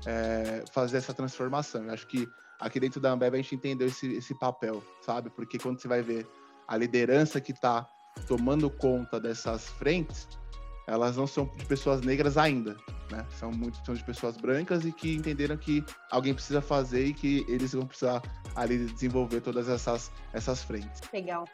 é, 0.06 0.64
fazer 0.72 0.96
essa 0.96 1.12
transformação. 1.12 1.84
Eu 1.84 1.92
acho 1.92 2.06
que 2.06 2.26
aqui 2.58 2.80
dentro 2.80 3.00
da 3.00 3.10
Ambev 3.10 3.34
a 3.34 3.36
gente 3.36 3.54
entendeu 3.54 3.86
esse, 3.88 4.12
esse 4.14 4.34
papel, 4.38 4.82
sabe? 5.02 5.30
Porque 5.30 5.58
quando 5.58 5.80
você 5.80 5.86
vai 5.86 6.02
ver 6.02 6.26
a 6.66 6.76
liderança 6.76 7.40
que 7.40 7.52
está 7.52 7.86
tomando 8.26 8.70
conta 8.70 9.20
dessas 9.20 9.68
frentes, 9.68 10.26
elas 10.86 11.16
não 11.16 11.26
são 11.26 11.46
de 11.46 11.64
pessoas 11.64 12.00
negras 12.00 12.36
ainda, 12.36 12.76
né? 13.10 13.26
São 13.38 13.50
muito 13.50 13.84
são 13.84 13.94
de 13.94 14.04
pessoas 14.04 14.36
brancas 14.36 14.84
e 14.84 14.92
que 14.92 15.14
entenderam 15.14 15.56
que 15.56 15.84
alguém 16.10 16.34
precisa 16.34 16.60
fazer 16.60 17.06
e 17.06 17.14
que 17.14 17.44
eles 17.48 17.72
vão 17.72 17.86
precisar 17.86 18.22
ali 18.54 18.86
desenvolver 18.86 19.40
todas 19.40 19.68
essas 19.68 20.10
essas 20.32 20.62
frentes. 20.62 21.00
Legal. 21.12 21.44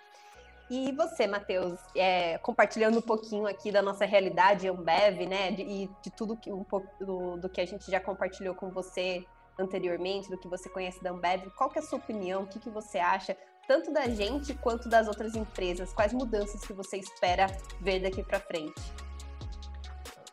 E 0.69 0.93
você, 0.93 1.27
Matheus, 1.27 1.81
é, 1.97 2.39
compartilhando 2.39 2.99
um 2.99 3.03
pouquinho 3.03 3.47
aqui 3.47 3.73
da 3.73 3.83
nossa 3.83 4.05
realidade 4.05 4.69
Ambev, 4.69 5.27
né, 5.27 5.51
de, 5.51 5.63
e 5.63 5.91
de 6.01 6.11
tudo 6.11 6.37
que 6.37 6.53
um 6.53 6.63
pouco 6.63 6.89
do, 7.05 7.37
do, 7.39 7.49
que 7.49 7.61
a 7.61 7.67
gente 7.67 7.91
já 7.91 7.99
compartilhou 7.99 8.55
com 8.55 8.71
você 8.71 9.27
anteriormente, 9.59 10.31
do 10.31 10.39
que 10.39 10.47
você 10.47 10.69
conhece 10.69 11.03
da 11.03 11.11
Ambev, 11.11 11.51
qual 11.57 11.69
que 11.69 11.81
é 11.81 11.83
a 11.83 11.85
sua 11.85 11.99
opinião? 11.99 12.43
O 12.43 12.47
que, 12.47 12.61
que 12.61 12.71
você 12.71 12.99
acha? 12.99 13.37
tanto 13.71 13.93
da 13.93 14.09
gente 14.09 14.53
quanto 14.55 14.89
das 14.89 15.07
outras 15.07 15.37
empresas? 15.37 15.93
Quais 15.93 16.13
mudanças 16.13 16.61
que 16.63 16.73
você 16.73 16.97
espera 16.97 17.47
ver 17.81 18.01
daqui 18.01 18.21
para 18.21 18.41
frente? 18.41 18.83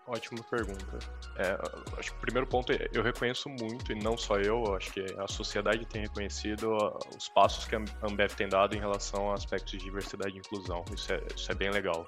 Ótima 0.08 0.42
pergunta. 0.44 1.00
É, 1.36 1.58
acho 2.00 2.12
que 2.12 2.18
o 2.18 2.22
primeiro 2.22 2.48
ponto 2.48 2.72
é, 2.72 2.88
eu 2.94 3.04
reconheço 3.04 3.50
muito, 3.50 3.92
e 3.92 3.96
não 3.96 4.18
só 4.18 4.38
eu, 4.38 4.74
acho 4.74 4.92
que 4.94 5.06
a 5.18 5.28
sociedade 5.28 5.86
tem 5.86 6.04
reconhecido 6.04 6.78
os 7.16 7.28
passos 7.28 7.66
que 7.66 7.76
a 7.76 7.84
Ambev 8.02 8.34
tem 8.34 8.48
dado 8.48 8.74
em 8.74 8.80
relação 8.80 9.30
a 9.30 9.34
aspectos 9.34 9.72
de 9.74 9.80
diversidade 9.80 10.34
e 10.34 10.40
inclusão. 10.40 10.86
Isso 10.94 11.12
é, 11.12 11.22
isso 11.36 11.52
é 11.52 11.56
bem 11.56 11.70
legal. 11.70 12.08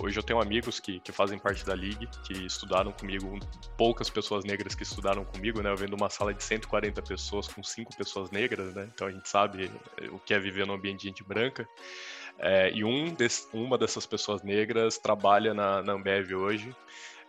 Hoje 0.00 0.18
eu 0.18 0.22
tenho 0.22 0.40
amigos 0.40 0.78
que, 0.78 1.00
que 1.00 1.10
fazem 1.10 1.38
parte 1.38 1.64
da 1.64 1.74
League, 1.74 2.06
que 2.22 2.46
estudaram 2.46 2.92
comigo, 2.92 3.38
poucas 3.76 4.08
pessoas 4.08 4.44
negras 4.44 4.74
que 4.74 4.82
estudaram 4.84 5.24
comigo, 5.24 5.62
né? 5.62 5.70
Eu 5.70 5.76
vendo 5.76 5.94
uma 5.94 6.10
sala 6.10 6.32
de 6.32 6.44
140 6.44 7.00
pessoas 7.02 7.48
com 7.48 7.62
cinco 7.62 7.96
pessoas 7.96 8.30
negras, 8.30 8.72
né? 8.74 8.88
Então 8.94 9.08
a 9.08 9.10
gente 9.10 9.28
sabe 9.28 9.70
o 10.12 10.18
que 10.18 10.34
é 10.34 10.38
viver 10.38 10.66
num 10.66 10.74
ambiente 10.74 11.00
de 11.00 11.08
gente 11.08 11.24
branca. 11.24 11.66
É, 12.38 12.70
e 12.72 12.84
um 12.84 13.12
des, 13.14 13.48
uma 13.52 13.78
dessas 13.78 14.04
pessoas 14.04 14.42
negras 14.42 14.98
trabalha 14.98 15.54
na, 15.54 15.82
na 15.82 15.94
Ambev 15.94 16.32
hoje. 16.34 16.76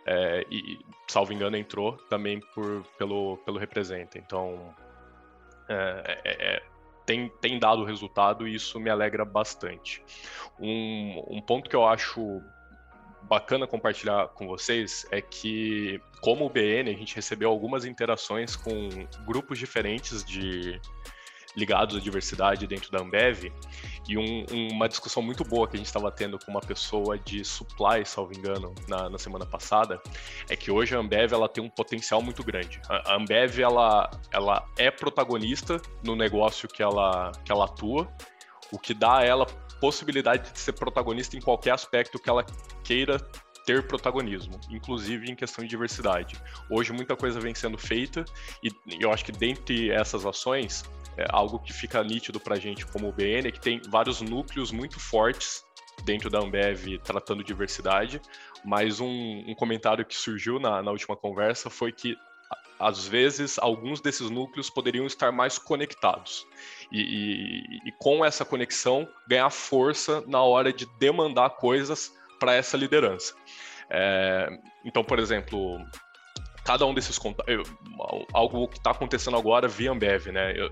É, 0.10 0.46
e, 0.50 0.80
salvo 1.08 1.34
engano, 1.34 1.58
entrou 1.58 1.98
também 2.10 2.40
por, 2.56 2.84
pelo, 2.98 3.38
pelo 3.38 3.60
Representa. 3.60 4.18
Então, 4.18 4.74
é, 5.68 6.20
é, 6.24 6.56
é 6.56 6.64
tem, 7.06 7.30
tem 7.42 7.58
dado 7.58 7.86
resultado 7.86 8.48
e 8.48 8.56
isso 8.56 8.80
me 8.80 8.90
alegra 8.90 9.24
bastante. 9.24 10.04
Um, 10.60 11.38
um 11.38 11.42
ponto 11.42 11.70
que 11.70 11.76
eu 11.76 11.86
acho 11.86 12.42
bacana 13.24 13.66
compartilhar 13.66 14.28
com 14.30 14.48
vocês 14.48 15.06
é 15.12 15.22
que, 15.22 16.02
como 16.22 16.46
o 16.46 16.50
BN, 16.50 16.90
a 16.90 16.94
gente 16.94 17.16
recebeu 17.16 17.50
algumas 17.50 17.86
interações 17.86 18.56
com 18.56 18.90
grupos 19.26 19.58
diferentes 19.58 20.24
de 20.24 20.80
ligados 21.58 21.98
à 21.98 22.00
diversidade 22.00 22.68
dentro 22.68 22.92
da 22.92 23.00
Ambev 23.00 23.52
e 24.08 24.16
um, 24.16 24.46
uma 24.72 24.88
discussão 24.88 25.24
muito 25.24 25.44
boa 25.44 25.68
que 25.68 25.76
a 25.76 25.78
gente 25.78 25.88
estava 25.88 26.12
tendo 26.12 26.38
com 26.38 26.52
uma 26.52 26.62
pessoa 26.62 27.18
de 27.18 27.44
supply, 27.44 28.06
salvo 28.06 28.32
engano, 28.38 28.74
na, 28.88 29.10
na, 29.10 29.18
semana 29.18 29.46
passada, 29.46 30.00
é 30.48 30.56
que 30.56 30.70
hoje 30.70 30.96
a 30.96 31.00
Ambev 31.00 31.34
ela 31.34 31.50
tem 31.50 31.64
um 31.64 31.70
potencial 31.70 32.22
muito 32.22 32.44
grande. 32.44 32.80
A, 32.88 33.14
a 33.14 33.16
Ambev 33.16 33.60
ela, 33.60 34.10
ela 34.32 34.70
é 34.78 34.92
protagonista 34.92 35.82
no 36.04 36.16
negócio 36.16 36.70
que 36.70 36.84
ela, 36.84 37.32
que 37.44 37.52
ela 37.52 37.66
atua, 37.66 38.08
o 38.72 38.78
que 38.78 38.94
dá 38.94 39.18
a 39.18 39.26
ela 39.26 39.46
possibilidade 39.82 40.52
de 40.52 40.60
ser 40.60 40.74
protagonista 40.74 41.36
em 41.36 41.42
qualquer 41.42 41.72
aspecto 41.72 42.20
que 42.20 42.30
ela 42.30 42.46
queira 42.84 43.18
ter 43.68 43.86
protagonismo, 43.86 44.58
inclusive 44.70 45.30
em 45.30 45.36
questão 45.36 45.62
de 45.62 45.70
diversidade. 45.70 46.42
Hoje 46.70 46.94
muita 46.94 47.18
coisa 47.18 47.38
vem 47.38 47.54
sendo 47.54 47.78
feita 47.78 48.24
e 48.64 48.72
eu 48.98 49.12
acho 49.12 49.26
que 49.26 49.32
dentre 49.34 49.92
essas 49.92 50.26
ações, 50.26 50.86
é 51.18 51.26
algo 51.30 51.60
que 51.60 51.74
fica 51.74 52.04
nítido 52.04 52.40
para 52.40 52.56
a 52.56 52.60
gente 52.60 52.86
como 52.86 53.12
BN 53.12 53.48
é 53.48 53.52
que 53.52 53.60
tem 53.60 53.82
vários 53.90 54.22
núcleos 54.22 54.72
muito 54.72 55.00
fortes 55.00 55.64
dentro 56.04 56.30
da 56.30 56.40
Ambev 56.40 57.00
tratando 57.04 57.44
diversidade, 57.44 58.22
mas 58.64 59.00
um, 59.00 59.44
um 59.48 59.56
comentário 59.56 60.06
que 60.06 60.16
surgiu 60.16 60.60
na, 60.60 60.82
na 60.82 60.92
última 60.92 61.18
conversa 61.18 61.70
foi 61.70 61.92
que 61.92 62.16
às 62.80 63.08
vezes 63.08 63.58
alguns 63.58 64.00
desses 64.00 64.30
núcleos 64.30 64.70
poderiam 64.70 65.06
estar 65.08 65.32
mais 65.32 65.58
conectados 65.58 66.46
e, 66.92 67.02
e, 67.02 67.90
e, 67.90 67.92
com 68.00 68.24
essa 68.24 68.46
conexão 68.46 69.08
ganhar 69.28 69.50
força 69.50 70.24
na 70.28 70.42
hora 70.44 70.72
de 70.72 70.86
demandar 71.00 71.50
coisas 71.52 72.14
para 72.40 72.54
essa 72.54 72.78
liderança. 72.78 73.34
É, 73.90 74.50
então, 74.86 75.04
por 75.04 75.18
exemplo, 75.18 75.80
cada 76.68 76.86
um 76.86 76.94
desses 76.94 77.18
algo 78.34 78.68
que 78.68 78.78
está 78.78 78.92
acontecendo 78.92 79.38
agora 79.38 79.70
via 79.70 79.90
Ambev, 79.90 80.28
né? 80.34 80.52
Eu, 80.54 80.70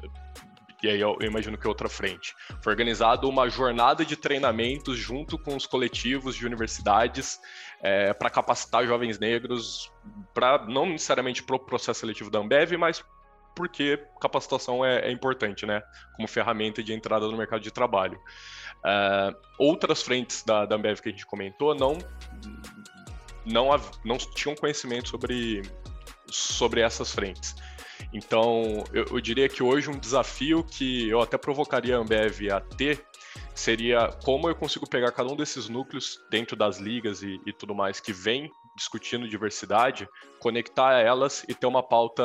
e 0.83 0.89
aí 0.89 0.99
eu, 0.99 1.15
eu 1.21 1.27
imagino 1.27 1.57
que 1.57 1.65
é 1.65 1.69
outra 1.69 1.87
frente. 1.87 2.35
Foi 2.61 2.73
organizada 2.73 3.25
uma 3.25 3.49
jornada 3.49 4.05
de 4.05 4.17
treinamentos 4.17 4.99
junto 4.99 5.37
com 5.37 5.55
os 5.55 5.65
coletivos 5.65 6.35
de 6.35 6.45
universidades 6.45 7.39
é, 7.81 8.13
para 8.13 8.29
capacitar 8.29 8.85
jovens 8.85 9.17
negros, 9.17 9.89
para 10.33 10.65
não 10.67 10.85
necessariamente 10.85 11.41
para 11.41 11.55
o 11.55 11.59
processo 11.59 12.01
seletivo 12.01 12.29
da 12.29 12.39
Ambev, 12.39 12.73
mas 12.77 13.01
porque 13.55 13.97
capacitação 14.19 14.83
é, 14.83 15.07
é, 15.07 15.11
importante, 15.11 15.65
né? 15.65 15.81
Como 16.17 16.27
ferramenta 16.27 16.83
de 16.83 16.91
entrada 16.91 17.25
no 17.25 17.37
mercado 17.37 17.61
de 17.61 17.71
trabalho. 17.71 18.19
Uh, 18.83 19.33
outras 19.57 20.03
frentes 20.03 20.43
da, 20.43 20.65
da 20.65 20.75
Ambev 20.75 20.99
que 20.99 21.07
a 21.07 21.11
gente 21.11 21.25
comentou 21.25 21.73
não, 21.73 21.97
não, 23.45 23.69
não 24.03 24.17
tinham 24.17 24.55
conhecimento 24.55 25.09
sobre, 25.09 25.61
sobre 26.27 26.81
essas 26.81 27.11
frentes. 27.11 27.55
Então, 28.13 28.83
eu, 28.93 29.05
eu, 29.11 29.19
diria 29.19 29.47
que 29.47 29.61
hoje 29.61 29.89
um 29.89 29.97
desafio 29.97 30.63
que 30.63 31.09
eu 31.09 31.21
até 31.21 31.37
provocaria 31.37 31.95
a 31.95 31.99
Ambev 31.99 32.49
a 32.51 32.59
ter 32.59 33.05
seria 33.53 34.09
como 34.23 34.49
eu 34.49 34.55
consigo 34.55 34.87
pegar 34.89 35.11
cada 35.11 35.31
um 35.31 35.35
desses 35.35 35.69
núcleos 35.69 36.19
dentro 36.29 36.55
das 36.55 36.77
ligas 36.77 37.21
e, 37.21 37.39
e 37.45 37.53
tudo 37.53 37.73
mais 37.73 37.99
que 37.99 38.13
vem 38.13 38.51
discutindo 38.75 39.27
diversidade, 39.27 40.07
conectar 40.39 40.99
elas 40.99 41.45
e 41.47 41.53
ter 41.53 41.65
uma 41.65 41.81
pauta 41.81 42.23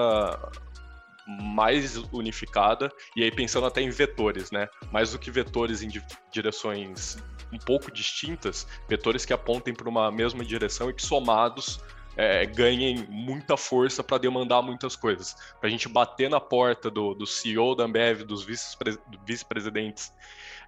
mais 1.26 1.96
unificada, 2.12 2.90
e 3.14 3.22
aí 3.22 3.30
pensando 3.30 3.66
até 3.66 3.80
em 3.80 3.90
vetores, 3.90 4.50
né? 4.50 4.68
Mais 4.90 5.12
do 5.12 5.18
que 5.18 5.30
vetores 5.30 5.82
em 5.82 5.88
direções 6.32 7.18
um 7.52 7.58
pouco 7.58 7.90
distintas, 7.90 8.66
vetores 8.88 9.24
que 9.24 9.32
apontem 9.32 9.74
para 9.74 9.88
uma 9.88 10.10
mesma 10.10 10.44
direção 10.44 10.90
e 10.90 10.94
que 10.94 11.02
somados 11.02 11.80
é, 12.16 12.44
ganhem 12.46 13.06
muita 13.08 13.56
força 13.56 14.02
para 14.02 14.18
demandar 14.18 14.62
muitas 14.62 14.96
coisas. 14.96 15.34
Para 15.58 15.68
a 15.68 15.70
gente 15.70 15.88
bater 15.88 16.28
na 16.28 16.40
porta 16.40 16.90
do, 16.90 17.14
do 17.14 17.26
CEO 17.26 17.74
da 17.74 17.84
Ambev, 17.84 18.22
dos 18.24 18.44
vice-presidentes 18.44 20.12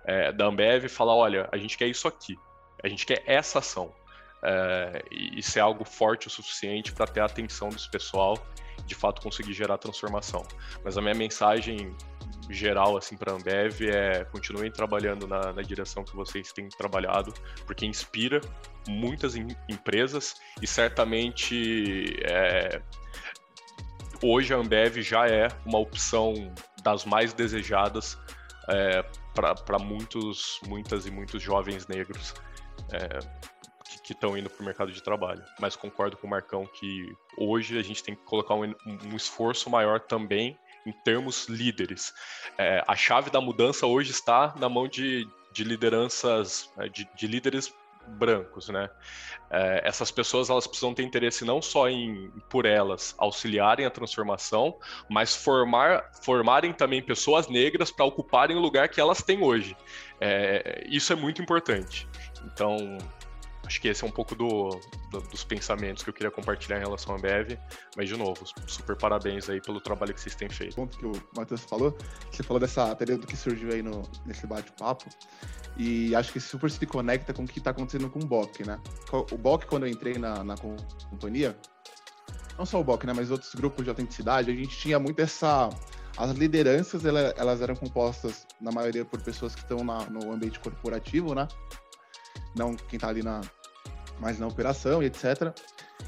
é, 0.04 0.32
da 0.32 0.46
Ambev 0.46 0.84
e 0.84 0.88
falar: 0.88 1.14
olha, 1.14 1.48
a 1.52 1.56
gente 1.56 1.76
quer 1.76 1.86
isso 1.86 2.08
aqui, 2.08 2.38
a 2.82 2.88
gente 2.88 3.04
quer 3.06 3.22
essa 3.26 3.58
ação. 3.58 3.92
É, 4.44 5.04
e 5.12 5.40
ser 5.40 5.60
algo 5.60 5.84
forte 5.84 6.26
o 6.26 6.30
suficiente 6.30 6.90
para 6.90 7.06
ter 7.06 7.20
a 7.20 7.26
atenção 7.26 7.68
desse 7.68 7.88
pessoal 7.88 8.36
de 8.84 8.94
fato 8.94 9.22
conseguir 9.22 9.52
gerar 9.52 9.78
transformação. 9.78 10.44
Mas 10.84 10.98
a 10.98 11.00
minha 11.00 11.14
mensagem 11.14 11.94
geral 12.52 12.96
assim 12.96 13.16
para 13.16 13.32
a 13.32 13.34
Ambev 13.34 13.82
é 13.82 14.24
continuem 14.24 14.70
trabalhando 14.70 15.26
na, 15.26 15.52
na, 15.52 15.62
direção 15.62 16.04
que 16.04 16.14
vocês 16.14 16.52
têm 16.52 16.68
trabalhado, 16.68 17.32
porque 17.66 17.86
inspira 17.86 18.40
muitas 18.86 19.36
em, 19.36 19.46
empresas 19.68 20.34
e 20.60 20.66
certamente 20.66 22.16
é, 22.24 22.82
hoje 24.22 24.52
a 24.54 24.56
Ambev 24.56 24.98
já 24.98 25.26
é 25.26 25.48
uma 25.64 25.78
opção 25.78 26.34
das 26.82 27.04
mais 27.04 27.32
desejadas 27.32 28.18
é, 28.68 29.04
para 29.34 29.78
muitos, 29.78 30.60
muitas 30.66 31.06
e 31.06 31.10
muitos 31.10 31.42
jovens 31.42 31.86
negros. 31.86 32.34
É, 32.92 33.52
que 34.02 34.12
estão 34.12 34.36
indo 34.36 34.50
para 34.50 34.62
o 34.62 34.64
mercado 34.64 34.92
de 34.92 35.02
trabalho. 35.02 35.42
Mas 35.60 35.76
concordo 35.76 36.16
com 36.16 36.26
o 36.26 36.30
Marcão 36.30 36.66
que 36.66 37.14
hoje 37.38 37.78
a 37.78 37.82
gente 37.82 38.02
tem 38.02 38.14
que 38.14 38.22
colocar 38.24 38.54
um, 38.54 38.74
um 38.86 39.16
esforço 39.16 39.70
maior 39.70 40.00
também 40.00 40.58
em 40.86 40.92
termos 40.92 41.46
líderes. 41.48 42.12
É, 42.58 42.82
a 42.86 42.96
chave 42.96 43.30
da 43.30 43.40
mudança 43.40 43.86
hoje 43.86 44.10
está 44.10 44.54
na 44.58 44.68
mão 44.68 44.88
de, 44.88 45.28
de 45.52 45.64
lideranças, 45.64 46.70
é, 46.78 46.88
de, 46.88 47.08
de 47.14 47.26
líderes 47.26 47.72
brancos, 48.06 48.68
né? 48.68 48.90
É, 49.50 49.82
essas 49.84 50.10
pessoas 50.10 50.50
elas 50.50 50.66
precisam 50.66 50.94
ter 50.94 51.02
interesse 51.02 51.44
não 51.44 51.60
só 51.60 51.88
em 51.88 52.30
por 52.48 52.64
elas 52.64 53.14
auxiliarem 53.18 53.86
a 53.86 53.90
transformação, 53.90 54.76
mas 55.08 55.36
formar 55.36 56.10
formarem 56.22 56.72
também 56.72 57.02
pessoas 57.02 57.48
negras 57.48 57.90
para 57.90 58.04
ocuparem 58.04 58.56
o 58.56 58.60
lugar 58.60 58.88
que 58.88 59.00
elas 59.00 59.22
têm 59.22 59.42
hoje. 59.42 59.76
É, 60.20 60.84
isso 60.88 61.12
é 61.12 61.16
muito 61.16 61.42
importante. 61.42 62.08
Então 62.44 62.98
Acho 63.72 63.80
que 63.80 63.88
esse 63.88 64.04
é 64.04 64.06
um 64.06 64.10
pouco 64.10 64.34
do, 64.34 64.68
do, 65.10 65.20
dos 65.22 65.44
pensamentos 65.44 66.02
que 66.02 66.10
eu 66.10 66.12
queria 66.12 66.30
compartilhar 66.30 66.76
em 66.76 66.80
relação 66.80 67.14
à 67.14 67.18
Bev. 67.18 67.58
Mas, 67.96 68.06
de 68.06 68.18
novo, 68.18 68.44
super 68.66 68.94
parabéns 68.94 69.48
aí 69.48 69.62
pelo 69.62 69.80
trabalho 69.80 70.12
que 70.12 70.20
vocês 70.20 70.34
têm 70.34 70.50
feito. 70.50 70.72
O 70.72 70.76
ponto 70.76 70.98
que 70.98 71.06
o 71.06 71.12
Matheus 71.34 71.62
falou, 71.62 71.96
você 72.30 72.42
falou 72.42 72.60
dessa 72.60 72.94
período 72.94 73.26
que 73.26 73.34
surgiu 73.34 73.72
aí 73.72 73.80
no, 73.80 74.02
nesse 74.26 74.46
bate-papo. 74.46 75.06
E 75.78 76.14
acho 76.14 76.34
que 76.34 76.38
super 76.38 76.70
se 76.70 76.84
conecta 76.84 77.32
com 77.32 77.44
o 77.44 77.48
que 77.48 77.60
está 77.60 77.70
acontecendo 77.70 78.10
com 78.10 78.18
o 78.18 78.26
BOC, 78.26 78.66
né? 78.66 78.78
O 79.10 79.38
BOC, 79.38 79.64
quando 79.64 79.86
eu 79.86 79.90
entrei 79.90 80.18
na, 80.18 80.44
na 80.44 80.54
companhia, 81.08 81.56
não 82.58 82.66
só 82.66 82.78
o 82.78 82.84
BOC, 82.84 83.06
né, 83.06 83.14
mas 83.14 83.30
outros 83.30 83.54
grupos 83.54 83.84
de 83.84 83.88
autenticidade, 83.88 84.50
a 84.50 84.54
gente 84.54 84.76
tinha 84.76 84.98
muito 84.98 85.18
essa. 85.18 85.70
As 86.18 86.32
lideranças, 86.32 87.06
elas 87.06 87.62
eram 87.62 87.74
compostas, 87.74 88.46
na 88.60 88.70
maioria, 88.70 89.02
por 89.02 89.22
pessoas 89.22 89.54
que 89.54 89.62
estão 89.62 89.78
no 89.82 90.30
ambiente 90.30 90.60
corporativo, 90.60 91.34
né? 91.34 91.48
Não 92.54 92.76
quem 92.76 92.98
está 92.98 93.08
ali 93.08 93.22
na, 93.22 93.40
mais 94.22 94.38
na 94.38 94.46
operação 94.46 95.02
e 95.02 95.06
etc. 95.06 95.52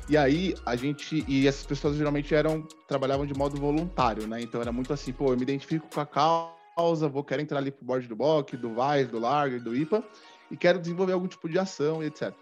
E 0.08 0.16
aí 0.16 0.54
a 0.64 0.76
gente 0.76 1.24
e 1.26 1.46
essas 1.46 1.66
pessoas 1.66 1.96
geralmente 1.96 2.34
eram 2.34 2.66
trabalhavam 2.86 3.26
de 3.26 3.34
modo 3.34 3.60
voluntário, 3.60 4.26
né? 4.26 4.40
Então 4.40 4.60
era 4.60 4.72
muito 4.72 4.92
assim, 4.92 5.12
pô, 5.12 5.32
eu 5.32 5.36
me 5.36 5.42
identifico 5.42 5.86
com 5.92 6.00
a 6.00 6.06
causa, 6.06 7.08
vou 7.08 7.24
querer 7.24 7.42
entrar 7.42 7.58
ali 7.58 7.70
pro 7.70 7.84
board 7.84 8.06
do 8.06 8.16
BOC, 8.16 8.56
do 8.56 8.72
VAIS, 8.72 9.08
do 9.08 9.18
Larger, 9.18 9.60
do 9.60 9.74
IPA 9.74 10.02
e 10.50 10.56
quero 10.56 10.78
desenvolver 10.78 11.12
algum 11.12 11.26
tipo 11.26 11.48
de 11.48 11.58
ação 11.58 12.02
e 12.02 12.06
etc. 12.06 12.32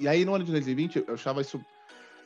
E 0.00 0.08
aí 0.08 0.24
no 0.24 0.34
ano 0.34 0.44
de 0.44 0.50
2020 0.50 1.04
eu 1.06 1.14
achava 1.14 1.40
isso 1.40 1.60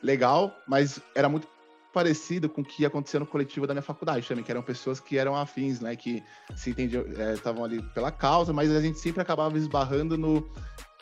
legal, 0.01 0.51
mas 0.67 0.99
era 1.15 1.29
muito 1.29 1.47
parecido 1.93 2.49
com 2.49 2.61
o 2.61 2.65
que 2.65 2.85
acontecia 2.85 3.19
no 3.19 3.25
coletivo 3.25 3.67
da 3.67 3.73
minha 3.73 3.83
faculdade 3.83 4.27
também, 4.27 4.43
que 4.43 4.51
eram 4.51 4.63
pessoas 4.63 4.99
que 4.99 5.17
eram 5.17 5.35
afins, 5.35 5.81
né, 5.81 5.95
que 5.95 6.23
se 6.55 6.69
entendiam, 6.69 7.03
é, 7.17 7.33
estavam 7.33 7.65
ali 7.65 7.81
pela 7.93 8.11
causa, 8.11 8.53
mas 8.53 8.71
a 8.71 8.81
gente 8.81 8.97
sempre 8.97 9.21
acabava 9.21 9.57
esbarrando 9.57 10.17
no 10.17 10.49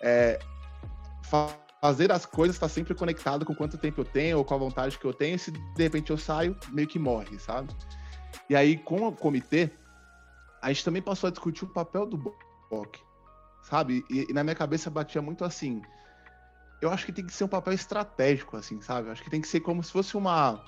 é, 0.02 0.40
fazer 1.82 2.12
as 2.12 2.26
coisas 2.26 2.56
está 2.56 2.68
sempre 2.68 2.94
conectado 2.94 3.46
com 3.46 3.56
quanto 3.56 3.78
tempo 3.78 4.02
eu 4.02 4.06
tenho 4.06 4.38
ou 4.38 4.46
com 4.46 4.54
a 4.54 4.58
vontade 4.58 4.98
que 4.98 5.06
eu 5.06 5.14
tenho. 5.14 5.36
E 5.36 5.40
se 5.40 5.52
de 5.52 5.84
repente 5.84 6.10
eu 6.10 6.18
saio, 6.18 6.58
meio 6.70 6.88
que 6.88 7.00
morre, 7.00 7.40
sabe? 7.40 7.74
E 8.50 8.56
aí, 8.56 8.78
com 8.78 9.08
o 9.08 9.12
comitê, 9.12 9.72
a 10.62 10.70
gente 10.70 10.84
também 10.84 11.02
passou 11.02 11.28
a 11.28 11.32
discutir 11.32 11.64
o 11.64 11.68
papel 11.68 12.06
do 12.06 12.18
BOC, 12.18 13.00
sabe? 13.62 14.04
E, 14.10 14.28
e, 14.30 14.34
na 14.34 14.44
minha 14.44 14.56
cabeça 14.56 14.90
batia 14.90 15.22
muito 15.22 15.46
assim. 15.46 15.82
Eu 16.82 16.90
acho 16.90 17.06
que 17.06 17.12
tem 17.12 17.26
que 17.26 17.34
ser 17.34 17.44
um 17.44 17.50
papel 17.50 17.74
estratégico, 17.74 18.58
assim, 18.58 18.82
sabe? 18.82 19.08
Eu 19.08 19.12
acho 19.12 19.24
que 19.24 19.30
tem 19.30 19.42
que 19.42 19.48
ser 19.48 19.60
como 19.60 19.84
se 19.84 19.92
fosse 19.92 20.16
uma 20.16 20.64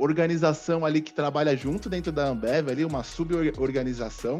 organização 0.00 0.84
ali 0.84 1.00
que 1.00 1.12
trabalha 1.12 1.56
junto 1.56 1.88
dentro 1.88 2.10
da 2.10 2.26
Ambev, 2.26 2.70
ali, 2.70 2.84
uma 2.84 3.02
suborganização, 3.02 4.38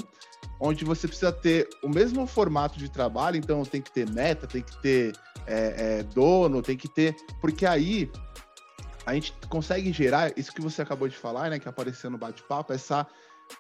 onde 0.59 0.85
você 0.85 1.07
precisa 1.07 1.31
ter 1.31 1.69
o 1.83 1.89
mesmo 1.89 2.27
formato 2.27 2.79
de 2.79 2.89
trabalho, 2.89 3.37
então 3.37 3.63
tem 3.65 3.83
que 3.83 3.93
ter 3.93 4.09
meta, 4.11 4.47
tem 4.47 4.63
que 4.63 4.81
ter 4.81 5.13
é, 5.47 5.99
é, 5.99 6.03
dono, 6.03 6.63
tem 6.63 6.77
que 6.77 6.89
ter. 6.89 7.15
Porque 7.41 7.67
aí 7.67 8.11
a 9.07 9.15
gente 9.15 9.33
consegue 9.49 9.93
gerar 9.93 10.33
isso 10.37 10.53
que 10.53 10.61
você 10.61 10.83
acabou 10.83 11.09
de 11.09 11.17
falar, 11.17 11.51
né, 11.51 11.59
que 11.59 11.69
apareceu 11.69 12.11
no 12.11 12.19
bate-papo, 12.19 12.73
essa 12.73 13.07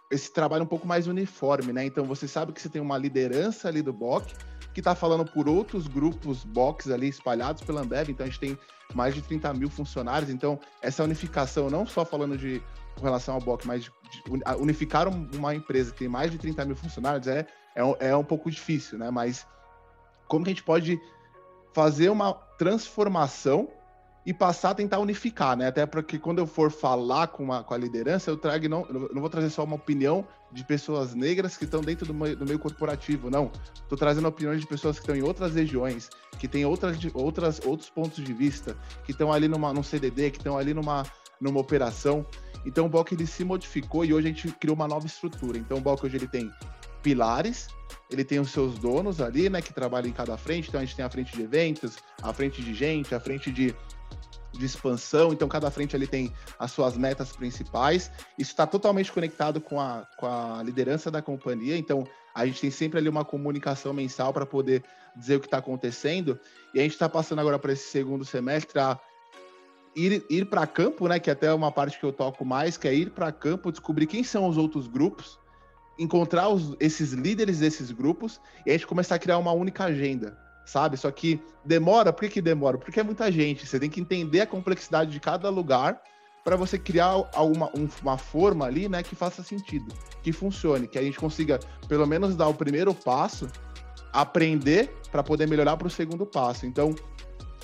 esse 0.09 0.32
trabalho 0.32 0.62
um 0.62 0.68
pouco 0.68 0.86
mais 0.86 1.09
uniforme, 1.09 1.72
né? 1.72 1.84
Então 1.84 2.05
você 2.05 2.28
sabe 2.28 2.53
que 2.53 2.62
você 2.62 2.68
tem 2.68 2.80
uma 2.80 2.96
liderança 2.96 3.66
ali 3.66 3.82
do 3.82 3.92
BOC 3.92 4.32
que 4.81 4.89
está 4.89 4.95
falando 4.95 5.26
por 5.26 5.47
outros 5.47 5.87
grupos 5.87 6.43
BOCs 6.43 6.91
ali 6.91 7.09
espalhados 7.09 7.62
pela 7.62 7.83
Ambev, 7.83 8.09
então 8.09 8.24
a 8.24 8.28
gente 8.28 8.41
tem 8.41 8.59
mais 8.95 9.14
de 9.14 9.20
30 9.20 9.53
mil 9.53 9.68
funcionários, 9.68 10.31
então 10.31 10.59
essa 10.81 11.05
unificação, 11.05 11.68
não 11.68 11.87
só 11.87 12.05
falando 12.05 12.37
de 12.37 12.62
com 12.99 13.05
relação 13.05 13.35
ao 13.35 13.41
BOC, 13.41 13.66
mas 13.66 13.85
de, 13.85 13.91
de, 13.91 14.33
unificar 14.59 15.07
uma 15.07 15.55
empresa 15.55 15.93
que 15.93 15.99
tem 15.99 16.09
mais 16.09 16.31
de 16.31 16.39
30 16.39 16.64
mil 16.64 16.76
funcionários 16.76 17.26
é, 17.26 17.47
é, 17.76 18.09
é 18.09 18.16
um 18.16 18.24
pouco 18.24 18.51
difícil, 18.51 18.99
né? 18.99 19.11
Mas 19.11 19.47
como 20.26 20.45
que 20.45 20.51
a 20.51 20.55
gente 20.55 20.64
pode 20.64 20.99
fazer 21.74 22.09
uma 22.09 22.33
transformação 22.33 23.68
e 24.24 24.33
passar 24.35 24.70
a 24.70 24.74
tentar 24.74 24.99
unificar, 24.99 25.57
né? 25.57 25.68
Até 25.68 25.87
porque 25.87 26.18
quando 26.18 26.39
eu 26.39 26.47
for 26.47 26.70
falar 26.70 27.28
com, 27.28 27.45
uma, 27.45 27.62
com 27.62 27.74
a 27.74 27.78
liderança, 27.78 28.31
eu 28.31 28.37
trago 28.37 28.68
não, 28.68 28.87
eu 28.87 29.11
não 29.12 29.20
vou 29.20 29.31
trazer 29.31 29.51
só 29.51 29.62
uma 29.62 29.76
opinião 29.76 30.26
de 30.53 30.64
pessoas 30.64 31.14
negras 31.14 31.57
que 31.57 31.64
estão 31.64 31.80
dentro 31.80 32.07
do 32.07 32.14
meio, 32.14 32.36
do 32.36 32.44
meio 32.44 32.59
corporativo, 32.59 33.30
não. 33.30 33.51
Estou 33.74 33.96
trazendo 33.96 34.26
opiniões 34.26 34.61
de 34.61 34.66
pessoas 34.66 34.96
que 34.96 35.03
estão 35.03 35.14
em 35.14 35.22
outras 35.22 35.55
regiões, 35.55 36.11
que 36.38 36.48
têm 36.48 36.64
outras, 36.64 36.96
outras, 37.14 37.61
outros 37.64 37.88
pontos 37.90 38.24
de 38.24 38.32
vista, 38.32 38.76
que 39.05 39.12
estão 39.12 39.32
ali 39.32 39.48
numa, 39.48 39.72
num 39.72 39.82
CDD, 39.82 40.30
que 40.30 40.38
estão 40.38 40.59
ali 40.59 40.74
numa, 40.74 41.05
numa 41.40 41.61
operação. 41.61 42.26
Então 42.66 42.86
o 42.86 42.88
BOC 42.88 43.12
ele 43.12 43.26
se 43.26 43.44
modificou 43.44 44.05
e 44.05 44.12
hoje 44.12 44.28
a 44.28 44.30
gente 44.30 44.48
criou 44.53 44.74
uma 44.74 44.88
nova 44.88 45.07
estrutura. 45.07 45.57
Então 45.57 45.78
o 45.78 45.80
BOC 45.80 46.05
hoje 46.05 46.16
ele 46.16 46.28
tem 46.28 46.51
pilares, 47.03 47.68
ele 48.11 48.24
tem 48.24 48.40
os 48.40 48.51
seus 48.51 48.78
donos 48.78 49.20
ali, 49.20 49.48
né, 49.48 49.62
que 49.62 49.72
trabalham 49.72 50.09
em 50.09 50.12
cada 50.12 50.36
frente. 50.36 50.68
Então 50.68 50.80
a 50.80 50.84
gente 50.84 50.96
tem 50.96 51.05
a 51.05 51.11
frente 51.11 51.32
de 51.34 51.42
eventos, 51.42 51.96
a 52.22 52.32
frente 52.32 52.62
de 52.62 52.74
gente, 52.74 53.14
a 53.14 53.20
frente 53.20 53.51
de 53.51 53.74
de 54.53 54.64
expansão, 54.64 55.32
então 55.32 55.48
cada 55.48 55.70
frente 55.70 55.94
ali 55.94 56.07
tem 56.07 56.32
as 56.59 56.72
suas 56.72 56.96
metas 56.96 57.32
principais. 57.32 58.11
Isso 58.38 58.51
está 58.51 58.66
totalmente 58.66 59.12
conectado 59.12 59.61
com 59.61 59.80
a, 59.80 60.07
com 60.16 60.26
a 60.26 60.62
liderança 60.62 61.11
da 61.11 61.22
companhia, 61.22 61.76
então 61.76 62.07
a 62.34 62.46
gente 62.46 62.61
tem 62.61 62.70
sempre 62.70 62.98
ali 62.98 63.09
uma 63.09 63.24
comunicação 63.24 63.92
mensal 63.92 64.32
para 64.32 64.46
poder 64.46 64.84
dizer 65.16 65.36
o 65.36 65.40
que 65.40 65.46
está 65.46 65.59
acontecendo. 65.59 66.38
E 66.74 66.80
a 66.80 66.82
gente 66.82 66.92
está 66.92 67.09
passando 67.09 67.40
agora 67.40 67.59
para 67.59 67.72
esse 67.72 67.90
segundo 67.90 68.24
semestre 68.24 68.78
a 68.78 68.98
ir, 69.94 70.24
ir 70.30 70.46
para 70.46 70.66
campo, 70.66 71.09
né? 71.09 71.18
Que 71.18 71.30
até 71.30 71.46
é 71.46 71.55
uma 71.55 71.72
parte 71.72 71.98
que 71.98 72.05
eu 72.05 72.12
toco 72.12 72.44
mais, 72.44 72.76
que 72.76 72.86
é 72.86 72.94
ir 72.94 73.11
para 73.11 73.32
campo, 73.32 73.70
descobrir 73.70 74.07
quem 74.07 74.22
são 74.22 74.48
os 74.48 74.57
outros 74.57 74.86
grupos, 74.86 75.38
encontrar 75.98 76.48
os, 76.48 76.76
esses 76.78 77.12
líderes 77.12 77.59
desses 77.59 77.90
grupos 77.90 78.40
e 78.64 78.70
a 78.70 78.72
gente 78.72 78.86
começar 78.86 79.16
a 79.16 79.18
criar 79.18 79.38
uma 79.38 79.53
única 79.53 79.84
agenda 79.84 80.49
sabe? 80.70 80.96
Só 80.96 81.10
que 81.10 81.42
demora, 81.64 82.12
por 82.12 82.20
que, 82.20 82.34
que 82.34 82.40
demora? 82.40 82.78
Porque 82.78 83.00
é 83.00 83.02
muita 83.02 83.30
gente, 83.30 83.66
você 83.66 83.78
tem 83.80 83.90
que 83.90 84.00
entender 84.00 84.40
a 84.40 84.46
complexidade 84.46 85.10
de 85.10 85.18
cada 85.18 85.50
lugar 85.50 86.00
para 86.44 86.56
você 86.56 86.78
criar 86.78 87.16
uma, 87.36 87.70
uma 88.00 88.16
forma 88.16 88.64
ali, 88.64 88.88
né, 88.88 89.02
que 89.02 89.16
faça 89.16 89.42
sentido, 89.42 89.92
que 90.22 90.32
funcione, 90.32 90.86
que 90.86 90.98
a 90.98 91.02
gente 91.02 91.18
consiga 91.18 91.58
pelo 91.88 92.06
menos 92.06 92.36
dar 92.36 92.46
o 92.48 92.54
primeiro 92.54 92.94
passo, 92.94 93.48
aprender 94.12 94.94
para 95.10 95.22
poder 95.22 95.48
melhorar 95.48 95.76
para 95.76 95.88
o 95.88 95.90
segundo 95.90 96.24
passo. 96.24 96.66
Então, 96.66 96.94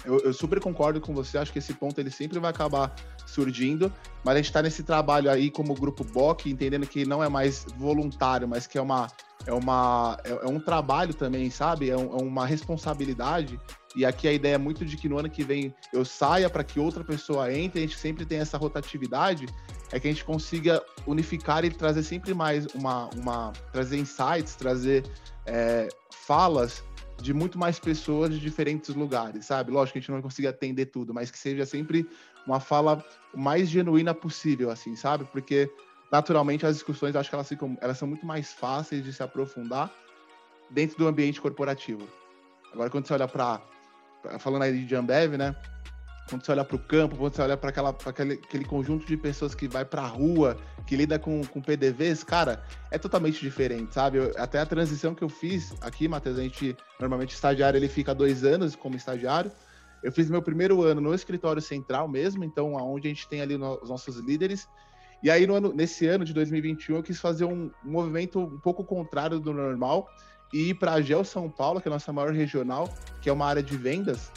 eu, 0.07 0.21
eu, 0.21 0.33
super 0.33 0.61
concordo 0.61 1.01
com 1.01 1.13
você, 1.13 1.37
acho 1.37 1.53
que 1.53 1.59
esse 1.59 1.75
ponto 1.75 2.01
ele 2.01 2.11
sempre 2.11 2.39
vai 2.39 2.51
acabar 2.51 2.95
surgindo, 3.27 3.93
mas 4.25 4.35
a 4.35 4.37
gente 4.39 4.47
está 4.47 4.63
nesse 4.63 4.83
trabalho 4.83 5.31
aí 5.31 5.51
como 5.51 5.75
grupo 5.75 6.05
BOC, 6.05 6.47
entendendo 6.47 6.87
que 6.87 7.05
não 7.05 7.23
é 7.23 7.29
mais 7.29 7.67
voluntário, 7.77 8.49
mas 8.49 8.67
que 8.67 8.79
é 8.79 8.81
uma 8.81 9.09
é, 9.47 9.53
uma, 9.53 10.19
é, 10.25 10.31
é 10.31 10.49
um 10.49 10.59
trabalho 10.59 11.15
também, 11.15 11.51
sabe? 11.51 11.91
É, 11.91 11.97
um, 11.97 12.19
é, 12.19 12.23
uma 12.23 12.47
responsabilidade. 12.47 13.59
E 13.95 14.05
aqui 14.05 14.29
a 14.29 14.33
ideia 14.33 14.57
é 14.57 14.59
muito 14.59 14.85
de 14.85 14.97
que 14.97 15.09
no 15.09 15.19
ano 15.19 15.31
que 15.31 15.43
vem 15.43 15.75
eu 15.93 16.05
saia 16.05 16.51
para 16.51 16.65
que 16.65 16.79
outra 16.79 17.03
pessoa 17.05 17.53
entre, 17.53 17.79
a 17.79 17.83
gente 17.83 17.97
sempre 17.97 18.27
tem 18.27 18.39
essa 18.39 18.59
rotatividade, 18.59 19.47
é 19.91 20.01
que 20.01 20.09
a 20.09 20.11
gente 20.11 20.25
consiga 20.25 20.83
unificar 21.07 21.65
e 21.65 21.71
trazer 21.71 22.03
sempre 22.03 22.35
mais 22.35 22.67
uma. 22.75 23.09
uma 23.17 23.53
trazer 23.73 23.99
insights, 23.99 24.57
trazer 24.57 25.05
é, 25.47 25.89
falas 26.11 26.83
de 27.21 27.33
muito 27.33 27.59
mais 27.59 27.79
pessoas 27.79 28.31
de 28.31 28.39
diferentes 28.39 28.95
lugares, 28.95 29.47
sabe? 29.47 29.71
Lógico 29.71 29.95
que 29.95 29.99
a 29.99 30.01
gente 30.03 30.11
não 30.11 30.23
consiga 30.23 30.51
atender 30.51 30.87
tudo, 30.87 31.15
mas 31.15 31.31
que 31.31 31.39
seja 31.39 31.65
sempre 31.65 32.09
uma 32.47 32.61
fala 32.61 33.05
o 33.33 33.39
mais 33.39 33.69
genuína 33.69 34.15
possível, 34.15 34.71
assim, 34.71 34.95
sabe? 34.95 35.25
Porque 35.25 35.71
naturalmente 36.11 36.67
as 36.67 36.77
discussões 36.77 37.17
acho 37.17 37.29
que 37.29 37.35
elas, 37.35 37.49
ficam, 37.49 37.77
elas 37.81 37.99
são 37.99 38.07
muito 38.07 38.25
mais 38.25 38.53
fáceis 38.53 39.05
de 39.05 39.13
se 39.13 39.23
aprofundar 39.23 39.91
dentro 40.71 40.97
do 40.99 41.07
ambiente 41.07 41.41
corporativo. 41.41 42.07
Agora, 42.73 42.91
quando 42.91 43.07
você 43.07 43.15
olha 43.15 43.29
para. 43.29 43.61
Falando 44.41 44.63
aí 44.63 44.85
de 44.85 44.95
Ambev, 44.95 45.37
né? 45.37 45.55
Quando 46.29 46.45
você 46.45 46.53
olha 46.53 46.65
para 46.65 46.77
o 46.77 46.79
campo, 46.79 47.17
quando 47.17 47.35
você 47.35 47.43
olha 47.43 47.57
para 47.57 47.71
aquele, 48.05 48.35
aquele 48.35 48.65
conjunto 48.65 49.07
de 49.07 49.17
pessoas 49.17 49.55
que 49.55 49.69
vai 49.69 49.85
para 49.85 50.03
a 50.03 50.07
rua, 50.07 50.57
que 50.87 50.97
lida 50.97 51.19
com, 51.19 51.45
com 51.45 51.61
PDVs, 51.61 52.25
cara, 52.25 52.65
é 52.91 52.99
totalmente 52.99 53.41
diferente, 53.41 53.95
sabe? 53.95 54.19
Eu, 54.19 54.33
até 54.37 54.59
a 54.59 54.67
transição 54.67 55.15
que 55.15 55.23
eu 55.23 55.29
fiz 55.29 55.75
aqui, 55.81 56.09
Matheus, 56.09 56.39
a 56.39 56.43
gente, 56.43 56.77
normalmente, 56.99 57.33
estagiário, 57.35 57.79
ele 57.79 57.89
fica 57.89 58.13
dois 58.13 58.45
anos 58.45 58.75
como 58.75 58.97
estagiário. 58.97 59.53
Eu 60.03 60.11
fiz 60.11 60.29
meu 60.29 60.43
primeiro 60.43 60.83
ano 60.83 61.01
no 61.01 61.15
escritório 61.15 61.63
central 61.63 62.09
mesmo, 62.09 62.45
então, 62.45 62.75
onde 62.75 63.07
a 63.07 63.11
gente 63.11 63.29
tem 63.29 63.41
ali 63.41 63.55
os 63.55 63.89
nossos 63.89 64.17
líderes, 64.17 64.69
e 65.23 65.31
aí, 65.31 65.45
ano, 65.45 65.73
nesse 65.73 66.07
ano 66.07 66.25
de 66.25 66.33
2021, 66.33 66.97
eu 66.97 67.03
quis 67.03 67.21
fazer 67.21 67.45
um, 67.45 67.71
um 67.85 67.91
movimento 67.91 68.39
um 68.39 68.59
pouco 68.59 68.85
contrário 68.85 69.41
do 69.41 69.53
normal 69.53 70.09
e 70.53 70.71
ir 70.71 70.75
para 70.75 70.93
a 70.93 71.01
Gel 71.01 71.25
São 71.25 71.49
Paulo, 71.49 71.81
que 71.81 71.89
é 71.89 71.91
a 71.91 71.95
nossa 71.95 72.13
maior 72.13 72.33
regional, 72.33 72.89
que 73.21 73.29
é 73.29 73.33
uma 73.33 73.47
área 73.47 73.63
de 73.63 73.77
vendas, 73.77 74.31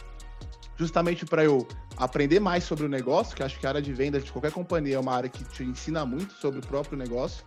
justamente 0.79 1.25
para 1.25 1.43
eu 1.43 1.67
aprender 1.97 2.39
mais 2.39 2.63
sobre 2.63 2.85
o 2.85 2.89
negócio, 2.89 3.35
que 3.35 3.43
acho 3.43 3.59
que 3.59 3.65
a 3.65 3.69
área 3.69 3.81
de 3.81 3.93
vendas 3.93 4.23
de 4.23 4.31
qualquer 4.31 4.51
companhia 4.51 4.95
é 4.95 4.99
uma 4.99 5.13
área 5.13 5.29
que 5.29 5.43
te 5.43 5.61
ensina 5.61 6.05
muito 6.05 6.33
sobre 6.35 6.59
o 6.59 6.61
próprio 6.65 6.97
negócio. 6.97 7.43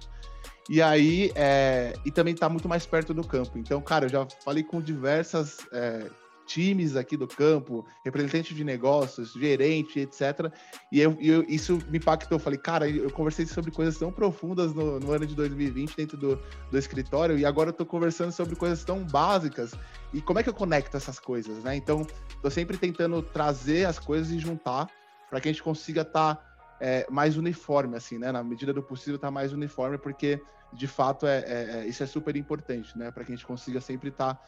E 0.69 0.83
aí, 0.83 1.33
é, 1.35 1.95
e 2.05 2.11
também 2.11 2.35
está 2.35 2.49
muito 2.49 2.69
mais 2.69 2.85
perto 2.85 3.15
do 3.15 3.27
campo. 3.27 3.59
Então, 3.59 3.81
cara, 3.81 4.05
eu 4.05 4.11
já 4.11 4.27
falei 4.45 4.63
com 4.63 4.81
diversas 4.81 5.59
é, 5.73 6.11
times 6.47 6.97
aqui 6.97 7.17
do 7.17 7.27
campo, 7.27 7.85
representante 8.05 8.55
de 8.55 8.65
negócios, 8.65 9.33
gerente, 9.33 10.01
etc. 10.01 10.53
E 10.91 11.01
eu, 11.01 11.17
eu, 11.21 11.45
isso 11.49 11.79
me 11.89 11.99
impactou. 11.99 12.37
Eu 12.37 12.43
falei, 12.43 12.59
cara, 12.59 12.89
eu 12.89 13.11
conversei 13.11 13.47
sobre 13.47 13.71
coisas 13.71 13.97
tão 13.99 14.13
profundas 14.13 14.75
no, 14.75 15.01
no 15.01 15.13
ano 15.13 15.27
de 15.27 15.35
2020 15.35 15.97
dentro 15.97 16.17
do, 16.17 16.39
do 16.71 16.79
escritório 16.79 17.39
e 17.39 17.45
agora 17.45 17.71
eu 17.71 17.73
tô 17.73 17.87
conversando 17.87 18.33
sobre 18.33 18.57
coisas 18.57 18.85
tão 18.85 19.05
básicas. 19.05 19.73
E 20.13 20.21
como 20.21 20.39
é 20.39 20.43
que 20.43 20.49
eu 20.49 20.55
conecto 20.55 20.97
essas 20.97 21.19
coisas, 21.19 21.63
né? 21.63 21.77
Então, 21.77 22.07
tô 22.41 22.51
sempre 22.51 22.77
tentando 22.77 23.23
trazer 23.23 23.87
as 23.87 23.99
coisas 23.99 24.31
e 24.31 24.39
juntar 24.39 24.89
para 25.31 25.41
que 25.41 25.49
a 25.49 25.53
gente 25.53 25.63
consiga 25.63 26.03
estar 26.03 26.35
tá, 26.35 26.45
é, 26.81 27.07
mais 27.11 27.37
uniforme, 27.37 27.97
assim, 27.97 28.19
né? 28.19 28.31
Na 28.31 28.43
medida 28.43 28.73
do 28.73 28.83
possível, 28.83 29.17
estar 29.17 29.29
tá 29.29 29.33
mais 29.33 29.53
uniforme, 29.53 29.97
porque 29.97 30.41
de 30.73 30.87
fato 30.87 31.27
é, 31.27 31.39
é, 31.39 31.71
é 31.79 31.87
isso 31.87 32.03
é 32.03 32.07
super 32.07 32.37
importante, 32.37 32.97
né? 32.99 33.11
Para 33.11 33.25
que 33.25 33.33
a 33.33 33.37
gente 33.37 33.47
consiga 33.47 33.81
sempre 33.81 34.11
estar 34.11 34.35
tá 34.35 34.41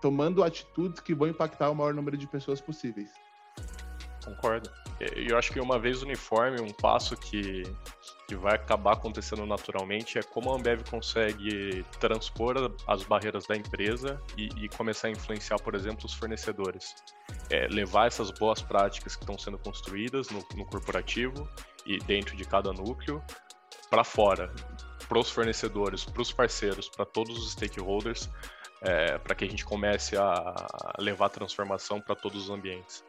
tomando 0.00 0.42
atitudes 0.42 1.00
que 1.00 1.14
vão 1.14 1.28
impactar 1.28 1.70
o 1.70 1.74
maior 1.74 1.94
número 1.94 2.16
de 2.16 2.26
pessoas 2.26 2.60
possíveis. 2.60 3.10
Concordo. 4.24 4.70
Eu 5.00 5.38
acho 5.38 5.52
que 5.52 5.60
uma 5.60 5.78
vez 5.78 6.02
uniforme, 6.02 6.60
um 6.60 6.72
passo 6.72 7.16
que, 7.16 7.62
que 8.26 8.34
vai 8.34 8.56
acabar 8.56 8.94
acontecendo 8.94 9.46
naturalmente 9.46 10.18
é 10.18 10.22
como 10.22 10.52
a 10.52 10.56
Ambev 10.56 10.82
consegue 10.90 11.84
transpor 12.00 12.56
as 12.86 13.04
barreiras 13.04 13.46
da 13.46 13.56
empresa 13.56 14.20
e, 14.36 14.48
e 14.56 14.68
começar 14.68 15.08
a 15.08 15.10
influenciar, 15.10 15.58
por 15.60 15.74
exemplo, 15.74 16.04
os 16.04 16.14
fornecedores. 16.14 16.96
É, 17.48 17.68
levar 17.68 18.08
essas 18.08 18.30
boas 18.32 18.60
práticas 18.60 19.14
que 19.14 19.22
estão 19.22 19.38
sendo 19.38 19.58
construídas 19.58 20.28
no, 20.30 20.44
no 20.56 20.66
corporativo 20.66 21.48
e 21.86 21.98
dentro 21.98 22.36
de 22.36 22.44
cada 22.44 22.72
núcleo 22.72 23.22
para 23.88 24.04
fora, 24.04 24.52
para 25.08 25.18
os 25.18 25.30
fornecedores, 25.30 26.04
para 26.04 26.20
os 26.20 26.32
parceiros, 26.32 26.88
para 26.88 27.06
todos 27.06 27.38
os 27.38 27.52
stakeholders, 27.52 28.28
é, 28.80 29.18
para 29.18 29.34
que 29.34 29.44
a 29.44 29.48
gente 29.48 29.64
comece 29.64 30.16
a 30.16 30.94
levar 30.98 31.26
a 31.26 31.30
transformação 31.30 32.00
para 32.00 32.14
todos 32.14 32.44
os 32.44 32.50
ambientes. 32.50 33.04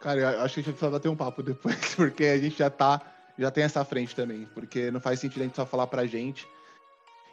Cara, 0.00 0.20
eu 0.20 0.28
acho 0.42 0.54
que 0.54 0.60
a 0.60 0.62
gente 0.62 0.72
precisa 0.72 0.90
bater 0.90 1.08
um 1.08 1.16
papo 1.16 1.42
depois, 1.42 1.76
porque 1.96 2.24
a 2.24 2.38
gente 2.38 2.58
já 2.58 2.70
tá, 2.70 3.00
já 3.38 3.50
tem 3.50 3.64
essa 3.64 3.84
frente 3.84 4.14
também, 4.14 4.46
porque 4.54 4.90
não 4.90 5.00
faz 5.00 5.20
sentido 5.20 5.42
a 5.42 5.44
gente 5.44 5.56
só 5.56 5.66
falar 5.66 5.86
pra 5.86 6.06
gente, 6.06 6.46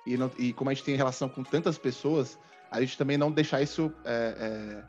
e, 0.05 0.17
não, 0.17 0.31
e 0.37 0.53
como 0.53 0.69
a 0.69 0.73
gente 0.73 0.83
tem 0.83 0.95
relação 0.95 1.27
com 1.27 1.43
tantas 1.43 1.77
pessoas, 1.77 2.37
a 2.69 2.79
gente 2.79 2.97
também 2.97 3.17
não 3.17 3.31
deixar 3.31 3.61
isso, 3.61 3.91
é, 4.03 4.83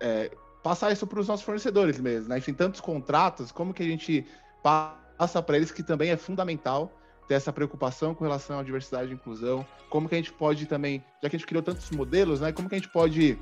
é, 0.00 0.06
é, 0.06 0.30
passar 0.62 0.92
isso 0.92 1.06
para 1.06 1.20
os 1.20 1.28
nossos 1.28 1.44
fornecedores 1.44 1.98
mesmo, 1.98 2.28
né? 2.28 2.36
A 2.36 2.38
gente 2.38 2.46
tem 2.46 2.54
tantos 2.54 2.80
contratos, 2.80 3.50
como 3.50 3.74
que 3.74 3.82
a 3.82 3.86
gente 3.86 4.26
passa 4.62 5.42
para 5.42 5.56
eles 5.56 5.70
que 5.70 5.82
também 5.82 6.10
é 6.10 6.16
fundamental 6.16 6.92
ter 7.28 7.34
essa 7.34 7.52
preocupação 7.52 8.14
com 8.14 8.24
relação 8.24 8.58
à 8.58 8.62
diversidade 8.62 9.10
e 9.10 9.14
inclusão, 9.14 9.66
como 9.90 10.08
que 10.08 10.14
a 10.14 10.18
gente 10.18 10.32
pode 10.32 10.66
também, 10.66 11.02
já 11.22 11.28
que 11.28 11.36
a 11.36 11.38
gente 11.38 11.46
criou 11.46 11.62
tantos 11.62 11.90
modelos, 11.90 12.40
né, 12.40 12.52
como 12.52 12.68
que 12.68 12.74
a 12.74 12.78
gente 12.78 12.90
pode 12.90 13.38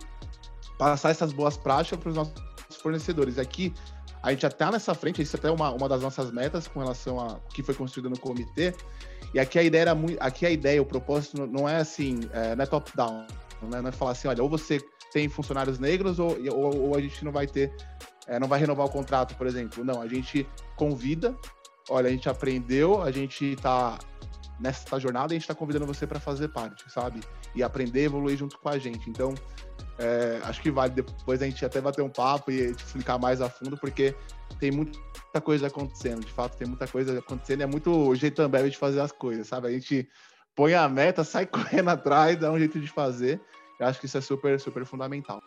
passar 0.78 1.10
essas 1.10 1.32
boas 1.32 1.56
práticas 1.56 1.98
para 1.98 2.08
os 2.08 2.16
nossos 2.16 2.34
fornecedores. 2.80 3.38
Aqui, 3.38 3.72
a 4.22 4.30
gente 4.30 4.42
já 4.42 4.48
está 4.48 4.70
nessa 4.70 4.94
frente, 4.94 5.20
isso 5.22 5.36
é 5.36 5.38
até 5.38 5.50
uma, 5.50 5.70
uma 5.70 5.88
das 5.88 6.00
nossas 6.00 6.32
metas 6.32 6.66
com 6.66 6.80
relação 6.80 7.20
a 7.20 7.38
que 7.52 7.62
foi 7.62 7.74
construído 7.74 8.10
no 8.10 8.18
comitê, 8.18 8.74
e 9.32 9.38
aqui 9.38 9.58
a 9.58 9.62
ideia 9.62 9.82
era 9.82 9.94
muito, 9.94 10.18
aqui 10.20 10.46
a 10.46 10.50
ideia, 10.50 10.80
o 10.80 10.86
propósito 10.86 11.46
não 11.46 11.68
é 11.68 11.76
assim, 11.76 12.20
é, 12.32 12.54
não 12.54 12.62
é 12.62 12.66
top-down, 12.66 13.26
né, 13.62 13.80
não 13.80 13.88
é 13.88 13.92
falar 13.92 14.12
assim, 14.12 14.28
olha, 14.28 14.42
ou 14.42 14.48
você 14.48 14.80
tem 15.12 15.28
funcionários 15.28 15.78
negros 15.78 16.18
ou, 16.18 16.36
ou, 16.52 16.88
ou 16.88 16.96
a 16.96 17.00
gente 17.00 17.24
não 17.24 17.30
vai 17.30 17.46
ter, 17.46 17.72
é, 18.26 18.38
não 18.38 18.48
vai 18.48 18.58
renovar 18.58 18.84
o 18.86 18.90
contrato, 18.90 19.36
por 19.36 19.46
exemplo. 19.46 19.84
Não, 19.84 20.02
a 20.02 20.08
gente 20.08 20.44
convida, 20.76 21.36
olha, 21.88 22.08
a 22.08 22.10
gente 22.10 22.28
aprendeu, 22.28 23.02
a 23.02 23.10
gente 23.10 23.44
está 23.52 23.98
nessa 24.58 24.98
jornada 24.98 25.32
e 25.32 25.34
a 25.34 25.38
gente 25.38 25.42
está 25.42 25.54
convidando 25.54 25.86
você 25.86 26.06
para 26.06 26.20
fazer 26.20 26.48
parte, 26.48 26.90
sabe? 26.90 27.20
E 27.54 27.62
aprender, 27.62 28.04
evoluir 28.04 28.36
junto 28.36 28.58
com 28.58 28.68
a 28.68 28.78
gente. 28.78 29.08
Então, 29.10 29.34
é, 29.98 30.40
acho 30.44 30.60
que 30.60 30.70
vale 30.70 30.92
depois 30.92 31.42
a 31.42 31.44
gente 31.44 31.64
até 31.64 31.80
bater 31.80 32.02
um 32.02 32.08
papo 32.08 32.50
e 32.50 32.70
explicar 32.70 33.18
mais 33.18 33.40
a 33.40 33.48
fundo, 33.48 33.76
porque 33.76 34.14
tem 34.58 34.70
muita 34.70 35.40
coisa 35.42 35.66
acontecendo. 35.66 36.24
De 36.24 36.32
fato, 36.32 36.56
tem 36.56 36.66
muita 36.66 36.86
coisa 36.86 37.18
acontecendo. 37.18 37.62
É 37.62 37.66
muito 37.66 37.90
o 37.90 38.14
jeito 38.14 38.36
também 38.36 38.68
de 38.68 38.76
fazer 38.76 39.00
as 39.00 39.12
coisas, 39.12 39.46
sabe? 39.46 39.68
A 39.68 39.70
gente 39.70 40.08
põe 40.54 40.74
a 40.74 40.88
meta, 40.88 41.22
sai 41.24 41.46
correndo 41.46 41.90
atrás, 41.90 42.38
dá 42.38 42.50
um 42.50 42.58
jeito 42.58 42.80
de 42.80 42.88
fazer. 42.88 43.40
Eu 43.78 43.86
acho 43.86 43.98
que 43.98 44.06
isso 44.06 44.18
é 44.18 44.20
super, 44.20 44.58
super 44.60 44.84
fundamental. 44.84 45.42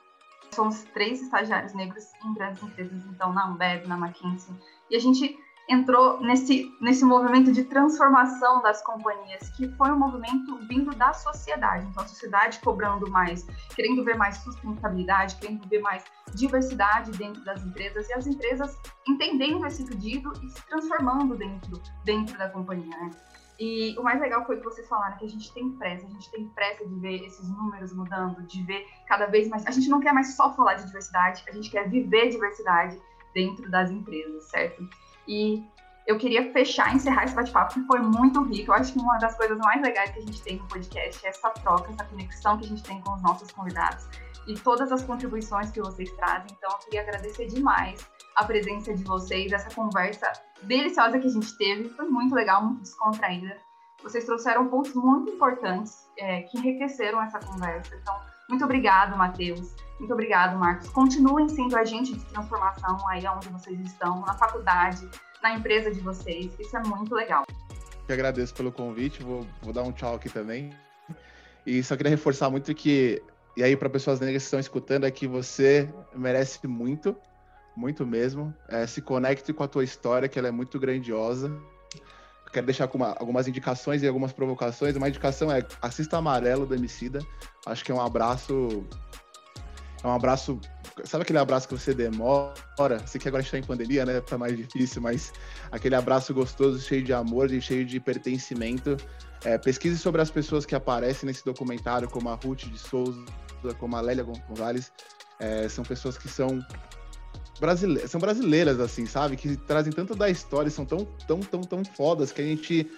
Somos 0.51 0.83
três 0.93 1.21
estagiários 1.21 1.73
negros 1.73 2.05
em 2.23 2.33
grandes 2.33 2.63
empresas, 2.63 3.03
então 3.05 3.33
na 3.33 3.47
Ambev, 3.47 3.85
na 3.85 3.97
McKinsey, 3.97 4.55
e 4.89 4.95
a 4.95 4.99
gente 4.99 5.37
entrou 5.69 6.21
nesse, 6.21 6.73
nesse 6.79 7.03
movimento 7.03 7.51
de 7.51 7.63
transformação 7.65 8.61
das 8.61 8.81
companhias, 8.81 9.49
que 9.49 9.67
foi 9.75 9.91
um 9.91 9.99
movimento 9.99 10.57
vindo 10.67 10.95
da 10.95 11.11
sociedade. 11.13 11.85
Então, 11.87 12.03
a 12.03 12.07
sociedade 12.07 12.59
cobrando 12.59 13.09
mais, 13.09 13.45
querendo 13.75 14.03
ver 14.03 14.15
mais 14.15 14.37
sustentabilidade, 14.37 15.35
querendo 15.35 15.67
ver 15.67 15.81
mais 15.81 16.03
diversidade 16.33 17.11
dentro 17.11 17.43
das 17.43 17.63
empresas, 17.65 18.07
e 18.09 18.13
as 18.13 18.27
empresas 18.27 18.77
entendendo 19.07 19.65
esse 19.65 19.83
pedido 19.85 20.31
e 20.41 20.49
se 20.49 20.65
transformando 20.67 21.35
dentro, 21.35 21.81
dentro 22.05 22.37
da 22.37 22.49
companhia. 22.49 22.95
Né? 22.97 23.11
E 23.59 23.97
o 23.97 24.03
mais 24.03 24.21
legal 24.21 24.45
foi 24.45 24.57
que 24.57 24.63
vocês 24.63 24.87
falaram 24.87 25.17
que 25.17 25.25
a 25.25 25.29
gente 25.29 25.51
tem 25.53 25.71
pressa, 25.71 26.05
a 26.05 26.09
gente 26.09 26.31
tem 26.31 26.47
pressa 26.49 26.85
de 26.85 26.95
ver 26.99 27.25
esses 27.25 27.49
números 27.49 27.91
mudando, 27.93 28.41
de 28.43 28.63
ver 28.63 28.85
cada 29.07 29.25
vez 29.25 29.49
mais. 29.49 29.65
A 29.65 29.71
gente 29.71 29.89
não 29.89 29.99
quer 29.99 30.13
mais 30.13 30.35
só 30.35 30.53
falar 30.53 30.75
de 30.75 30.85
diversidade, 30.85 31.43
a 31.47 31.51
gente 31.51 31.69
quer 31.71 31.89
viver 31.89 32.29
diversidade 32.29 33.01
dentro 33.33 33.69
das 33.69 33.89
empresas, 33.89 34.43
certo? 34.45 34.87
E 35.27 35.67
eu 36.07 36.17
queria 36.17 36.51
fechar, 36.53 36.95
encerrar 36.95 37.25
esse 37.25 37.35
bate-papo, 37.35 37.73
que 37.73 37.81
foi 37.81 37.99
muito 37.99 38.41
rico. 38.43 38.71
Eu 38.71 38.75
acho 38.75 38.93
que 38.93 38.99
uma 38.99 39.17
das 39.17 39.35
coisas 39.35 39.57
mais 39.57 39.81
legais 39.81 40.11
que 40.11 40.19
a 40.19 40.21
gente 40.21 40.41
tem 40.41 40.57
no 40.57 40.67
podcast 40.67 41.25
é 41.25 41.29
essa 41.29 41.49
troca, 41.49 41.91
essa 41.91 42.05
conexão 42.05 42.57
que 42.57 42.65
a 42.65 42.69
gente 42.69 42.83
tem 42.83 43.01
com 43.01 43.13
os 43.13 43.21
nossos 43.21 43.51
convidados 43.51 44.07
e 44.47 44.53
todas 44.55 44.91
as 44.91 45.03
contribuições 45.03 45.69
que 45.71 45.81
vocês 45.81 46.09
trazem. 46.11 46.47
Então, 46.57 46.71
eu 46.71 46.77
queria 46.77 47.01
agradecer 47.01 47.47
demais 47.47 48.09
a 48.37 48.45
presença 48.45 48.93
de 48.93 49.03
vocês, 49.03 49.51
essa 49.51 49.73
conversa 49.75 50.31
deliciosa 50.63 51.19
que 51.19 51.27
a 51.27 51.31
gente 51.31 51.57
teve. 51.57 51.89
Foi 51.89 52.05
muito 52.05 52.33
legal, 52.33 52.63
muito 52.63 52.81
descontraída. 52.81 53.57
Vocês 54.01 54.25
trouxeram 54.25 54.67
pontos 54.67 54.93
muito 54.93 55.31
importantes 55.31 56.09
é, 56.17 56.43
que 56.43 56.57
enriqueceram 56.57 57.21
essa 57.21 57.39
conversa. 57.39 57.95
Então, 57.95 58.15
muito 58.49 58.63
obrigado, 58.63 59.17
Matheus. 59.17 59.75
Muito 59.99 60.13
obrigado, 60.13 60.57
Marcos. 60.57 60.89
Continuem 60.89 61.49
sendo 61.49 61.75
agentes 61.75 62.13
de 62.17 62.25
transformação 62.25 63.07
aí 63.09 63.25
onde 63.27 63.49
vocês 63.49 63.79
estão, 63.81 64.21
na 64.21 64.33
faculdade, 64.33 65.09
na 65.41 65.55
empresa 65.55 65.91
de 65.91 65.99
vocês. 65.99 66.51
Isso 66.59 66.77
é 66.77 66.83
muito 66.83 67.13
legal. 67.13 67.43
Eu 68.07 68.13
agradeço 68.13 68.53
pelo 68.53 68.71
convite. 68.71 69.23
Vou, 69.23 69.45
vou 69.61 69.73
dar 69.73 69.83
um 69.83 69.91
tchau 69.91 70.15
aqui 70.15 70.29
também. 70.29 70.71
E 71.65 71.83
só 71.83 71.97
queria 71.97 72.11
reforçar 72.11 72.49
muito 72.49 72.73
que, 72.73 73.21
e 73.57 73.63
aí 73.63 73.75
para 73.75 73.89
pessoas 73.89 74.19
negras 74.19 74.43
que 74.43 74.45
estão 74.45 74.59
escutando, 74.59 75.05
é 75.05 75.11
que 75.11 75.27
você 75.27 75.89
merece 76.15 76.65
muito, 76.65 77.15
muito 77.75 78.05
mesmo. 78.05 78.53
É, 78.69 78.87
se 78.87 79.01
conecte 79.01 79.51
com 79.51 79.63
a 79.63 79.67
tua 79.67 79.83
história, 79.83 80.29
que 80.29 80.39
ela 80.39 80.47
é 80.47 80.51
muito 80.51 80.79
grandiosa. 80.79 81.51
Quero 82.57 82.65
deixar 82.65 82.89
uma, 82.91 83.15
algumas 83.19 83.47
indicações 83.47 84.01
e 84.01 84.07
algumas 84.07 84.33
provocações. 84.33 84.95
Uma 84.95 85.07
indicação 85.07 85.51
é 85.51 85.63
assista 85.79 86.17
Amarelo 86.17 86.65
do 86.65 86.73
Emicida. 86.73 87.19
Acho 87.67 87.85
que 87.85 87.91
é 87.91 87.95
um 87.95 88.01
abraço 88.01 88.83
é 90.03 90.07
um 90.07 90.13
abraço. 90.13 90.59
Sabe 91.05 91.23
aquele 91.23 91.37
abraço 91.37 91.67
que 91.67 91.75
você 91.75 91.93
demora? 91.93 92.53
Sei 93.05 93.19
que 93.21 93.27
agora 93.27 93.41
a 93.41 93.43
gente 93.43 93.51
tá 93.51 93.57
em 93.59 93.63
pandemia, 93.63 94.05
né? 94.05 94.19
Tá 94.21 94.37
mais 94.37 94.57
difícil, 94.57 95.01
mas 95.01 95.31
aquele 95.71 95.95
abraço 95.95 96.33
gostoso, 96.33 96.79
cheio 96.79 97.03
de 97.03 97.13
amor 97.13 97.51
e 97.51 97.61
cheio 97.61 97.85
de 97.85 97.99
pertencimento. 97.99 98.97
É, 99.43 99.57
pesquise 99.57 99.97
sobre 99.97 100.21
as 100.21 100.31
pessoas 100.31 100.65
que 100.65 100.73
aparecem 100.73 101.27
nesse 101.27 101.45
documentário, 101.45 102.09
como 102.09 102.29
a 102.29 102.35
Ruth 102.35 102.65
de 102.65 102.77
Souza, 102.79 103.23
como 103.77 103.95
a 103.95 104.01
Lélia 104.01 104.23
Gonzalez. 104.23 104.91
É, 105.39 105.69
são 105.69 105.83
pessoas 105.83 106.17
que 106.17 106.27
são 106.27 106.59
brasileiras, 107.59 108.11
são 108.11 108.19
brasileiras, 108.19 108.79
assim, 108.79 109.05
sabe? 109.05 109.35
Que 109.35 109.55
trazem 109.55 109.91
tanto 109.91 110.15
da 110.15 110.29
história, 110.29 110.69
são 110.69 110.85
tão, 110.85 111.05
tão, 111.27 111.39
tão, 111.39 111.61
tão 111.61 111.85
fodas 111.85 112.31
que 112.31 112.41
a 112.41 112.45
gente 112.45 112.89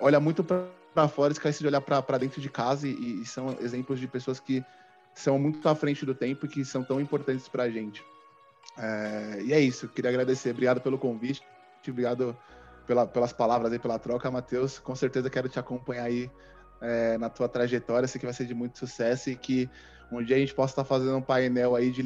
olha 0.00 0.20
muito 0.20 0.44
para 0.44 1.08
fora, 1.08 1.32
esquece 1.32 1.60
de 1.60 1.66
olhar 1.66 1.80
para 1.80 2.18
dentro 2.18 2.40
de 2.40 2.48
casa 2.48 2.86
e, 2.86 3.22
e, 3.22 3.26
são 3.26 3.56
exemplos 3.60 3.98
de 3.98 4.06
pessoas 4.06 4.40
que 4.40 4.64
são 5.14 5.38
muito 5.38 5.66
à 5.68 5.74
frente 5.74 6.04
do 6.04 6.14
tempo 6.14 6.46
e 6.46 6.48
que 6.48 6.64
são 6.64 6.82
tão 6.82 7.00
importantes 7.00 7.48
para 7.48 7.64
a 7.64 7.70
gente. 7.70 8.04
É, 8.78 9.42
e 9.42 9.52
é 9.52 9.60
isso, 9.60 9.88
queria 9.88 10.10
agradecer. 10.10 10.50
Obrigado 10.50 10.80
pelo 10.80 10.98
convite, 10.98 11.42
obrigado 11.88 12.36
pela, 12.86 13.06
pelas 13.06 13.32
palavras 13.32 13.72
e 13.72 13.78
pela 13.78 13.98
troca, 13.98 14.30
Matheus. 14.30 14.78
Com 14.78 14.94
certeza 14.94 15.30
quero 15.30 15.48
te 15.48 15.58
acompanhar 15.58 16.04
aí 16.04 16.30
é, 16.80 17.18
na 17.18 17.28
tua 17.28 17.48
trajetória, 17.48 18.06
sei 18.06 18.18
que 18.18 18.26
vai 18.26 18.34
ser 18.34 18.46
de 18.46 18.54
muito 18.54 18.78
sucesso 18.78 19.30
e 19.30 19.36
que 19.36 19.68
um 20.10 20.22
dia 20.22 20.36
a 20.36 20.38
gente 20.38 20.54
possa 20.54 20.72
estar 20.72 20.84
fazendo 20.84 21.16
um 21.16 21.22
painel 21.22 21.74
aí 21.74 21.90
de 21.90 22.02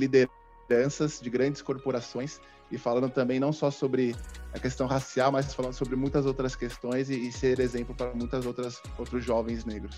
lideranças 0.71 1.21
de 1.21 1.29
grandes 1.29 1.61
corporações 1.61 2.41
e 2.71 2.79
falando 2.79 3.11
também 3.11 3.41
não 3.41 3.53
só 3.53 3.71
sobre 3.71 4.15
a 4.55 4.59
questão 4.61 4.87
racial, 4.87 5.33
mas 5.33 5.53
falando 5.53 5.73
sobre 5.73 5.97
muitas 5.97 6.25
outras 6.25 6.55
questões 6.55 7.11
e, 7.11 7.29
e 7.29 7.33
ser 7.33 7.59
exemplo 7.59 7.93
para 7.95 8.15
muitas 8.15 8.47
outras 8.47 8.81
outros 8.97 9.25
jovens 9.25 9.65
negros. 9.65 9.97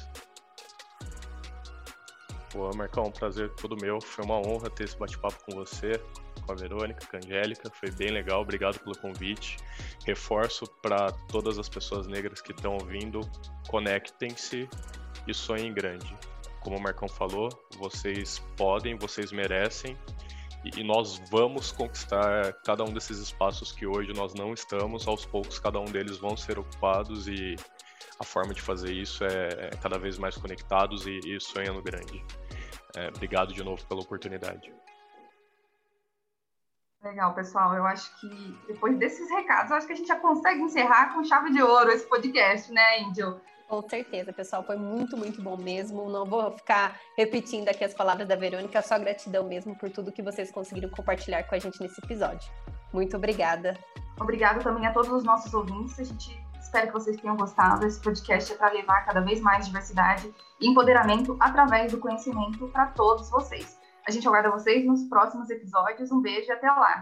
Pô, 2.51 2.71
Marcão, 2.75 3.05
um 3.05 3.11
prazer 3.11 3.51
todo 3.51 3.77
meu. 3.77 4.01
Foi 4.01 4.25
uma 4.25 4.39
honra 4.39 4.71
ter 4.71 4.85
esse 4.85 4.97
bate-papo 4.99 5.39
com 5.45 5.57
você, 5.57 5.93
com 6.45 6.53
a 6.53 6.55
Verônica, 6.55 7.07
com 7.07 7.17
a 7.17 7.21
Angélica. 7.21 7.71
Foi 7.71 7.91
bem 7.91 8.11
legal. 8.11 8.43
Obrigado 8.43 8.79
pelo 8.79 8.97
convite. 8.99 9.57
Reforço 10.07 10.67
para 10.83 11.13
todas 11.31 11.59
as 11.59 11.69
pessoas 11.69 12.07
negras 12.07 12.41
que 12.41 12.53
estão 12.53 12.75
ouvindo: 12.75 13.21
conectem-se 13.69 14.69
e 15.27 15.35
sonhem 15.35 15.73
grande. 15.73 16.15
Como 16.61 16.77
o 16.77 16.81
Marcão 16.81 17.09
falou, 17.09 17.49
vocês 17.79 18.39
podem, 18.57 18.97
vocês 18.97 19.33
merecem 19.33 19.97
e 20.65 20.85
nós 20.85 21.19
vamos 21.31 21.73
conquistar 21.73 22.53
cada 22.65 22.85
um 22.85 22.93
desses 22.93 23.19
espaços 23.19 23.73
que 23.73 23.87
hoje 23.87 24.13
nós 24.13 24.35
não 24.35 24.53
estamos. 24.53 25.07
Aos 25.09 25.27
poucos, 25.27 25.59
cada 25.59 25.81
um 25.81 25.85
deles 25.85 26.19
vão 26.19 26.37
ser 26.37 26.59
ocupados 26.59 27.27
e 27.27 27.57
a 28.19 28.25
forma 28.25 28.55
de 28.55 28.63
fazer 28.63 28.93
isso 28.93 29.25
é, 29.25 29.49
é 29.49 29.71
cada 29.83 29.99
vez 29.99 30.19
mais 30.19 30.37
conectados 30.37 31.07
e, 31.07 31.19
e 31.25 31.41
sonhando 31.41 31.83
grande. 31.83 32.25
É, 32.97 33.09
obrigado 33.09 33.53
de 33.53 33.65
novo 33.65 33.85
pela 33.87 34.01
oportunidade. 34.01 34.73
Legal, 37.03 37.35
pessoal. 37.35 37.75
Eu 37.75 37.85
acho 37.85 38.15
que 38.21 38.29
depois 38.69 38.97
desses 38.97 39.29
recados, 39.31 39.73
acho 39.73 39.87
que 39.87 39.93
a 39.93 39.97
gente 39.97 40.07
já 40.07 40.21
consegue 40.21 40.61
encerrar 40.61 41.13
com 41.13 41.25
chave 41.25 41.51
de 41.51 41.61
ouro 41.61 41.91
esse 41.91 42.07
podcast, 42.07 42.73
né, 42.73 43.01
Índio? 43.01 43.41
Com 43.73 43.81
certeza, 43.89 44.35
pessoal. 44.35 44.63
Foi 44.63 44.77
muito, 44.77 45.17
muito 45.17 45.41
bom 45.41 45.57
mesmo. 45.57 46.07
Não 46.11 46.27
vou 46.27 46.51
ficar 46.51 47.01
repetindo 47.17 47.71
aqui 47.71 47.83
as 47.83 47.95
palavras 47.95 48.29
da 48.29 48.37
Verônica, 48.37 48.83
só 48.83 48.99
gratidão 48.99 49.49
mesmo 49.49 49.75
por 49.75 49.89
tudo 49.89 50.13
que 50.13 50.21
vocês 50.21 50.51
conseguiram 50.51 50.91
compartilhar 50.91 51.43
com 51.45 51.55
a 51.55 51.59
gente 51.59 51.81
nesse 51.81 51.99
episódio. 52.05 52.53
Muito 52.93 53.17
obrigada. 53.17 53.75
Obrigada 54.21 54.61
também 54.61 54.87
a 54.87 54.93
todos 54.93 55.11
os 55.11 55.25
nossos 55.25 55.55
ouvintes. 55.55 55.99
A 55.99 56.05
gente 56.05 56.39
Espero 56.61 56.89
que 56.89 56.93
vocês 56.93 57.17
tenham 57.17 57.35
gostado. 57.35 57.87
Esse 57.87 57.99
podcast 57.99 58.53
é 58.53 58.57
para 58.57 58.73
levar 58.73 59.07
cada 59.07 59.23
vez 59.23 59.41
mais 59.41 59.65
diversidade 59.65 60.31
e 60.61 60.69
empoderamento 60.69 61.35
através 61.41 61.93
do 61.93 61.99
conhecimento 61.99 62.69
para 62.69 62.89
todos 62.89 63.31
vocês. 63.31 63.79
A 64.07 64.11
gente 64.11 64.29
aguarda 64.29 64.51
vocês 64.51 64.85
nos 64.85 65.03
próximos 65.05 65.49
episódios. 65.49 66.13
Um 66.13 66.21
beijo 66.21 66.47
e 66.47 66.53
até 66.53 66.71
lá! 66.71 67.01